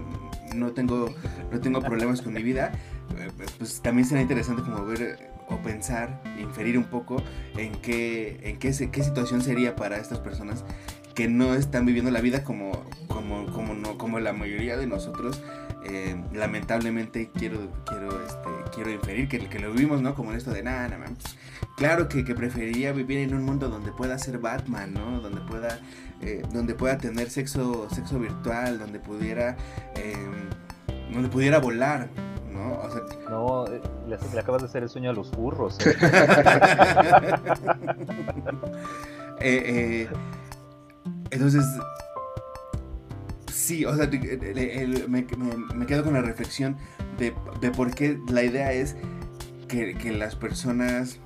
no 0.54 0.72
tengo, 0.72 1.12
no 1.50 1.60
tengo 1.60 1.80
problemas 1.80 2.22
con 2.22 2.32
mi 2.32 2.42
vida. 2.42 2.72
Eh, 3.18 3.30
pues 3.58 3.82
también 3.82 4.06
será 4.06 4.22
interesante 4.22 4.62
como 4.62 4.86
ver 4.86 5.31
o 5.48 5.58
pensar, 5.58 6.22
inferir 6.38 6.78
un 6.78 6.84
poco 6.84 7.22
en 7.56 7.72
qué, 7.80 8.40
en 8.42 8.58
qué, 8.58 8.72
qué 8.90 9.02
situación 9.02 9.42
sería 9.42 9.76
para 9.76 9.96
estas 9.96 10.18
personas 10.18 10.64
que 11.14 11.28
no 11.28 11.54
están 11.54 11.84
viviendo 11.84 12.10
la 12.10 12.20
vida 12.20 12.42
como, 12.42 12.72
como, 13.06 13.46
como, 13.52 13.74
no, 13.74 13.98
como 13.98 14.18
la 14.18 14.32
mayoría 14.32 14.76
de 14.76 14.86
nosotros. 14.86 15.42
eh, 15.84 16.16
lamentablemente 16.32 17.30
quiero 17.34 17.68
quiero 17.84 18.24
este, 18.24 18.48
quiero 18.74 18.90
inferir 18.90 19.28
que, 19.28 19.48
que 19.48 19.58
lo 19.58 19.72
vivimos 19.72 20.00
no 20.00 20.14
como 20.14 20.30
en 20.30 20.38
esto 20.38 20.52
de 20.52 20.62
nada 20.62 20.88
nada 20.88 21.06
claro 21.76 22.08
que, 22.08 22.24
que 22.24 22.34
preferiría 22.34 22.92
vivir 22.92 23.18
en 23.18 23.34
un 23.34 23.44
mundo 23.44 23.68
donde 23.68 23.90
pueda 23.92 24.18
ser 24.18 24.38
Batman 24.38 24.94
no 24.94 25.20
donde 25.20 25.40
pueda 25.40 25.80
eh, 26.20 26.42
donde 26.52 26.74
pueda 26.74 26.98
tener 26.98 27.30
sexo 27.30 27.88
sexo 27.90 28.18
virtual 28.18 28.78
donde 28.78 29.00
pudiera 29.00 29.56
eh, 29.96 30.14
donde 31.12 31.28
pudiera 31.28 31.58
volar 31.58 32.08
no 32.52 32.78
o 32.80 32.90
sea, 32.90 33.02
No, 33.30 33.66
eh, 33.66 33.80
le, 34.08 34.16
le 34.32 34.40
acabas 34.40 34.62
de 34.62 34.68
hacer 34.68 34.82
el 34.82 34.88
sueño 34.88 35.10
a 35.10 35.12
los 35.12 35.30
burros. 35.30 35.78
eh. 35.86 35.94
Eh, 39.44 39.62
eh, 39.66 40.08
entonces, 41.32 41.64
sí, 43.52 43.84
o 43.84 43.96
sea, 43.96 44.04
el- 44.04 44.14
el- 44.44 44.58
el- 44.58 45.08
me, 45.08 45.26
me- 45.36 45.74
me 45.74 45.86
quedo 45.86 46.04
con 46.04 46.12
la 46.12 46.20
reflexión 46.22 46.76
de, 47.18 47.34
de 47.60 47.70
por 47.72 47.92
qué 47.92 48.20
la 48.28 48.44
idea 48.44 48.72
es 48.72 48.94
que, 49.66 49.94
que 49.94 50.12
las 50.12 50.36
personas 50.36 51.18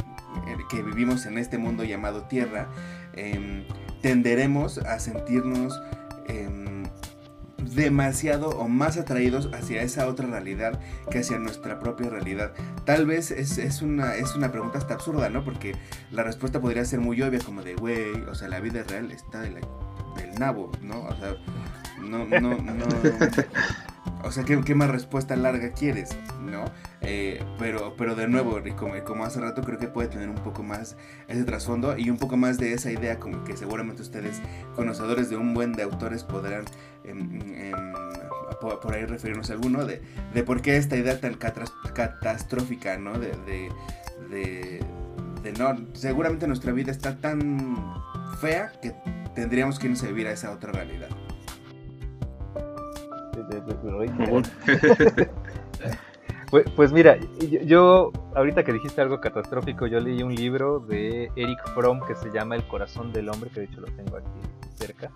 que 0.70 0.83
vivimos 0.83 1.27
en 1.27 1.37
este 1.37 1.59
mundo 1.59 1.85
llamado 1.85 2.22
Tierra 2.22 2.68
em, 3.14 3.64
tenderemos 4.01 4.79
a 4.79 4.99
sentirnos 4.99 5.79
em, 6.29 6.76
demasiado 7.77 8.49
o 8.51 8.68
más 8.68 8.97
atraídos 8.97 9.51
hacia 9.53 9.83
esa 9.83 10.09
otra 10.09 10.27
realidad 10.27 10.81
que 11.11 11.20
hacia 11.20 11.39
nuestra 11.39 11.79
propia 11.79 12.11
realidad. 12.11 12.53
Tal 12.85 13.07
vez 13.07 13.31
es, 13.31 13.59
es 13.59 13.83
una, 13.83 14.16
es 14.16 14.35
una 14.35 14.51
pregunta 14.51 14.79
hasta 14.79 14.95
absurda, 14.95 15.29
¿no? 15.29 15.45
Porque 15.45 15.74
la 16.11 16.22
respuesta 16.24 16.61
podría 16.61 16.85
ser 16.85 17.01
muy 17.01 17.20
obvia, 17.22 17.39
como 17.41 17.62
de, 17.62 17.74
güey, 17.77 18.12
o 18.29 18.35
sea, 18.35 18.49
la 18.49 18.61
vida 18.61 18.83
real 18.83 19.12
está 19.12 19.41
de 19.41 19.51
la- 19.51 19.61
del 20.16 20.35
nabo, 20.39 20.72
¿no? 20.83 21.03
O 21.03 21.14
sea, 21.16 21.37
no, 22.01 22.24
no, 22.24 22.41
no. 22.41 22.85
O 24.24 24.33
sea, 24.33 24.45
¿qué, 24.45 24.61
qué 24.64 24.74
más 24.74 24.91
respuesta 24.91 25.37
larga 25.37 25.72
quieres? 25.72 26.16
¿No? 26.41 26.64
Eh, 27.03 27.45
pero, 27.59 27.95
pero 27.97 28.14
de 28.16 28.27
nuevo, 28.27 28.59
como, 28.77 28.95
como 29.05 29.24
hace 29.24 29.41
rato, 29.41 29.62
creo 29.62 29.79
que 29.79 29.87
puede 29.89 30.09
tener 30.09 30.29
un 30.29 30.37
poco 30.37 30.62
más 30.64 30.97
ese 31.29 31.45
trasfondo 31.45 31.97
y 31.97 32.11
un 32.11 32.16
poco 32.18 32.37
más 32.37 32.59
de 32.59 32.72
esa 32.72 32.91
idea, 32.91 33.20
como 33.20 33.45
que 33.45 33.57
seguramente 33.57 34.03
ustedes, 34.03 34.41
conocedores 34.74 35.31
de 35.31 35.37
un 35.37 35.55
buen 35.55 35.74
de 35.74 35.83
autores, 35.85 36.24
podrán 36.24 36.64
em, 37.05 37.41
por, 38.67 38.81
por 38.81 38.95
ahí 38.95 39.05
referirnos 39.05 39.51
a 39.51 39.53
alguno, 39.53 39.85
de, 39.85 40.03
de 40.35 40.43
por 40.43 40.61
qué 40.61 40.77
esta 40.77 40.97
idea 40.97 41.21
tan 41.21 41.35
catastrófica, 41.35 42.99
¿no? 42.99 43.19
De, 43.19 43.29
de, 43.47 43.71
de, 44.31 44.85
de 45.43 45.53
no, 45.53 45.77
seguramente 45.93 46.47
nuestra 46.47 46.73
vida 46.73 46.91
está 46.91 47.17
tan 47.17 47.77
fea 48.41 48.73
que 48.83 48.95
tendríamos 49.35 49.79
que 49.79 49.87
irnos 49.87 50.03
a 50.03 50.07
vivir 50.09 50.27
a 50.27 50.33
esa 50.33 50.51
otra 50.51 50.73
realidad. 50.73 51.09
Pues, 56.49 56.64
pues 56.77 56.93
mira, 56.93 57.19
yo, 57.51 57.61
yo, 57.62 58.12
ahorita 58.37 58.62
que 58.62 58.73
dijiste 58.73 59.01
algo 59.01 59.21
catastrófico, 59.21 59.89
yo 59.89 59.99
leí 59.99 60.23
un 60.23 60.33
libro 60.33 60.79
de 60.79 61.29
Eric 61.35 61.59
Fromm 61.75 62.01
que 62.07 62.14
se 62.14 62.31
llama 62.31 62.55
El 62.55 62.64
corazón 62.69 63.12
del 63.12 63.29
hombre, 63.29 63.51
que 63.51 63.61
de 63.61 63.67
hecho 63.67 63.81
lo 63.81 63.89
tengo 63.89 64.17
aquí 64.17 64.31
cerca, 64.77 65.11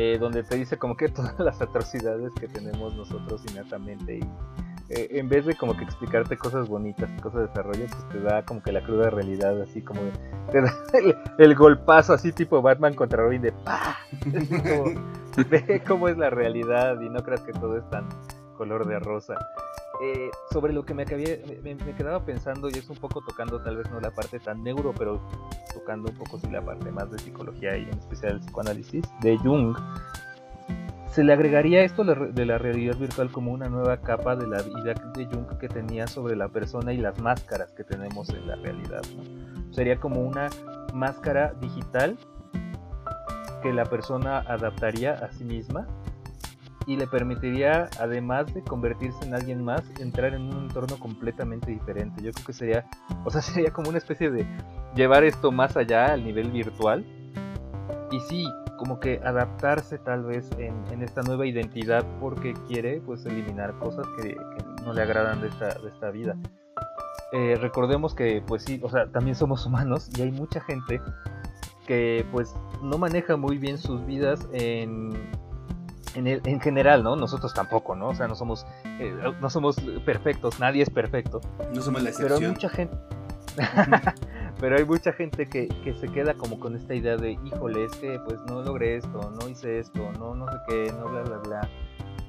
eh, 0.00 0.16
donde 0.16 0.44
te 0.44 0.54
dice 0.54 0.78
como 0.78 0.96
que 0.96 1.08
todas 1.08 1.36
las 1.40 1.60
atrocidades 1.60 2.32
que 2.34 2.46
tenemos 2.46 2.94
nosotros 2.94 3.42
innatamente 3.50 4.18
y 4.18 4.24
eh, 4.90 5.18
en 5.18 5.28
vez 5.28 5.44
de 5.44 5.56
como 5.56 5.76
que 5.76 5.82
explicarte 5.82 6.38
cosas 6.38 6.68
bonitas 6.68 7.10
y 7.10 7.20
cosas 7.20 7.40
de 7.40 7.46
desarrollo, 7.48 7.84
pues 7.90 8.08
te 8.08 8.20
da 8.20 8.44
como 8.44 8.62
que 8.62 8.70
la 8.70 8.82
cruda 8.82 9.10
realidad, 9.10 9.60
así 9.60 9.82
como 9.82 10.00
te 10.52 10.62
da 10.62 10.72
el, 11.38 11.54
golpazo 11.56 12.12
así 12.14 12.30
tipo 12.30 12.62
Batman 12.62 12.94
contra 12.94 13.24
Robin 13.24 13.42
de 13.42 13.50
¡pah! 13.50 13.96
Como, 15.36 15.48
ve 15.50 15.82
cómo 15.86 16.08
es 16.08 16.16
la 16.16 16.30
realidad 16.30 17.00
y 17.00 17.08
no 17.08 17.22
creas 17.22 17.42
que 17.42 17.52
todo 17.52 17.76
es 17.76 17.88
tan 17.90 18.08
color 18.56 18.86
de 18.86 18.98
rosa. 19.00 19.34
Eh, 20.00 20.30
sobre 20.52 20.72
lo 20.72 20.84
que 20.84 20.94
me, 20.94 21.04
acabé- 21.04 21.42
me, 21.62 21.76
quedaba 21.96 22.24
pensando, 22.24 22.68
y 22.68 22.74
es 22.74 22.88
un 22.88 22.96
poco 22.96 23.20
tocando 23.20 23.60
tal 23.60 23.78
vez 23.78 23.90
no 23.90 24.00
la 24.00 24.12
parte 24.12 24.38
tan 24.38 24.62
neuro, 24.62 24.94
pero 24.96 25.20
tocando 25.74 26.10
un 26.10 26.16
poco 26.16 26.38
sí 26.38 26.48
la 26.50 26.62
parte 26.62 26.90
más 26.92 27.10
de 27.10 27.18
psicología 27.18 27.76
y 27.76 27.82
en 27.82 27.98
especial 27.98 28.34
el 28.34 28.40
psicoanálisis, 28.40 29.02
de 29.22 29.36
Jung, 29.38 29.76
se 31.10 31.24
le 31.24 31.32
agregaría 31.32 31.82
esto 31.82 32.04
de 32.04 32.46
la 32.46 32.58
realidad 32.58 32.96
virtual 32.96 33.32
como 33.32 33.50
una 33.50 33.68
nueva 33.68 33.96
capa 33.96 34.36
de 34.36 34.46
la 34.46 34.62
vida 34.62 34.94
de 35.14 35.26
Jung 35.26 35.58
que 35.58 35.68
tenía 35.68 36.06
sobre 36.06 36.36
la 36.36 36.48
persona 36.48 36.92
y 36.92 36.98
las 36.98 37.18
máscaras 37.18 37.72
que 37.72 37.82
tenemos 37.82 38.28
en 38.28 38.46
la 38.46 38.54
realidad. 38.54 39.02
Sería 39.72 39.98
como 39.98 40.20
una 40.20 40.48
máscara 40.92 41.54
digital 41.60 42.16
que 43.62 43.72
la 43.72 43.84
persona 43.84 44.38
adaptaría 44.38 45.14
a 45.14 45.32
sí 45.32 45.44
misma 45.44 45.88
y 46.88 46.96
le 46.96 47.06
permitiría, 47.06 47.90
además 48.00 48.52
de 48.54 48.62
convertirse 48.62 49.22
en 49.26 49.34
alguien 49.34 49.62
más, 49.62 49.82
entrar 50.00 50.32
en 50.32 50.42
un 50.42 50.64
entorno 50.64 50.98
completamente 50.98 51.70
diferente. 51.70 52.22
Yo 52.22 52.32
creo 52.32 52.46
que 52.46 52.52
sería, 52.54 52.86
o 53.26 53.30
sea, 53.30 53.42
sería 53.42 53.70
como 53.70 53.90
una 53.90 53.98
especie 53.98 54.30
de 54.30 54.46
llevar 54.94 55.22
esto 55.22 55.52
más 55.52 55.76
allá 55.76 56.06
al 56.06 56.24
nivel 56.24 56.50
virtual 56.50 57.04
y 58.10 58.20
sí, 58.20 58.48
como 58.78 59.00
que 59.00 59.20
adaptarse 59.22 59.98
tal 59.98 60.24
vez 60.24 60.50
en, 60.56 61.02
esta 61.02 61.20
nueva 61.20 61.46
identidad 61.46 62.06
porque 62.20 62.54
quiere 62.66 63.02
pues 63.04 63.26
eliminar 63.26 63.78
cosas 63.78 64.06
que, 64.16 64.28
que 64.30 64.82
no 64.82 64.94
le 64.94 65.02
agradan 65.02 65.42
de 65.42 65.48
esta, 65.48 65.74
de 65.78 65.90
esta 65.90 66.10
vida. 66.10 66.36
Eh, 67.32 67.56
recordemos 67.60 68.14
que 68.14 68.42
pues 68.46 68.64
sí, 68.64 68.80
o 68.82 68.88
sea, 68.88 69.12
también 69.12 69.36
somos 69.36 69.66
humanos 69.66 70.08
y 70.16 70.22
hay 70.22 70.32
mucha 70.32 70.62
gente 70.62 71.02
que 71.86 72.24
pues 72.32 72.54
no 72.82 72.96
maneja 72.96 73.36
muy 73.36 73.58
bien 73.58 73.76
sus 73.76 74.06
vidas 74.06 74.48
en, 74.52 75.10
en, 76.18 76.26
el- 76.26 76.42
en 76.44 76.60
general, 76.60 77.02
¿no? 77.02 77.16
Nosotros 77.16 77.54
tampoco, 77.54 77.94
¿no? 77.96 78.08
O 78.08 78.14
sea, 78.14 78.28
no 78.28 78.34
somos, 78.34 78.66
eh, 79.00 79.14
no 79.40 79.50
somos 79.50 79.76
perfectos, 80.04 80.58
nadie 80.60 80.82
es 80.82 80.90
perfecto. 80.90 81.40
No 81.74 81.80
somos 81.82 82.02
la 82.02 82.10
Pero 82.10 82.36
hay 82.36 82.44
excepción. 82.44 82.52
mucha 82.52 82.68
gente. 82.68 82.96
pero 84.60 84.76
hay 84.76 84.84
mucha 84.84 85.12
gente 85.12 85.46
que, 85.46 85.68
que 85.82 85.94
se 85.94 86.08
queda 86.08 86.34
como 86.34 86.60
con 86.60 86.76
esta 86.76 86.94
idea 86.94 87.16
de, 87.16 87.32
híjole, 87.44 87.84
es 87.84 87.92
que 87.96 88.18
pues 88.26 88.38
no 88.48 88.62
logré 88.62 88.96
esto, 88.96 89.32
no 89.40 89.48
hice 89.48 89.78
esto, 89.78 90.12
no, 90.18 90.34
no 90.34 90.46
sé 90.50 90.58
qué, 90.68 90.92
no 90.92 91.08
bla 91.08 91.22
bla 91.22 91.38
bla. 91.38 91.68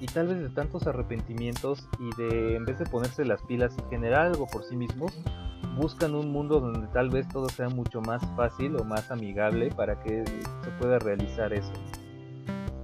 Y 0.02 0.06
tal 0.06 0.28
vez 0.28 0.40
de 0.40 0.50
tantos 0.50 0.88
arrepentimientos 0.88 1.88
y 2.00 2.22
de, 2.22 2.56
en 2.56 2.66
vez 2.66 2.80
de 2.80 2.86
ponerse 2.86 3.26
las 3.26 3.42
pilas 3.44 3.76
y 3.78 3.90
generar 3.90 4.28
algo 4.28 4.48
por 4.48 4.64
sí 4.64 4.76
mismos, 4.78 5.12
buscan 5.76 6.16
un 6.16 6.32
mundo 6.32 6.60
donde 6.60 6.88
tal 6.88 7.10
vez 7.10 7.28
todo 7.28 7.50
sea 7.50 7.68
mucho 7.70 8.02
más 8.02 8.22
fácil 8.38 8.78
o 8.78 8.84
más 8.86 9.12
amigable 9.12 9.70
para 9.72 10.00
que 10.02 10.24
se 10.26 10.70
pueda 10.80 11.00
realizar 11.00 11.52
eso. 11.54 11.72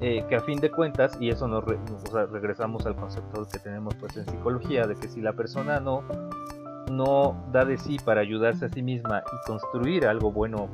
Eh, 0.08 0.24
que 0.30 0.36
a 0.36 0.39
fin 0.39 0.60
de 0.60 0.70
cuentas, 0.70 1.18
y 1.20 1.30
eso 1.30 1.47
nos 1.47 1.66
regresamos 1.66 2.86
al 2.86 2.95
concepto 2.95 3.43
que 3.51 3.58
tenemos 3.58 3.95
pues 3.95 4.16
en 4.16 4.26
psicología, 4.28 4.86
de 4.86 4.93
que 4.93 5.08
si 5.08 5.20
la 5.20 5.34
persona 5.34 5.80
no 5.80 6.03
no 6.91 7.43
da 7.51 7.66
de 7.66 7.80
sí 7.80 7.97
para 7.97 8.22
ayudarse 8.22 8.66
a 8.66 8.70
sí 8.70 8.84
misma 8.84 9.24
y 9.26 9.47
construir 9.47 10.06
algo 10.06 10.32
bueno 10.32 10.70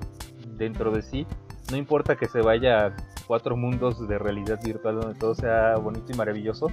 dentro 0.58 0.92
de 0.92 1.02
sí, 1.02 1.26
no 1.72 1.78
importa 1.78 2.18
que 2.18 2.28
se 2.28 2.42
vaya 2.42 2.88
a 2.88 2.96
cuatro 3.26 3.56
mundos 3.56 4.06
de 4.06 4.20
realidad 4.20 4.60
virtual 4.62 5.00
donde 5.00 5.18
todo 5.18 5.34
sea 5.34 5.78
bonito 5.78 6.12
y 6.12 6.18
maravilloso, 6.18 6.68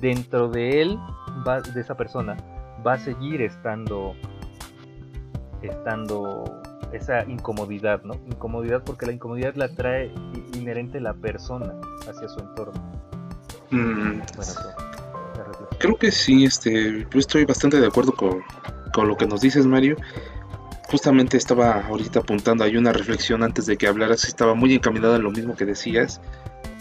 dentro 0.00 0.48
de 0.48 0.82
él, 0.82 0.98
de 1.72 1.80
esa 1.80 1.96
persona, 1.96 2.36
va 2.84 2.94
a 2.94 2.98
seguir 2.98 3.42
estando, 3.42 4.16
estando 5.62 6.42
esa 6.92 7.24
incomodidad, 7.24 8.02
¿no? 8.02 8.14
Incomodidad 8.26 8.82
porque 8.84 9.06
la 9.06 9.12
incomodidad 9.12 9.54
la 9.56 9.68
trae 9.68 10.10
inherente 10.54 11.00
la 11.00 11.14
persona 11.14 11.74
hacia 12.08 12.28
su 12.28 12.40
entorno. 12.40 12.80
Mm, 13.70 14.20
Bueno. 14.36 14.52
Creo 15.78 15.96
que 15.96 16.10
sí, 16.10 16.44
este, 16.44 17.06
yo 17.10 17.18
estoy 17.18 17.44
bastante 17.44 17.78
de 17.80 17.86
acuerdo 17.86 18.12
con, 18.14 18.42
con 18.94 19.08
lo 19.08 19.16
que 19.16 19.26
nos 19.26 19.40
dices, 19.40 19.66
Mario. 19.66 19.96
Justamente 20.88 21.36
estaba 21.36 21.84
ahorita 21.86 22.20
apuntando, 22.20 22.64
hay 22.64 22.76
una 22.76 22.92
reflexión 22.92 23.42
antes 23.42 23.66
de 23.66 23.76
que 23.76 23.86
hablaras, 23.88 24.24
estaba 24.24 24.54
muy 24.54 24.72
encaminada 24.74 25.16
a 25.16 25.18
lo 25.18 25.30
mismo 25.32 25.56
que 25.56 25.64
decías, 25.66 26.20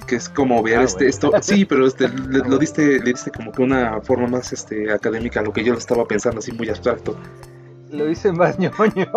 que 0.07 0.15
es 0.15 0.29
como 0.29 0.61
ver 0.61 0.77
Ah, 0.79 0.83
este, 0.83 1.05
bueno. 1.05 1.09
esto, 1.09 1.31
sí, 1.41 1.65
pero 1.65 1.87
este, 1.87 2.07
le- 2.09 2.39
lo 2.47 2.57
diste, 2.59 2.99
le 2.99 3.11
diste 3.11 3.31
como 3.31 3.51
que 3.51 3.63
una 3.63 3.99
forma 4.01 4.27
más 4.27 4.53
este, 4.53 4.91
académica 4.91 5.39
a 5.39 5.43
lo 5.43 5.51
que 5.51 5.63
yo 5.63 5.73
lo 5.73 5.79
estaba 5.79 6.05
pensando, 6.07 6.39
así 6.39 6.51
muy 6.51 6.69
abstracto. 6.69 7.17
Lo 7.91 8.09
hice 8.09 8.31
más 8.31 8.57
ñoño. 8.59 9.11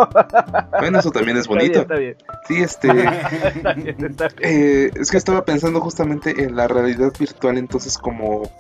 Bueno, 0.78 0.98
eso 0.98 1.10
también 1.10 1.36
es 1.36 1.44
Está 1.48 1.54
bien, 1.54 1.72
bonito. 1.72 1.80
Está 1.80 1.94
bien, 1.96 2.16
Sí, 2.46 2.56
este, 2.56 2.88
está 3.56 3.72
bien, 3.74 3.96
está 4.04 4.28
bien. 4.28 4.40
Eh, 4.40 4.90
es 4.94 5.10
que 5.10 5.16
estaba 5.16 5.44
pensando 5.44 5.80
justamente 5.80 6.42
en 6.42 6.56
la 6.56 6.68
realidad 6.68 7.12
virtual, 7.18 7.58
entonces 7.58 7.96
como, 7.98 8.50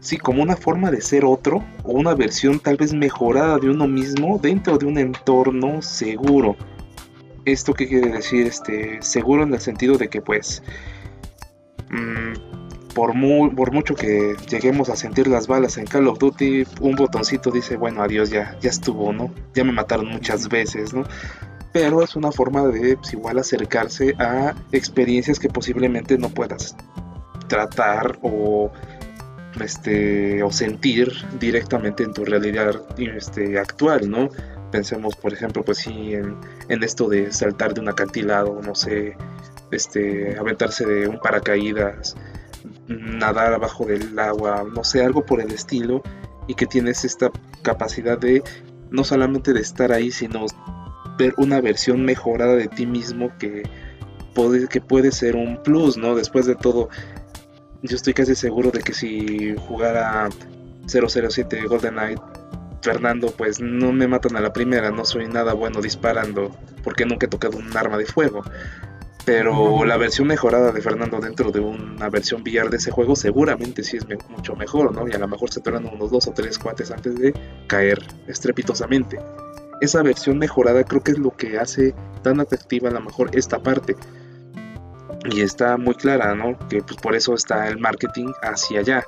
sí, 0.00 0.18
como 0.18 0.42
una 0.42 0.56
forma 0.56 0.90
de 0.90 1.00
ser 1.00 1.24
otro 1.24 1.64
o 1.84 1.92
una 1.92 2.14
versión 2.14 2.58
tal 2.58 2.76
vez 2.76 2.92
mejorada 2.92 3.58
de 3.58 3.70
uno 3.70 3.86
mismo 3.86 4.38
dentro 4.42 4.78
de 4.78 4.86
un 4.86 4.98
entorno 4.98 5.82
seguro. 5.82 6.56
¿Esto 7.44 7.74
qué 7.74 7.88
quiere 7.88 8.08
decir? 8.08 8.46
Este, 8.46 9.02
seguro 9.02 9.42
en 9.42 9.52
el 9.52 9.60
sentido 9.60 9.98
de 9.98 10.08
que 10.08 10.20
pues, 10.20 10.62
mm, 11.90 12.61
por, 12.94 13.14
mu- 13.14 13.54
por 13.54 13.72
mucho 13.72 13.94
que 13.94 14.36
lleguemos 14.48 14.88
a 14.88 14.96
sentir 14.96 15.26
las 15.28 15.46
balas 15.46 15.78
en 15.78 15.86
Call 15.86 16.08
of 16.08 16.18
Duty, 16.18 16.64
un 16.80 16.94
botoncito 16.96 17.50
dice, 17.50 17.76
bueno, 17.76 18.02
adiós, 18.02 18.30
ya, 18.30 18.56
ya 18.60 18.70
estuvo, 18.70 19.12
¿no? 19.12 19.30
Ya 19.54 19.64
me 19.64 19.72
mataron 19.72 20.06
muchas 20.08 20.48
veces, 20.48 20.92
¿no? 20.94 21.04
pero 21.72 22.02
es 22.02 22.16
una 22.16 22.30
forma 22.30 22.66
de 22.66 22.98
pues, 22.98 23.14
igual 23.14 23.38
acercarse 23.38 24.14
a 24.18 24.54
experiencias 24.72 25.38
que 25.38 25.48
posiblemente 25.48 26.18
no 26.18 26.28
puedas 26.28 26.76
tratar 27.48 28.18
o 28.20 28.70
este 29.60 30.42
o 30.42 30.50
sentir 30.50 31.10
directamente 31.40 32.02
en 32.02 32.12
tu 32.12 32.24
realidad 32.26 32.82
este, 32.98 33.58
actual, 33.58 34.10
¿no? 34.10 34.28
Pensemos, 34.70 35.16
por 35.16 35.32
ejemplo, 35.32 35.62
pues 35.64 35.78
sí, 35.78 36.12
en, 36.14 36.36
en, 36.68 36.82
esto 36.82 37.08
de 37.08 37.32
saltar 37.32 37.72
de 37.72 37.80
un 37.80 37.88
acantilado, 37.88 38.60
no 38.62 38.74
sé, 38.74 39.16
este, 39.70 40.36
aventarse 40.38 40.84
de 40.86 41.08
un 41.08 41.18
paracaídas, 41.20 42.16
nadar 43.00 43.52
abajo 43.52 43.86
del 43.86 44.18
agua, 44.18 44.64
no 44.72 44.84
sé, 44.84 45.04
algo 45.04 45.24
por 45.24 45.40
el 45.40 45.50
estilo, 45.50 46.02
y 46.46 46.54
que 46.54 46.66
tienes 46.66 47.04
esta 47.04 47.30
capacidad 47.62 48.18
de 48.18 48.42
no 48.90 49.04
solamente 49.04 49.52
de 49.52 49.60
estar 49.60 49.92
ahí, 49.92 50.10
sino 50.10 50.46
ver 51.18 51.34
una 51.36 51.60
versión 51.60 52.04
mejorada 52.04 52.54
de 52.54 52.68
ti 52.68 52.86
mismo 52.86 53.30
que 53.38 53.62
puede, 54.34 54.68
que 54.68 54.80
puede 54.80 55.12
ser 55.12 55.36
un 55.36 55.62
plus, 55.62 55.96
¿no? 55.96 56.14
Después 56.14 56.46
de 56.46 56.54
todo, 56.54 56.88
yo 57.82 57.96
estoy 57.96 58.14
casi 58.14 58.34
seguro 58.34 58.70
de 58.70 58.80
que 58.80 58.92
si 58.92 59.54
jugara 59.56 60.28
007 60.86 61.66
Golden 61.66 61.94
Knight, 61.94 62.20
Fernando, 62.82 63.32
pues 63.36 63.60
no 63.60 63.92
me 63.92 64.08
matan 64.08 64.36
a 64.36 64.40
la 64.40 64.52
primera, 64.52 64.90
no 64.90 65.04
soy 65.04 65.28
nada 65.28 65.52
bueno 65.54 65.80
disparando, 65.80 66.50
porque 66.82 67.06
nunca 67.06 67.26
he 67.26 67.28
tocado 67.28 67.56
un 67.56 67.76
arma 67.76 67.96
de 67.96 68.06
fuego. 68.06 68.42
Pero 69.24 69.84
la 69.84 69.96
versión 69.96 70.26
mejorada 70.26 70.72
de 70.72 70.82
Fernando 70.82 71.20
dentro 71.20 71.52
de 71.52 71.60
una 71.60 72.08
versión 72.10 72.42
VR 72.42 72.70
de 72.70 72.78
ese 72.78 72.90
juego 72.90 73.14
seguramente 73.14 73.84
sí 73.84 73.96
es 73.96 74.06
mucho 74.28 74.56
mejor, 74.56 74.92
¿no? 74.92 75.06
Y 75.06 75.12
a 75.12 75.18
lo 75.18 75.28
mejor 75.28 75.52
se 75.52 75.60
tornan 75.60 75.86
unos 75.86 76.10
dos 76.10 76.26
o 76.26 76.32
tres 76.32 76.58
cuates 76.58 76.90
antes 76.90 77.14
de 77.14 77.32
caer 77.68 78.02
estrepitosamente. 78.26 79.20
Esa 79.80 80.02
versión 80.02 80.38
mejorada 80.38 80.82
creo 80.82 81.02
que 81.02 81.12
es 81.12 81.18
lo 81.18 81.30
que 81.36 81.58
hace 81.58 81.94
tan 82.22 82.40
atractiva 82.40 82.88
a 82.88 82.92
lo 82.92 83.00
mejor 83.00 83.30
esta 83.36 83.60
parte. 83.60 83.96
Y 85.30 85.40
está 85.40 85.76
muy 85.76 85.94
clara, 85.94 86.34
¿no? 86.34 86.58
Que 86.68 86.82
pues 86.82 86.96
por 86.96 87.14
eso 87.14 87.34
está 87.34 87.68
el 87.68 87.78
marketing 87.78 88.32
hacia 88.42 88.80
allá. 88.80 89.04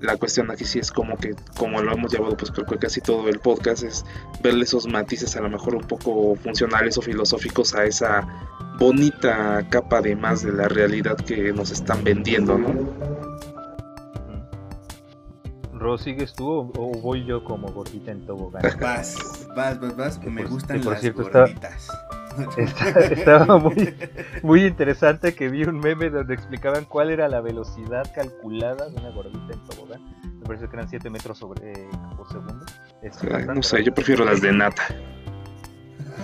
La 0.00 0.16
cuestión 0.16 0.50
aquí 0.50 0.64
sí 0.64 0.78
es 0.78 0.90
como 0.90 1.16
que, 1.18 1.34
como 1.58 1.82
lo 1.82 1.92
hemos 1.92 2.10
llevado 2.10 2.36
pues 2.38 2.50
creo 2.50 2.66
que 2.66 2.78
casi 2.78 3.02
todo 3.02 3.28
el 3.28 3.38
podcast, 3.40 3.82
es 3.82 4.04
verle 4.42 4.64
esos 4.64 4.86
matices 4.86 5.36
a 5.36 5.40
lo 5.40 5.50
mejor 5.50 5.74
un 5.74 5.86
poco 5.86 6.36
funcionales 6.36 6.96
o 6.96 7.02
filosóficos 7.02 7.74
a 7.74 7.84
esa 7.84 8.26
bonita 8.78 9.66
capa 9.70 10.00
de 10.00 10.16
más 10.16 10.42
de 10.42 10.52
la 10.52 10.68
realidad 10.68 11.16
que 11.16 11.52
nos 11.52 11.70
están 11.70 12.04
vendiendo, 12.04 12.58
¿no? 12.58 12.68
Ro, 15.72 15.98
¿sigues 15.98 16.34
tú 16.34 16.48
o, 16.48 16.92
voy 17.00 17.24
yo 17.24 17.44
como 17.44 17.68
gordita 17.68 18.10
en 18.10 18.26
tobogán? 18.26 18.62
Vas, 18.80 19.46
vas, 19.54 19.80
vas, 19.80 19.96
vas. 19.96 20.24
Me 20.24 20.44
gustan 20.44 20.80
por 20.80 20.92
las 20.92 21.00
cierto, 21.00 21.28
gorditas. 21.30 21.88
estaba 23.10 23.58
muy, 23.58 23.94
muy 24.42 24.64
interesante 24.64 25.34
que 25.34 25.48
vi 25.48 25.64
un 25.64 25.78
meme 25.78 26.10
donde 26.10 26.34
explicaban 26.34 26.84
cuál 26.84 27.10
era 27.10 27.28
la 27.28 27.40
velocidad 27.40 28.04
calculada 28.14 28.90
de 28.90 28.96
una 28.96 29.10
gordita 29.10 29.54
en 29.54 29.64
tobogán. 29.64 30.02
Me 30.40 30.46
parece 30.46 30.68
que 30.68 30.76
eran 30.76 30.88
7 30.88 31.10
metros 31.10 31.38
sobre, 31.38 31.72
eh, 31.72 31.88
por 32.16 32.28
segundo. 32.28 32.64
Es 33.02 33.18
Ay, 33.22 33.46
no 33.46 33.62
sé, 33.62 33.82
yo 33.82 33.94
prefiero 33.94 34.24
las 34.24 34.40
de 34.40 34.52
nata. 34.52 34.82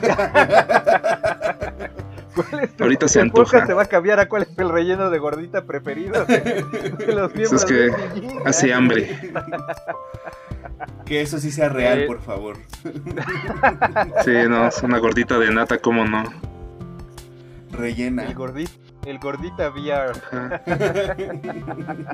¿Cuál 2.34 2.64
es 2.64 2.76
tu- 2.76 2.84
Ahorita 2.84 3.08
se 3.08 3.20
antoja. 3.22 3.66
se 3.66 3.74
va 3.74 3.82
a 3.82 3.86
cambiar 3.86 4.20
a 4.20 4.28
cuál 4.28 4.42
es 4.42 4.48
el 4.58 4.68
relleno 4.68 5.10
de 5.10 5.18
gordita 5.18 5.64
preferido 5.64 6.24
de, 6.24 6.40
de 6.98 7.12
los 7.14 7.34
miembros 7.34 7.62
Es 7.62 7.64
que 7.64 7.74
de 7.74 7.92
Gigi. 8.14 8.28
hace 8.44 8.72
hambre. 8.72 9.32
Que 11.04 11.20
eso 11.22 11.38
sí 11.38 11.50
sea 11.50 11.68
real, 11.68 12.00
Eh, 12.00 12.06
por 12.06 12.20
favor. 12.22 12.56
Sí, 14.24 14.32
no, 14.48 14.66
es 14.68 14.82
una 14.82 14.98
gordita 14.98 15.38
de 15.38 15.50
nata, 15.52 15.78
¿cómo 15.78 16.04
no? 16.04 16.22
Rellena. 17.72 18.24
El 18.24 18.34
gordita, 18.34 18.72
el 19.06 19.18
gordita 19.18 19.70
VR. 19.70 20.12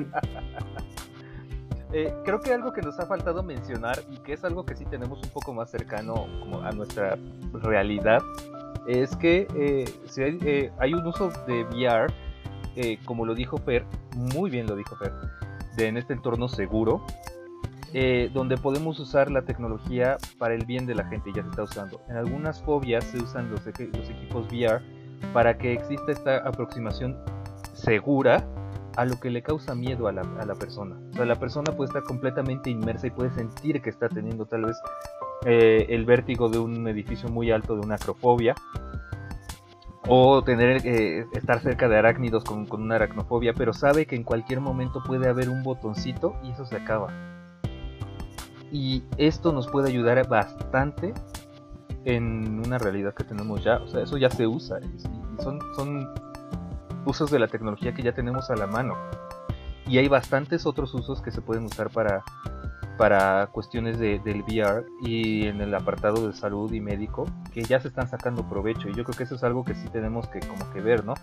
Eh, 1.91 2.13
creo 2.23 2.39
que 2.39 2.53
algo 2.53 2.71
que 2.71 2.83
nos 2.83 2.99
ha 2.99 3.07
faltado 3.07 3.41
mencionar 3.41 3.99
y 4.11 4.17
que 4.17 4.33
es 4.33 4.43
algo 4.43 4.63
que 4.63 4.75
sí 4.75 4.85
tenemos 4.85 5.23
un 5.23 5.29
poco 5.29 5.55
más 5.55 5.71
cercano 5.71 6.27
como 6.39 6.61
a 6.61 6.71
nuestra 6.71 7.17
realidad 7.51 8.21
es 8.89 9.15
que 9.15 9.47
eh, 9.55 9.85
si 10.05 10.23
hay, 10.23 10.39
eh, 10.41 10.71
hay 10.79 10.95
un 10.95 11.05
uso 11.05 11.29
de 11.45 11.63
VR, 11.65 12.11
eh, 12.75 12.97
como 13.05 13.23
lo 13.23 13.35
dijo 13.35 13.57
Fer, 13.57 13.85
muy 14.15 14.49
bien 14.49 14.65
lo 14.65 14.75
dijo 14.75 14.95
Fer, 14.95 15.13
en 15.77 15.95
este 15.95 16.13
entorno 16.13 16.49
seguro, 16.49 17.05
donde 18.33 18.57
podemos 18.57 18.99
usar 18.99 19.31
la 19.31 19.43
tecnología 19.43 20.17
para 20.37 20.53
el 20.53 20.65
bien 20.65 20.85
de 20.85 20.93
la 20.93 21.05
gente 21.05 21.31
ya 21.33 21.41
se 21.41 21.49
está 21.49 21.63
usando. 21.63 22.01
En 22.09 22.17
algunas 22.17 22.61
fobias 22.61 23.03
se 23.05 23.17
usan 23.17 23.49
los, 23.49 23.65
los 23.65 24.09
equipos 24.09 24.47
VR 24.51 24.81
para 25.33 25.57
que 25.57 25.73
exista 25.73 26.11
esta 26.11 26.37
aproximación 26.37 27.17
segura 27.73 28.45
a 28.97 29.05
lo 29.05 29.19
que 29.19 29.29
le 29.29 29.41
causa 29.41 29.73
miedo 29.73 30.07
a 30.07 30.11
la, 30.11 30.21
a 30.21 30.45
la 30.45 30.55
persona. 30.55 30.99
O 31.11 31.13
sea, 31.13 31.25
la 31.25 31.39
persona 31.39 31.71
puede 31.75 31.87
estar 31.87 32.03
completamente 32.03 32.69
inmersa 32.69 33.07
y 33.07 33.11
puede 33.11 33.31
sentir 33.31 33.81
que 33.81 33.89
está 33.89 34.09
teniendo 34.09 34.45
tal 34.45 34.65
vez 34.65 34.75
eh, 35.45 35.87
el 35.89 36.05
vértigo 36.05 36.49
de 36.49 36.59
un 36.59 36.87
edificio 36.87 37.29
muy 37.29 37.51
alto, 37.51 37.75
de 37.75 37.81
una 37.81 37.95
acrofobia, 37.95 38.55
o 40.07 40.43
tener 40.43 40.85
eh, 40.85 41.25
estar 41.33 41.61
cerca 41.61 41.87
de 41.87 41.97
arácnidos 41.97 42.43
con, 42.43 42.67
una 42.71 42.95
aracnofobia, 42.95 43.53
pero 43.53 43.73
sabe 43.73 44.05
que 44.05 44.15
en 44.15 44.23
cualquier 44.23 44.59
momento 44.59 45.01
puede 45.03 45.29
haber 45.29 45.49
un 45.49 45.63
botoncito 45.63 46.35
y 46.43 46.51
eso 46.51 46.65
se 46.65 46.75
acaba. 46.75 47.13
Y 48.71 49.03
esto 49.17 49.51
nos 49.51 49.67
puede 49.67 49.89
ayudar 49.89 50.27
bastante 50.27 51.13
en 52.05 52.59
una 52.65 52.77
realidad 52.77 53.13
que 53.13 53.23
tenemos 53.23 53.63
ya. 53.63 53.77
O 53.77 53.87
sea, 53.87 54.01
eso 54.01 54.17
ya 54.17 54.29
se 54.29 54.45
usa. 54.45 54.79
Y 54.79 55.41
son, 55.41 55.59
son 55.75 56.07
usos 57.05 57.31
de 57.31 57.39
la 57.39 57.47
tecnología 57.47 57.93
que 57.93 58.03
ya 58.03 58.11
tenemos 58.11 58.49
a 58.49 58.55
la 58.55 58.67
mano. 58.67 58.95
Y 59.87 59.97
hay 59.97 60.07
bastantes 60.07 60.65
otros 60.65 60.93
usos 60.93 61.21
que 61.21 61.31
se 61.31 61.41
pueden 61.41 61.65
usar 61.65 61.89
para, 61.89 62.23
para 62.99 63.47
cuestiones 63.47 63.97
de, 63.97 64.19
del 64.19 64.41
VR 64.41 64.85
y 65.01 65.47
en 65.47 65.61
el 65.61 65.73
apartado 65.73 66.27
de 66.27 66.33
salud 66.33 66.69
y 66.73 66.81
médico 66.81 67.23
que 67.53 67.63
ya 67.63 67.79
se 67.79 67.87
están 67.87 68.09
sacando 68.09 68.43
provecho. 68.49 68.89
Y 68.89 68.93
yo 68.93 69.05
creo 69.05 69.15
que 69.15 69.23
eso 69.23 69.35
es 69.35 69.43
algo 69.45 69.63
que 69.63 69.73
sí 69.73 69.87
tenemos 69.87 70.27
que 70.27 70.41
como 70.41 70.69
que 70.73 70.81
ver, 70.81 71.05
¿no? 71.05 71.13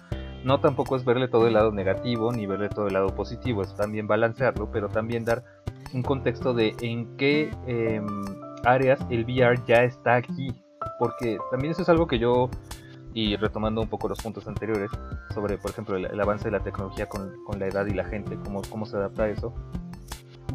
No 0.42 0.58
tampoco 0.58 0.96
es 0.96 1.04
verle 1.04 1.28
todo 1.28 1.46
el 1.46 1.52
lado 1.52 1.72
negativo 1.72 2.32
ni 2.32 2.46
verle 2.46 2.70
todo 2.70 2.86
el 2.86 2.94
lado 2.94 3.14
positivo, 3.14 3.60
es 3.60 3.74
también 3.74 4.06
balancearlo, 4.06 4.70
pero 4.70 4.88
también 4.88 5.26
dar 5.26 5.44
un 5.92 6.02
contexto 6.02 6.54
de 6.54 6.74
en 6.80 7.14
qué 7.18 7.50
eh, 7.66 8.00
áreas 8.64 8.98
el 9.10 9.26
VR 9.26 9.60
ya 9.66 9.84
está 9.84 10.14
aquí. 10.14 10.48
Porque 10.98 11.36
también 11.50 11.72
eso 11.72 11.82
es 11.82 11.90
algo 11.90 12.06
que 12.06 12.18
yo, 12.18 12.48
y 13.12 13.36
retomando 13.36 13.82
un 13.82 13.88
poco 13.88 14.08
los 14.08 14.22
puntos 14.22 14.48
anteriores, 14.48 14.90
sobre 15.34 15.58
por 15.58 15.72
ejemplo 15.72 15.98
el, 15.98 16.06
el 16.06 16.20
avance 16.22 16.44
de 16.46 16.52
la 16.52 16.60
tecnología 16.60 17.06
con, 17.06 17.34
con, 17.44 17.58
la 17.58 17.66
edad 17.66 17.84
y 17.84 17.92
la 17.92 18.04
gente, 18.04 18.38
cómo, 18.42 18.62
cómo 18.70 18.86
se 18.86 18.96
adapta 18.96 19.24
a 19.24 19.28
eso. 19.28 19.52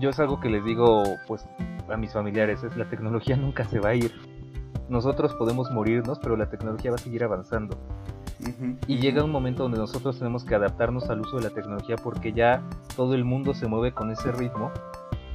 Yo 0.01 0.09
es 0.09 0.19
algo 0.19 0.39
que 0.39 0.49
les 0.49 0.65
digo 0.65 1.03
pues 1.27 1.47
a 1.87 1.95
mis 1.95 2.11
familiares, 2.11 2.63
es 2.63 2.75
la 2.75 2.89
tecnología 2.89 3.35
nunca 3.37 3.63
se 3.65 3.79
va 3.79 3.89
a 3.89 3.95
ir. 3.95 4.11
Nosotros 4.89 5.33
podemos 5.35 5.69
morirnos, 5.71 6.19
pero 6.19 6.35
la 6.35 6.49
tecnología 6.49 6.91
va 6.91 6.95
a 6.95 6.99
seguir 6.99 7.23
avanzando. 7.23 7.77
Uh 8.39 8.45
-huh. 8.45 8.77
Y 8.87 8.97
llega 8.97 9.23
un 9.23 9.31
momento 9.31 9.63
donde 9.63 9.77
nosotros 9.77 10.17
tenemos 10.17 10.43
que 10.43 10.55
adaptarnos 10.55 11.09
al 11.09 11.21
uso 11.21 11.37
de 11.37 11.43
la 11.43 11.49
tecnología 11.51 11.95
porque 11.97 12.33
ya 12.33 12.63
todo 12.95 13.13
el 13.13 13.23
mundo 13.23 13.53
se 13.53 13.67
mueve 13.67 13.93
con 13.93 14.09
ese 14.09 14.31
ritmo 14.31 14.71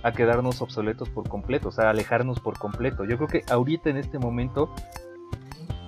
a 0.03 0.13
quedarnos 0.13 0.61
obsoletos 0.61 1.09
por 1.11 1.29
completo, 1.29 1.69
o 1.69 1.73
sea, 1.73 1.91
alejarnos 1.91 2.41
por 2.41 2.59
completo. 2.59 3.05
Yo 3.05 3.17
creo 3.17 3.29
que 3.29 3.43
ahorita 3.49 3.89
en 3.91 3.97
este 3.97 4.19
momento, 4.19 4.75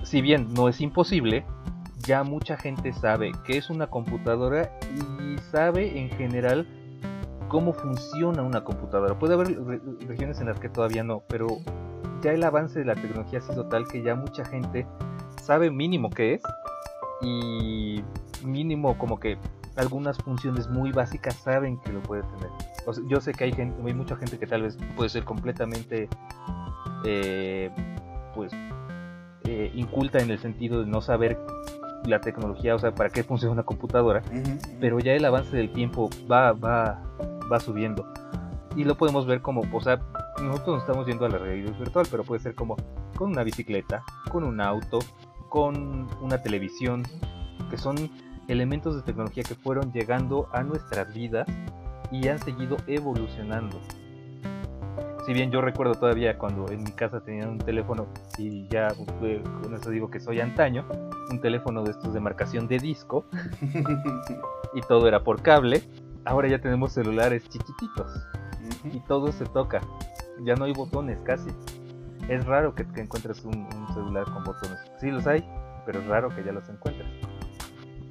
si 0.05 0.23
bien 0.23 0.55
no 0.55 0.69
es 0.69 0.81
imposible, 0.81 1.45
ya 2.07 2.23
mucha 2.23 2.57
gente 2.57 2.93
sabe 2.93 3.33
qué 3.45 3.59
es 3.59 3.71
una 3.71 3.89
computadora 3.89 4.71
y 4.95 5.39
sabe 5.51 6.01
en 6.01 6.11
general 6.11 6.67
cómo 7.49 7.73
funciona 7.73 8.43
una 8.43 8.63
computadora. 8.63 9.19
Puede 9.19 9.35
haber 9.35 9.49
re 9.65 9.81
regiones 10.07 10.41
en 10.41 10.47
las 10.47 10.61
que 10.61 10.69
todavía 10.69 11.03
no, 11.05 11.23
pero 11.29 11.47
ya 12.23 12.33
el 12.33 12.43
avance 12.45 12.79
de 12.79 12.85
la 12.85 12.95
tecnología 12.95 13.39
ha 13.39 13.43
sido 13.43 13.67
tal 13.67 13.87
que 13.89 14.03
ya 14.03 14.15
mucha 14.15 14.45
gente 14.45 14.87
sabe 15.43 15.71
mínimo 15.71 16.11
qué 16.11 16.35
es 16.35 16.43
y 17.23 18.03
mínimo 18.45 18.97
como 18.99 19.19
que 19.19 19.39
algunas 19.77 20.19
funciones 20.19 20.69
muy 20.69 20.91
básicas 20.93 21.35
saben 21.37 21.79
que 21.81 21.93
lo 21.93 22.03
puede 22.03 22.23
tener. 22.23 22.51
O 22.87 22.93
sea, 22.93 23.05
yo 23.07 23.21
sé 23.21 23.33
que 23.33 23.45
hay 23.45 23.53
gente, 23.53 23.81
hay 23.85 23.95
mucha 23.95 24.17
gente 24.17 24.39
que 24.39 24.47
tal 24.47 24.63
vez 24.63 24.77
puede 24.97 25.09
ser 25.09 25.25
completamente 25.25 26.09
eh, 27.05 27.71
pues 28.35 28.53
eh, 29.45 29.71
inculta 29.75 30.19
en 30.19 30.31
el 30.31 30.39
sentido 30.39 30.81
de 30.81 30.87
no 30.87 31.01
saber 31.01 31.39
la 32.05 32.21
tecnología, 32.21 32.75
o 32.75 32.79
sea, 32.79 32.95
para 32.95 33.11
qué 33.11 33.23
funciona 33.23 33.53
una 33.53 33.63
computadora, 33.65 34.23
Uh 34.31 34.37
-huh. 34.37 34.77
pero 34.81 34.99
ya 35.01 35.13
el 35.13 35.25
avance 35.25 35.57
del 35.57 35.71
tiempo 35.73 36.09
va, 36.31 36.53
va, 36.53 37.01
va 37.51 37.61
subiendo. 37.61 38.13
Y 38.77 38.85
lo 38.85 38.97
podemos 38.97 39.27
ver 39.27 39.43
como, 39.43 39.63
o 39.73 39.81
sea, 39.81 39.99
nosotros 40.43 40.77
nos 40.77 40.81
estamos 40.83 41.07
yendo 41.07 41.27
a 41.27 41.29
la 41.29 41.39
realidad 41.39 41.77
virtual, 41.79 42.07
pero 42.11 42.25
puede 42.25 42.41
ser 42.41 42.55
como 42.55 42.77
con 43.17 43.31
una 43.31 43.43
bicicleta, 43.43 44.03
con 44.31 44.45
un 44.45 44.61
auto, 44.61 45.01
con 45.49 46.07
una 46.21 46.41
televisión, 46.43 47.03
que 47.71 47.77
son 47.77 47.97
elementos 48.49 48.97
de 48.97 49.03
tecnología 49.03 49.43
que 49.43 49.55
fueron 49.55 49.93
llegando 49.93 50.49
a 50.53 50.63
nuestras 50.63 51.13
vidas 51.13 51.47
y 52.11 52.29
han 52.29 52.39
seguido 52.39 52.77
evolucionando. 52.87 53.79
si 55.27 55.35
bien 55.35 55.51
yo 55.51 55.61
recuerdo 55.61 55.95
todavía 55.95 56.39
cuando 56.39 56.71
en 56.71 56.83
mi 56.83 56.93
casa 56.93 57.21
tenían 57.21 57.51
un 57.51 57.59
teléfono 57.59 58.07
y 58.39 58.67
ya 58.69 58.89
eh, 59.23 59.43
con 59.63 59.75
eso 59.75 59.91
digo 59.91 60.11
que 60.11 60.21
soy 60.21 60.41
antaño, 60.41 60.87
un 61.31 61.41
teléfono 61.41 61.83
de 61.83 61.91
estos 61.91 62.15
de 62.15 62.21
marcación 62.21 62.67
de 62.67 62.79
disco 62.79 63.27
y 64.75 64.81
todo 64.83 65.07
era 65.07 65.23
por 65.23 65.43
cable, 65.43 65.83
ahora 66.29 66.47
ya 66.47 66.61
tenemos 66.61 66.93
celulares 66.93 67.49
chiquititos 67.49 68.13
y 68.85 69.01
todo 69.01 69.33
se 69.33 69.47
toca, 69.47 69.81
ya 70.41 70.55
no 70.57 70.67
hay 70.67 70.75
botones 70.75 71.21
casi. 71.23 71.49
Es 72.29 72.45
raro 72.45 72.75
que, 72.75 72.83
encuentres 72.83 73.43
un, 73.45 73.67
celular 73.95 74.25
con 74.25 74.45
botones. 74.45 74.79
Sí 75.01 75.11
los 75.11 75.27
hay, 75.27 75.43
pero 75.87 76.01
es 76.01 76.07
raro 76.07 76.29
que 76.29 76.45
ya 76.45 76.53
los 76.53 76.69
encuentres. 76.69 77.09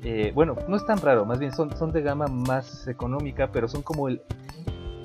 Eh, 0.01 0.31
bueno, 0.33 0.55
no 0.67 0.75
es 0.75 0.85
tan 0.85 0.97
raro, 0.97 1.25
más 1.25 1.37
bien 1.37 1.51
son, 1.53 1.75
son 1.77 1.91
de 1.91 2.01
gama 2.01 2.25
más 2.25 2.87
económica, 2.87 3.51
pero 3.51 3.67
son 3.67 3.83
como 3.83 4.07
el, 4.07 4.21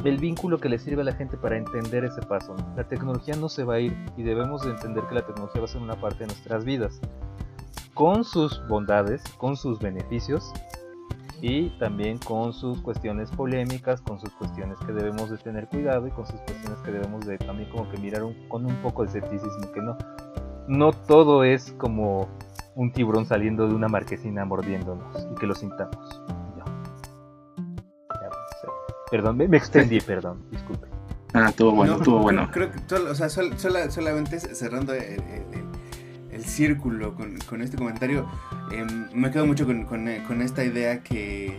el 0.05 0.17
vínculo 0.17 0.59
que 0.59 0.71
le 0.71 0.79
sirve 0.79 1.03
a 1.03 1.05
la 1.05 1.13
gente 1.13 1.37
para 1.37 1.59
entender 1.59 2.07
ese 2.07 2.23
paso. 2.23 2.57
La 2.77 2.89
tecnología 2.89 3.37
no 3.37 3.51
se 3.51 3.65
va 3.65 3.75
a 3.75 3.81
ir 3.81 3.95
y 4.17 4.23
debemos 4.23 4.63
de 4.63 4.71
entender 4.71 5.05
que 5.07 5.17
la 5.17 5.27
tecnología 5.27 5.61
va 5.61 5.67
a 5.67 5.69
ser 5.69 5.83
una 5.83 5.97
parte 5.97 6.21
de 6.21 6.27
nuestras 6.29 6.65
vidas, 6.65 6.99
con 7.93 8.25
sus 8.25 8.67
bondades, 8.69 9.23
con 9.37 9.57
sus 9.57 9.79
beneficios 9.81 10.51
y 11.43 11.71
también 11.81 12.19
con 12.19 12.53
sus 12.53 12.81
cuestiones 12.81 13.29
polémicas, 13.33 14.01
con 14.01 14.19
sus 14.21 14.31
cuestiones 14.31 14.79
que 14.87 14.93
debemos 14.93 15.29
de 15.29 15.37
tener 15.39 15.67
cuidado 15.67 16.07
y 16.07 16.13
con 16.13 16.25
sus 16.25 16.41
cuestiones 16.41 16.79
que 16.85 16.93
debemos 16.93 17.27
de 17.27 17.37
también 17.37 17.69
como 17.71 17.91
que 17.91 17.99
mirar 17.99 18.23
con 18.49 18.65
un 18.65 18.77
poco 18.77 19.03
de 19.03 19.09
escepticismo, 19.09 19.73
que 19.73 19.83
no, 19.83 19.99
no 20.69 20.93
todo 20.93 21.43
es 21.43 21.73
como 21.73 22.29
un 22.77 22.93
tiburón 22.93 23.27
saliendo 23.27 23.67
de 23.67 23.75
una 23.75 23.89
marquesina 23.89 24.45
mordiéndonos 24.45 25.27
y 25.33 25.35
que 25.35 25.47
lo 25.49 25.55
sintamos. 25.57 26.23
Perdón, 29.11 29.37
me, 29.37 29.45
extendí, 29.57 30.01
perdón, 30.01 30.43
disculpe. 30.51 30.87
Ah, 31.35 31.49
estuvo 31.51 31.73
bueno, 31.73 31.97
estuvo 31.97 32.19
bueno. 32.21 32.49
Creo 32.51 32.71
que, 32.71 32.95
o 32.95 33.15
sea, 33.15 33.29
solamente 33.29 34.41
cerrando 34.41 34.95
el, 34.95 35.23
círculo 36.53 37.15
con, 37.15 37.63
este 37.63 37.77
comentario, 37.77 38.29
em, 38.71 39.09
me 39.15 39.31
quedo 39.31 39.47
mucho 39.47 39.67
con, 39.67 40.43
esta 40.43 40.65
idea 40.65 41.03
que, 41.03 41.59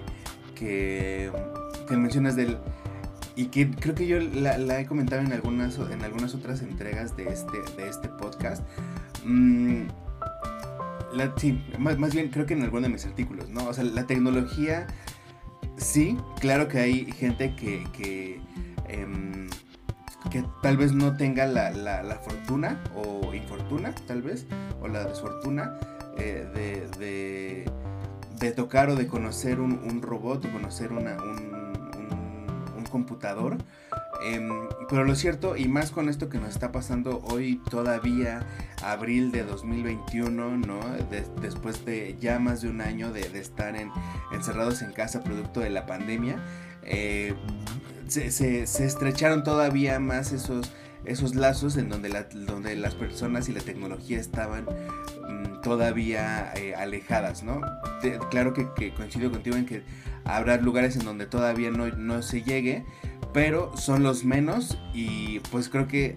que, 0.55 1.31
mencionas 1.89 2.35
del 2.35 2.57
y 3.35 3.45
que 3.45 3.69
creo 3.69 3.95
que 3.95 4.07
yo 4.07 4.19
la, 4.19 4.79
he 4.79 4.85
comentado 4.85 5.21
en 5.21 5.31
algunas 5.31 5.77
en 5.77 6.03
algunas 6.03 6.35
otras 6.35 6.61
entregas 6.61 7.15
de 7.17 7.29
este 7.29 7.57
de 7.77 7.87
este 7.87 8.07
podcast. 8.09 8.63
Mm, 9.25 9.83
sí 11.37 11.63
más, 11.77 11.97
más, 11.99 12.13
bien 12.13 12.29
creo 12.29 12.45
que 12.45 12.53
en 12.53 12.63
alguno 12.63 12.83
de 12.83 12.89
mis 12.89 13.05
artículos 13.05 13.47
no 13.49 13.67
o 13.67 13.73
sea 13.73 13.83
la 13.83 14.07
tecnología 14.07 14.87
sí, 15.77 16.17
claro 16.39 16.67
que 16.67 16.79
hay 16.79 17.11
gente 17.11 17.55
que, 17.55 17.85
que, 17.93 18.39
em, 18.87 19.47
que 20.31 20.43
tal 20.61 20.77
vez 20.77 20.93
no 20.93 21.15
tenga 21.15 21.45
la, 21.45 21.71
la, 21.71 22.15
fortuna 22.15 22.81
o 22.95 23.33
infortuna, 23.33 23.93
tal 24.07 24.21
vez, 24.21 24.45
o 24.81 24.87
la 24.87 25.05
desfortuna 25.05 25.77
eh, 26.17 26.47
de, 26.53 26.87
de, 26.97 27.71
de, 28.39 28.51
tocar 28.51 28.89
o 28.89 28.95
de 28.95 29.07
conocer 29.07 29.59
un, 29.59 29.73
un 29.73 30.01
robot 30.01 30.45
o 30.45 30.51
conocer 30.51 30.91
una, 30.91 31.17
un, 31.17 31.73
un 32.77 32.83
computador 32.85 33.57
Em, 34.23 34.69
pero 34.89 35.03
lo 35.03 35.15
cierto, 35.15 35.57
y 35.57 35.67
más 35.67 35.91
con 35.91 36.07
esto 36.07 36.29
que 36.29 36.39
nos 36.39 36.49
está 36.49 36.71
pasando 36.71 37.21
hoy 37.25 37.61
todavía, 37.69 38.47
abril 38.81 39.31
de 39.31 39.43
2021, 39.43 40.57
¿no? 40.57 40.79
después 41.41 41.83
de 41.83 42.15
ya 42.21 42.39
más 42.39 42.61
de 42.61 42.69
un 42.69 42.79
año 42.79 43.11
de, 43.11 43.21
estar 43.37 43.75
encerrados 44.31 44.81
en 44.81 44.93
casa 44.93 45.23
producto 45.23 45.59
de 45.59 45.71
la 45.71 45.85
pandemia, 45.85 46.37
eh, 46.83 47.35
se, 48.13 48.63
estrecharon 48.63 49.43
todavía 49.43 49.99
más 49.99 50.31
esos, 50.31 50.71
esos 51.05 51.35
lazos 51.35 51.77
en 51.77 51.89
donde, 51.89 52.09
donde 52.45 52.75
las 52.75 52.95
personas 52.95 53.49
y 53.49 53.53
la 53.53 53.61
tecnología 53.61 54.19
estaban 54.19 54.65
mm, 54.65 55.61
todavía 55.61 56.53
eh, 56.55 56.75
alejadas, 56.75 57.43
¿no? 57.43 57.61
claro 58.29 58.53
que, 58.53 58.93
coincido 58.93 59.31
contigo 59.31 59.55
en 59.55 59.65
que 59.65 59.83
habrá 60.25 60.57
lugares 60.57 60.95
en 60.97 61.05
donde 61.05 61.25
todavía 61.25 61.71
no, 61.71 61.87
no 61.87 62.21
se 62.21 62.43
llegue, 62.43 62.85
pero 63.33 63.75
son 63.77 64.03
los 64.03 64.25
menos 64.25 64.77
y 64.93 65.39
pues 65.51 65.69
creo 65.69 65.87
que 65.87 66.15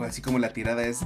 así 0.00 0.20
como 0.22 0.38
la 0.38 0.52
tirada 0.52 0.84
es 0.84 1.00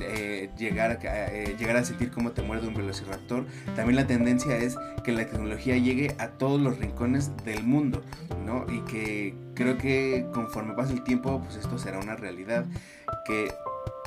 eh, 0.00 0.50
llegar, 0.58 0.90
a, 0.90 1.26
eh, 1.32 1.56
llegar 1.58 1.76
a 1.76 1.84
sentir 1.84 2.10
cómo 2.10 2.32
te 2.32 2.42
muerde 2.42 2.68
un 2.68 2.74
velociraptor, 2.74 3.46
también 3.74 3.96
la 3.96 4.06
tendencia 4.06 4.56
es 4.56 4.76
que 5.04 5.12
la 5.12 5.26
tecnología 5.26 5.76
llegue 5.76 6.14
a 6.18 6.28
todos 6.30 6.60
los 6.60 6.78
rincones 6.78 7.30
del 7.44 7.64
mundo, 7.64 8.02
¿no? 8.44 8.66
Y 8.70 8.80
que 8.82 9.34
creo 9.58 9.76
que 9.76 10.24
conforme 10.32 10.72
pasa 10.74 10.92
el 10.92 11.02
tiempo, 11.02 11.42
pues 11.42 11.56
esto 11.56 11.78
será 11.78 11.98
una 11.98 12.14
realidad 12.14 12.64
que 13.26 13.52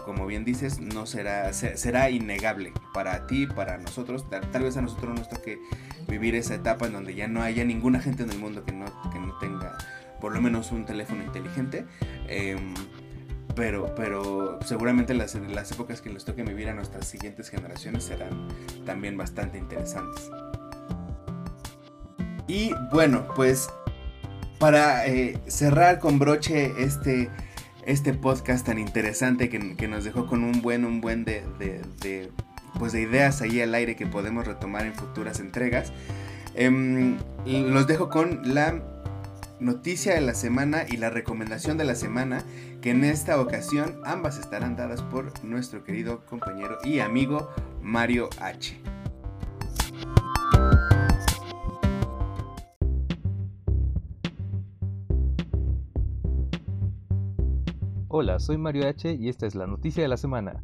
como 0.05 0.25
bien 0.25 0.45
dices, 0.45 0.79
no 0.79 1.05
será, 1.05 1.53
será 1.53 2.09
innegable 2.09 2.73
para 2.91 3.27
ti, 3.27 3.45
para 3.45 3.77
nosotros. 3.77 4.27
Tal, 4.29 4.63
vez 4.63 4.75
a 4.77 4.81
nosotros 4.81 5.19
nos 5.19 5.29
toque 5.29 5.59
vivir 6.07 6.33
esa 6.33 6.55
etapa 6.55 6.87
en 6.87 6.93
donde 6.93 7.13
ya 7.13 7.27
no 7.27 7.43
haya 7.43 7.63
ninguna 7.65 7.99
gente 7.99 8.23
en 8.23 8.31
el 8.31 8.39
mundo 8.39 8.63
que 8.65 8.71
no, 8.71 8.85
que 9.11 9.19
no 9.19 9.37
tenga 9.37 9.77
por 10.19 10.33
lo 10.33 10.41
menos 10.41 10.71
un 10.71 10.85
teléfono 10.85 11.23
inteligente. 11.23 11.85
Em, 12.27 12.73
pero, 13.53 13.93
pero 13.93 14.57
seguramente 14.65 15.13
las, 15.13 15.35
las 15.35 15.71
épocas 15.71 16.01
que 16.01 16.09
les 16.09 16.25
toque 16.25 16.41
vivir 16.41 16.69
a 16.69 16.73
nuestras 16.73 17.07
siguientes 17.07 17.49
generaciones 17.49 18.05
serán 18.05 18.47
también 18.85 19.17
bastante 19.17 19.59
interesantes. 19.59 20.31
Y 22.47 22.73
bueno, 22.91 23.27
pues 23.35 23.69
para 24.61 25.07
eh, 25.07 25.39
cerrar 25.47 25.97
con 25.97 26.19
broche 26.19 26.71
este, 26.77 27.31
este 27.83 28.13
podcast 28.13 28.63
tan 28.63 28.77
interesante 28.77 29.49
que, 29.49 29.87
nos 29.87 30.03
dejó 30.03 30.27
con 30.27 30.43
un 30.43 30.61
buen, 30.61 30.85
un 30.85 31.01
buen 31.01 31.25
de, 31.25 31.41
pues 32.77 32.91
de 32.93 33.01
ideas 33.01 33.41
ahí 33.41 33.59
al 33.59 33.73
aire 33.73 33.95
que 33.95 34.05
podemos 34.05 34.45
retomar 34.45 34.85
en 34.85 34.93
futuras 34.93 35.39
entregas. 35.39 35.91
Eh, 36.53 37.17
los 37.47 37.87
dejo 37.87 38.09
con 38.09 38.53
la 38.53 38.83
noticia 39.59 40.13
de 40.13 40.21
la 40.21 40.35
semana 40.35 40.85
y 40.87 40.97
la 40.97 41.09
recomendación 41.09 41.79
de 41.79 41.85
la 41.85 41.95
semana, 41.95 42.43
que 42.83 42.91
en 42.91 43.03
esta 43.03 43.41
ocasión 43.41 43.99
ambas 44.05 44.37
estarán 44.37 44.75
dadas 44.75 45.01
por 45.01 45.43
nuestro 45.43 45.83
querido 45.83 46.23
compañero 46.27 46.77
y 46.83 46.99
amigo 46.99 47.49
Mario 47.81 48.29
H. 48.39 48.79
Hola, 58.13 58.41
soy 58.41 58.57
Mario 58.57 58.89
H 58.89 59.13
y 59.13 59.29
esta 59.29 59.47
es 59.47 59.55
la 59.55 59.67
noticia 59.67 60.03
de 60.03 60.09
la 60.09 60.17
semana. 60.17 60.61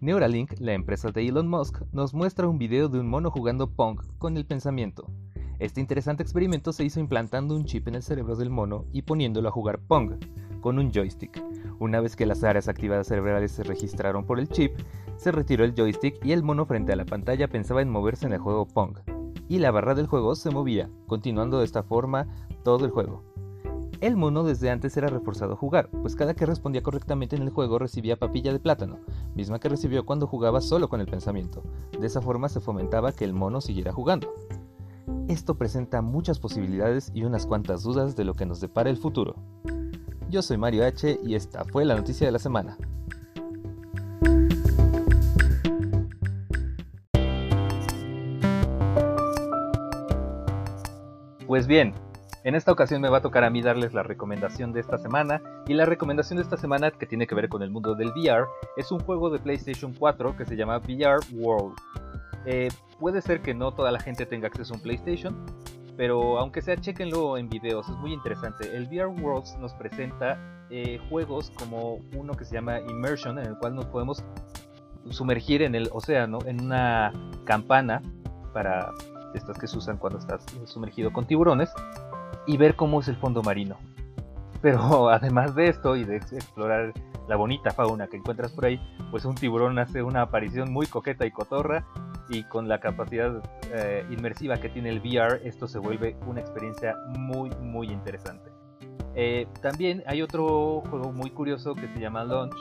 Neuralink, 0.00 0.52
la 0.60 0.74
empresa 0.74 1.10
de 1.10 1.26
Elon 1.26 1.48
Musk, 1.48 1.82
nos 1.90 2.14
muestra 2.14 2.46
un 2.46 2.56
video 2.56 2.88
de 2.88 3.00
un 3.00 3.08
mono 3.08 3.32
jugando 3.32 3.68
Pong 3.68 3.98
con 4.18 4.36
el 4.36 4.46
pensamiento. 4.46 5.10
Este 5.58 5.80
interesante 5.80 6.22
experimento 6.22 6.72
se 6.72 6.84
hizo 6.84 7.00
implantando 7.00 7.56
un 7.56 7.64
chip 7.64 7.88
en 7.88 7.96
el 7.96 8.04
cerebro 8.04 8.36
del 8.36 8.48
mono 8.48 8.84
y 8.92 9.02
poniéndolo 9.02 9.48
a 9.48 9.50
jugar 9.50 9.80
Pong 9.80 10.24
con 10.60 10.78
un 10.78 10.92
joystick. 10.92 11.42
Una 11.80 12.00
vez 12.00 12.14
que 12.14 12.26
las 12.26 12.44
áreas 12.44 12.68
activadas 12.68 13.08
cerebrales 13.08 13.50
se 13.50 13.64
registraron 13.64 14.24
por 14.24 14.38
el 14.38 14.48
chip, 14.48 14.78
se 15.16 15.32
retiró 15.32 15.64
el 15.64 15.74
joystick 15.74 16.24
y 16.24 16.30
el 16.30 16.44
mono 16.44 16.64
frente 16.64 16.92
a 16.92 16.96
la 16.96 17.06
pantalla 17.06 17.48
pensaba 17.48 17.82
en 17.82 17.90
moverse 17.90 18.26
en 18.26 18.34
el 18.34 18.38
juego 18.38 18.68
Pong. 18.68 18.98
Y 19.48 19.58
la 19.58 19.72
barra 19.72 19.96
del 19.96 20.06
juego 20.06 20.36
se 20.36 20.52
movía, 20.52 20.88
continuando 21.08 21.58
de 21.58 21.64
esta 21.64 21.82
forma 21.82 22.28
todo 22.62 22.84
el 22.84 22.92
juego. 22.92 23.33
El 24.04 24.18
mono 24.18 24.44
desde 24.44 24.68
antes 24.68 24.94
era 24.98 25.08
reforzado 25.08 25.54
a 25.54 25.56
jugar, 25.56 25.88
pues 25.88 26.14
cada 26.14 26.34
que 26.34 26.44
respondía 26.44 26.82
correctamente 26.82 27.36
en 27.36 27.42
el 27.42 27.48
juego 27.48 27.78
recibía 27.78 28.18
papilla 28.18 28.52
de 28.52 28.60
plátano, 28.60 28.98
misma 29.34 29.58
que 29.58 29.70
recibió 29.70 30.04
cuando 30.04 30.26
jugaba 30.26 30.60
solo 30.60 30.90
con 30.90 31.00
el 31.00 31.06
pensamiento. 31.06 31.62
De 31.98 32.06
esa 32.06 32.20
forma 32.20 32.50
se 32.50 32.60
fomentaba 32.60 33.12
que 33.12 33.24
el 33.24 33.32
mono 33.32 33.62
siguiera 33.62 33.94
jugando. 33.94 34.34
Esto 35.26 35.54
presenta 35.54 36.02
muchas 36.02 36.38
posibilidades 36.38 37.12
y 37.14 37.24
unas 37.24 37.46
cuantas 37.46 37.82
dudas 37.82 38.14
de 38.14 38.24
lo 38.24 38.34
que 38.34 38.44
nos 38.44 38.60
depara 38.60 38.90
el 38.90 38.98
futuro. 38.98 39.36
Yo 40.28 40.42
soy 40.42 40.58
Mario 40.58 40.84
H 40.84 41.20
y 41.24 41.34
esta 41.34 41.64
fue 41.64 41.86
la 41.86 41.96
noticia 41.96 42.26
de 42.26 42.32
la 42.32 42.38
semana. 42.38 42.76
Pues 51.46 51.66
bien, 51.66 51.94
en 52.44 52.54
esta 52.54 52.70
ocasión 52.70 53.00
me 53.00 53.08
va 53.08 53.18
a 53.18 53.22
tocar 53.22 53.42
a 53.42 53.50
mí 53.50 53.62
darles 53.62 53.94
la 53.94 54.02
recomendación 54.02 54.72
de 54.72 54.80
esta 54.80 54.98
semana 54.98 55.40
y 55.66 55.72
la 55.72 55.86
recomendación 55.86 56.36
de 56.36 56.42
esta 56.42 56.58
semana 56.58 56.90
que 56.90 57.06
tiene 57.06 57.26
que 57.26 57.34
ver 57.34 57.48
con 57.48 57.62
el 57.62 57.70
mundo 57.70 57.94
del 57.94 58.10
VR 58.10 58.44
es 58.76 58.92
un 58.92 59.00
juego 59.00 59.30
de 59.30 59.38
PlayStation 59.38 59.94
4 59.94 60.36
que 60.36 60.44
se 60.44 60.54
llama 60.54 60.76
VR 60.76 61.20
World. 61.32 61.74
Eh, 62.44 62.68
puede 63.00 63.22
ser 63.22 63.40
que 63.40 63.54
no 63.54 63.72
toda 63.72 63.90
la 63.90 63.98
gente 63.98 64.26
tenga 64.26 64.48
acceso 64.48 64.74
a 64.74 64.76
un 64.76 64.82
PlayStation, 64.82 65.46
pero 65.96 66.38
aunque 66.38 66.60
sea, 66.60 66.76
chequenlo 66.76 67.38
en 67.38 67.48
videos, 67.48 67.88
es 67.88 67.96
muy 67.96 68.12
interesante. 68.12 68.76
El 68.76 68.88
VR 68.88 69.06
Worlds 69.06 69.56
nos 69.58 69.72
presenta 69.72 70.38
eh, 70.68 71.00
juegos 71.08 71.50
como 71.50 72.00
uno 72.14 72.34
que 72.34 72.44
se 72.44 72.54
llama 72.54 72.78
Immersion, 72.80 73.38
en 73.38 73.46
el 73.46 73.56
cual 73.56 73.74
nos 73.74 73.86
podemos 73.86 74.22
sumergir 75.08 75.62
en 75.62 75.74
el 75.74 75.88
océano 75.92 76.40
en 76.44 76.60
una 76.60 77.10
campana 77.46 78.02
para 78.52 78.92
estas 79.34 79.58
que 79.58 79.66
se 79.66 79.76
usan 79.76 79.96
cuando 79.96 80.18
estás 80.18 80.44
sumergido 80.64 81.12
con 81.12 81.26
tiburones 81.26 81.70
y 82.46 82.56
ver 82.56 82.76
cómo 82.76 83.00
es 83.00 83.08
el 83.08 83.16
fondo 83.16 83.42
marino. 83.42 83.76
pero 84.62 85.08
además 85.10 85.54
de 85.54 85.68
esto 85.68 85.96
y 85.96 86.04
de 86.04 86.16
explorar 86.16 86.92
la 87.28 87.36
bonita 87.36 87.70
fauna 87.70 88.06
que 88.06 88.16
encuentras 88.16 88.52
por 88.52 88.66
ahí, 88.66 88.80
pues 89.10 89.24
un 89.24 89.34
tiburón 89.34 89.78
hace 89.78 90.02
una 90.02 90.22
aparición 90.22 90.72
muy 90.72 90.86
coqueta 90.86 91.24
y 91.24 91.30
cotorra 91.30 91.86
y 92.28 92.44
con 92.44 92.68
la 92.68 92.80
capacidad 92.80 93.42
eh, 93.72 94.06
inmersiva 94.10 94.56
que 94.56 94.68
tiene 94.68 94.90
el 94.90 95.00
VR, 95.00 95.40
esto 95.44 95.66
se 95.68 95.78
vuelve 95.78 96.16
una 96.26 96.40
experiencia 96.40 96.96
muy 97.18 97.50
muy 97.60 97.88
interesante. 97.88 98.50
Eh, 99.14 99.46
también 99.62 100.02
hay 100.06 100.22
otro 100.22 100.82
juego 100.90 101.12
muy 101.12 101.30
curioso 101.30 101.74
que 101.74 101.88
se 101.88 102.00
llama 102.00 102.24
Launch, 102.24 102.56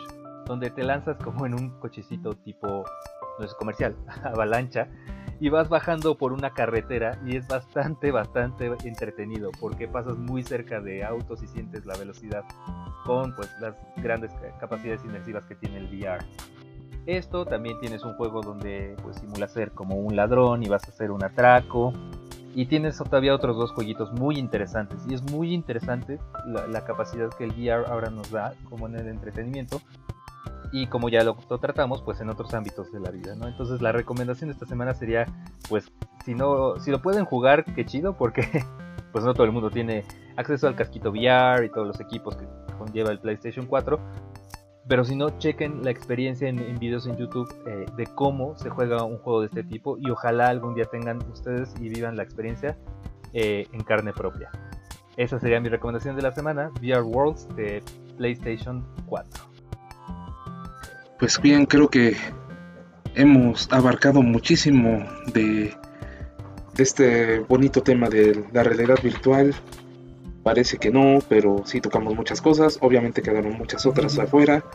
donde 0.45 0.69
te 0.69 0.84
lanzas 0.84 1.17
como 1.17 1.45
en 1.45 1.53
un 1.53 1.71
cochecito 1.79 2.36
tipo, 2.36 2.86
no 3.39 3.45
es 3.45 3.53
comercial, 3.55 3.95
avalancha, 4.23 4.88
y 5.44 5.50
vas 5.50 5.68
bajando 5.68 6.16
por 6.16 6.32
una 6.32 6.52
carretera 6.52 7.20
y 7.26 7.36
es 7.36 7.50
bastante, 7.50 8.12
bastante 8.12 8.72
entretenido 8.86 9.52
porque 9.60 9.89
pasas 9.89 10.18
muy 10.18 10.41
cerca 10.41 10.80
de 10.80 11.04
autos 11.04 11.44
y 11.44 11.48
sientes 11.48 11.86
la 11.86 11.98
velocidad 11.98 12.46
con 13.04 13.36
pues 13.36 13.50
las 13.60 13.76
grandes 13.98 14.32
capacidades 14.62 15.04
inmersivas 15.04 15.46
que 15.46 15.56
tiene 15.56 15.80
el 15.80 15.88
VR. 15.88 16.26
Esto 17.08 17.44
también 17.44 17.78
tienes 17.82 18.06
un 18.06 18.14
juego 18.14 18.39
donde 18.39 18.96
pues 19.04 19.18
simula 19.18 19.50
ser 19.50 19.74
como 19.74 19.98
un 19.98 20.16
ladrón 20.16 20.64
y 20.64 20.70
vas 20.70 20.88
a 20.88 20.91
hacer 20.91 21.12
un 21.12 21.22
atraco. 21.26 21.91
Y 22.56 22.68
tienes 22.68 22.98
todavía 22.98 23.36
otros 23.36 23.58
dos 23.58 23.72
jueguitos 23.72 24.14
muy 24.14 24.38
interesantes. 24.38 25.00
Y 25.10 25.14
es 25.14 25.24
muy 25.24 25.54
interesante 25.54 26.20
la, 26.46 26.86
capacidad 26.86 27.30
que 27.32 27.44
el 27.44 27.52
VR 27.52 27.86
ahora 27.88 28.10
nos 28.12 28.32
da 28.32 28.54
como 28.70 28.88
en 28.88 28.96
el 28.96 29.08
entretenimiento. 29.10 29.82
Y 30.74 30.88
como 30.88 31.07
ya 31.07 31.24
lo, 31.24 31.36
tratamos, 31.61 32.01
pues 32.01 32.19
en 32.19 32.30
otros 32.30 32.53
ámbitos 32.55 32.91
de 32.91 32.99
la 32.99 33.11
vida, 33.11 33.36
¿no? 33.36 33.47
Entonces 33.47 33.80
la 33.82 33.91
recomendación 33.91 34.49
de 34.49 34.53
esta 34.53 34.65
semana 34.65 34.95
sería, 34.95 35.28
pues, 35.69 35.91
si 36.26 36.34
no, 36.34 36.80
si 36.80 36.89
lo 36.89 36.99
pueden 36.99 37.26
jugar, 37.26 37.63
qué 37.63 37.86
chido, 37.86 38.17
porque 38.17 38.41
pues 39.11 39.24
no 39.24 39.36
todo 39.36 39.45
el 39.45 39.51
mundo 39.51 39.69
tiene 39.69 40.03
acceso 40.36 40.67
al 40.67 40.76
casquito 40.76 41.11
VR 41.11 41.63
y 41.63 41.69
todos 41.69 41.86
los 41.86 42.01
equipos 42.01 42.36
que 42.36 42.47
conlleva 42.80 43.11
el 43.11 43.19
PlayStation 43.19 43.67
4. 43.67 43.99
Pero 44.88 45.05
si 45.05 45.15
no, 45.15 45.38
chequen 45.38 45.84
la 45.84 45.91
experiencia 45.91 46.49
en, 46.49 46.80
videos 46.80 47.05
en 47.05 47.17
YouTube 47.17 47.53
eh, 47.67 47.86
de 47.95 48.07
cómo 48.07 48.57
se 48.57 48.71
juega 48.71 49.03
un 49.03 49.19
juego 49.19 49.41
de 49.41 49.47
este 49.47 49.63
tipo 49.63 49.97
y 49.99 50.09
ojalá 50.09 50.49
algún 50.49 50.74
día 50.74 50.86
tengan 50.86 51.19
ustedes 51.32 51.74
y 51.80 51.88
vivan 51.88 52.17
la 52.17 52.24
experiencia 52.24 52.78
eh, 53.34 53.67
en 53.71 53.84
carne 53.84 54.11
propia. 54.11 54.49
Esa 55.17 55.39
sería 55.39 55.59
mi 55.59 55.69
recomendación 55.69 56.15
de 56.15 56.24
la 56.24 56.32
semana, 56.32 56.71
VR 56.82 57.03
Worlds 57.03 57.47
de 57.55 57.84
PlayStation 58.17 58.84
4. 59.05 59.53
Pues 61.24 61.39
bien, 61.41 61.65
creo 61.65 61.88
que 61.88 62.17
hemos 63.15 63.71
abarcado 63.71 64.21
muchísimo 64.21 65.07
de, 65.34 65.74
de 66.76 66.84
este 66.84 67.39
bonito 67.39 67.82
tema 67.82 68.09
de 68.09 68.43
la 68.51 68.61
realidad 68.61 68.97
virtual, 69.01 69.55
Parece 70.43 70.80
que 70.80 70.91
no, 70.91 71.19
pero 71.30 71.63
sí 71.65 71.80
tocamos 71.80 72.13
muchas 72.13 72.41
cosas. 72.41 72.78
Obviamente 72.82 73.21
quedaron 73.21 73.53
muchas 73.53 73.86
otras 73.86 74.19
afuera. 74.19 74.65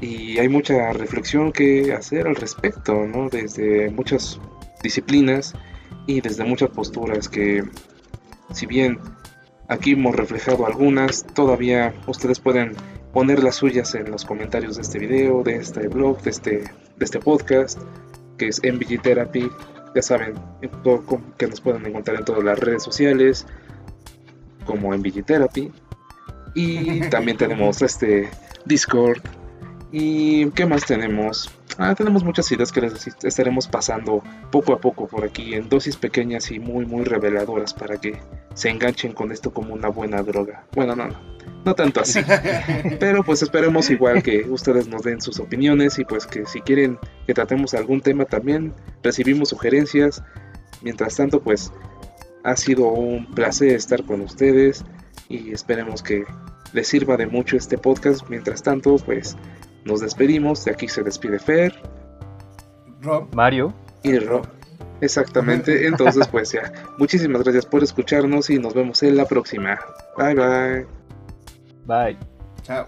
Y 0.00 0.36
hay 0.40 0.48
mucha 0.48 0.92
reflexión 0.92 1.52
que 1.52 1.92
hacer 1.92 2.26
al 2.26 2.34
respecto, 2.34 3.06
¿no? 3.06 3.28
Desde 3.28 3.88
muchas 3.90 4.40
disciplinas 4.82 5.54
y 6.08 6.20
desde 6.20 6.42
muchas 6.42 6.70
posturas 6.70 7.28
que, 7.28 7.62
si 8.50 8.66
bien 8.66 8.98
aquí 9.68 9.92
hemos 9.92 10.16
reflejado 10.16 10.66
algunas, 10.66 11.24
todavía 11.24 11.94
ustedes 12.08 12.40
pueden 12.40 12.74
poner 13.14 13.44
las 13.44 13.54
suyas 13.54 13.94
en 13.94 14.10
los 14.10 14.24
comentarios 14.24 14.74
de 14.74 14.82
este 14.82 14.98
video, 14.98 15.44
de 15.44 15.54
este 15.54 15.86
blog, 15.86 16.20
de 16.22 16.30
este, 16.30 16.50
de 16.96 17.04
este 17.04 17.20
podcast, 17.20 17.80
que 18.36 18.48
es 18.48 18.60
MVG 18.60 19.00
Therapy. 19.00 19.48
Ya 19.94 20.02
saben 20.02 20.34
que 21.38 21.46
nos 21.46 21.60
pueden 21.60 21.86
encontrar 21.86 22.18
en 22.18 22.24
todas 22.24 22.42
las 22.42 22.58
redes 22.58 22.82
sociales, 22.82 23.46
como 24.66 24.92
en 24.92 25.02
Therapy 25.02 25.70
Y 26.54 27.00
también 27.10 27.36
tenemos 27.36 27.80
este 27.82 28.28
Discord. 28.66 29.20
¿Y 29.92 30.50
qué 30.50 30.66
más 30.66 30.84
tenemos? 30.84 31.48
Ah, 31.78 31.94
tenemos 31.94 32.24
muchas 32.24 32.50
ideas 32.52 32.72
que 32.72 32.80
les 32.80 33.06
estaremos 33.24 33.68
pasando 33.68 34.22
poco 34.50 34.72
a 34.72 34.80
poco 34.80 35.06
por 35.06 35.24
aquí 35.24 35.54
en 35.54 35.68
dosis 35.68 35.96
pequeñas 35.96 36.50
y 36.50 36.58
muy 36.58 36.86
muy 36.86 37.04
reveladoras 37.04 37.74
para 37.74 37.98
que 37.98 38.20
se 38.54 38.70
enganchen 38.70 39.12
con 39.12 39.32
esto 39.32 39.52
como 39.52 39.74
una 39.74 39.88
buena 39.88 40.22
droga. 40.22 40.64
Bueno, 40.72 40.94
no, 40.94 41.08
no, 41.08 41.20
no 41.64 41.74
tanto 41.74 42.00
así. 42.00 42.20
Pero 43.00 43.24
pues 43.24 43.42
esperemos 43.42 43.90
igual 43.90 44.22
que 44.22 44.48
ustedes 44.48 44.88
nos 44.88 45.02
den 45.02 45.20
sus 45.20 45.40
opiniones 45.40 45.98
y 45.98 46.04
pues 46.04 46.26
que 46.26 46.46
si 46.46 46.60
quieren 46.60 46.98
que 47.26 47.34
tratemos 47.34 47.74
algún 47.74 48.00
tema 48.00 48.24
también 48.24 48.72
recibimos 49.02 49.48
sugerencias. 49.48 50.22
Mientras 50.82 51.16
tanto 51.16 51.40
pues 51.42 51.72
ha 52.44 52.56
sido 52.56 52.88
un 52.88 53.26
placer 53.34 53.72
estar 53.72 54.04
con 54.04 54.20
ustedes 54.20 54.84
y 55.28 55.52
esperemos 55.52 56.02
que 56.02 56.24
les 56.74 56.88
sirva 56.88 57.16
de 57.16 57.26
mucho 57.26 57.56
este 57.56 57.78
podcast. 57.78 58.28
Mientras 58.28 58.62
tanto, 58.62 58.96
pues 58.96 59.36
nos 59.84 60.00
despedimos. 60.00 60.64
De 60.64 60.72
aquí 60.72 60.88
se 60.88 61.02
despide 61.02 61.38
Fer, 61.38 61.74
Rob, 63.02 63.34
Mario 63.34 63.72
y 64.02 64.18
Rob. 64.18 64.46
Exactamente. 65.00 65.86
Entonces, 65.86 66.26
pues 66.28 66.52
ya. 66.52 66.72
Muchísimas 66.98 67.42
gracias 67.42 67.66
por 67.66 67.82
escucharnos 67.82 68.50
y 68.50 68.58
nos 68.58 68.74
vemos 68.74 69.02
en 69.02 69.16
la 69.16 69.26
próxima. 69.26 69.78
Bye 70.16 70.34
bye. 70.34 70.86
Bye. 71.86 72.18
Chao. 72.62 72.86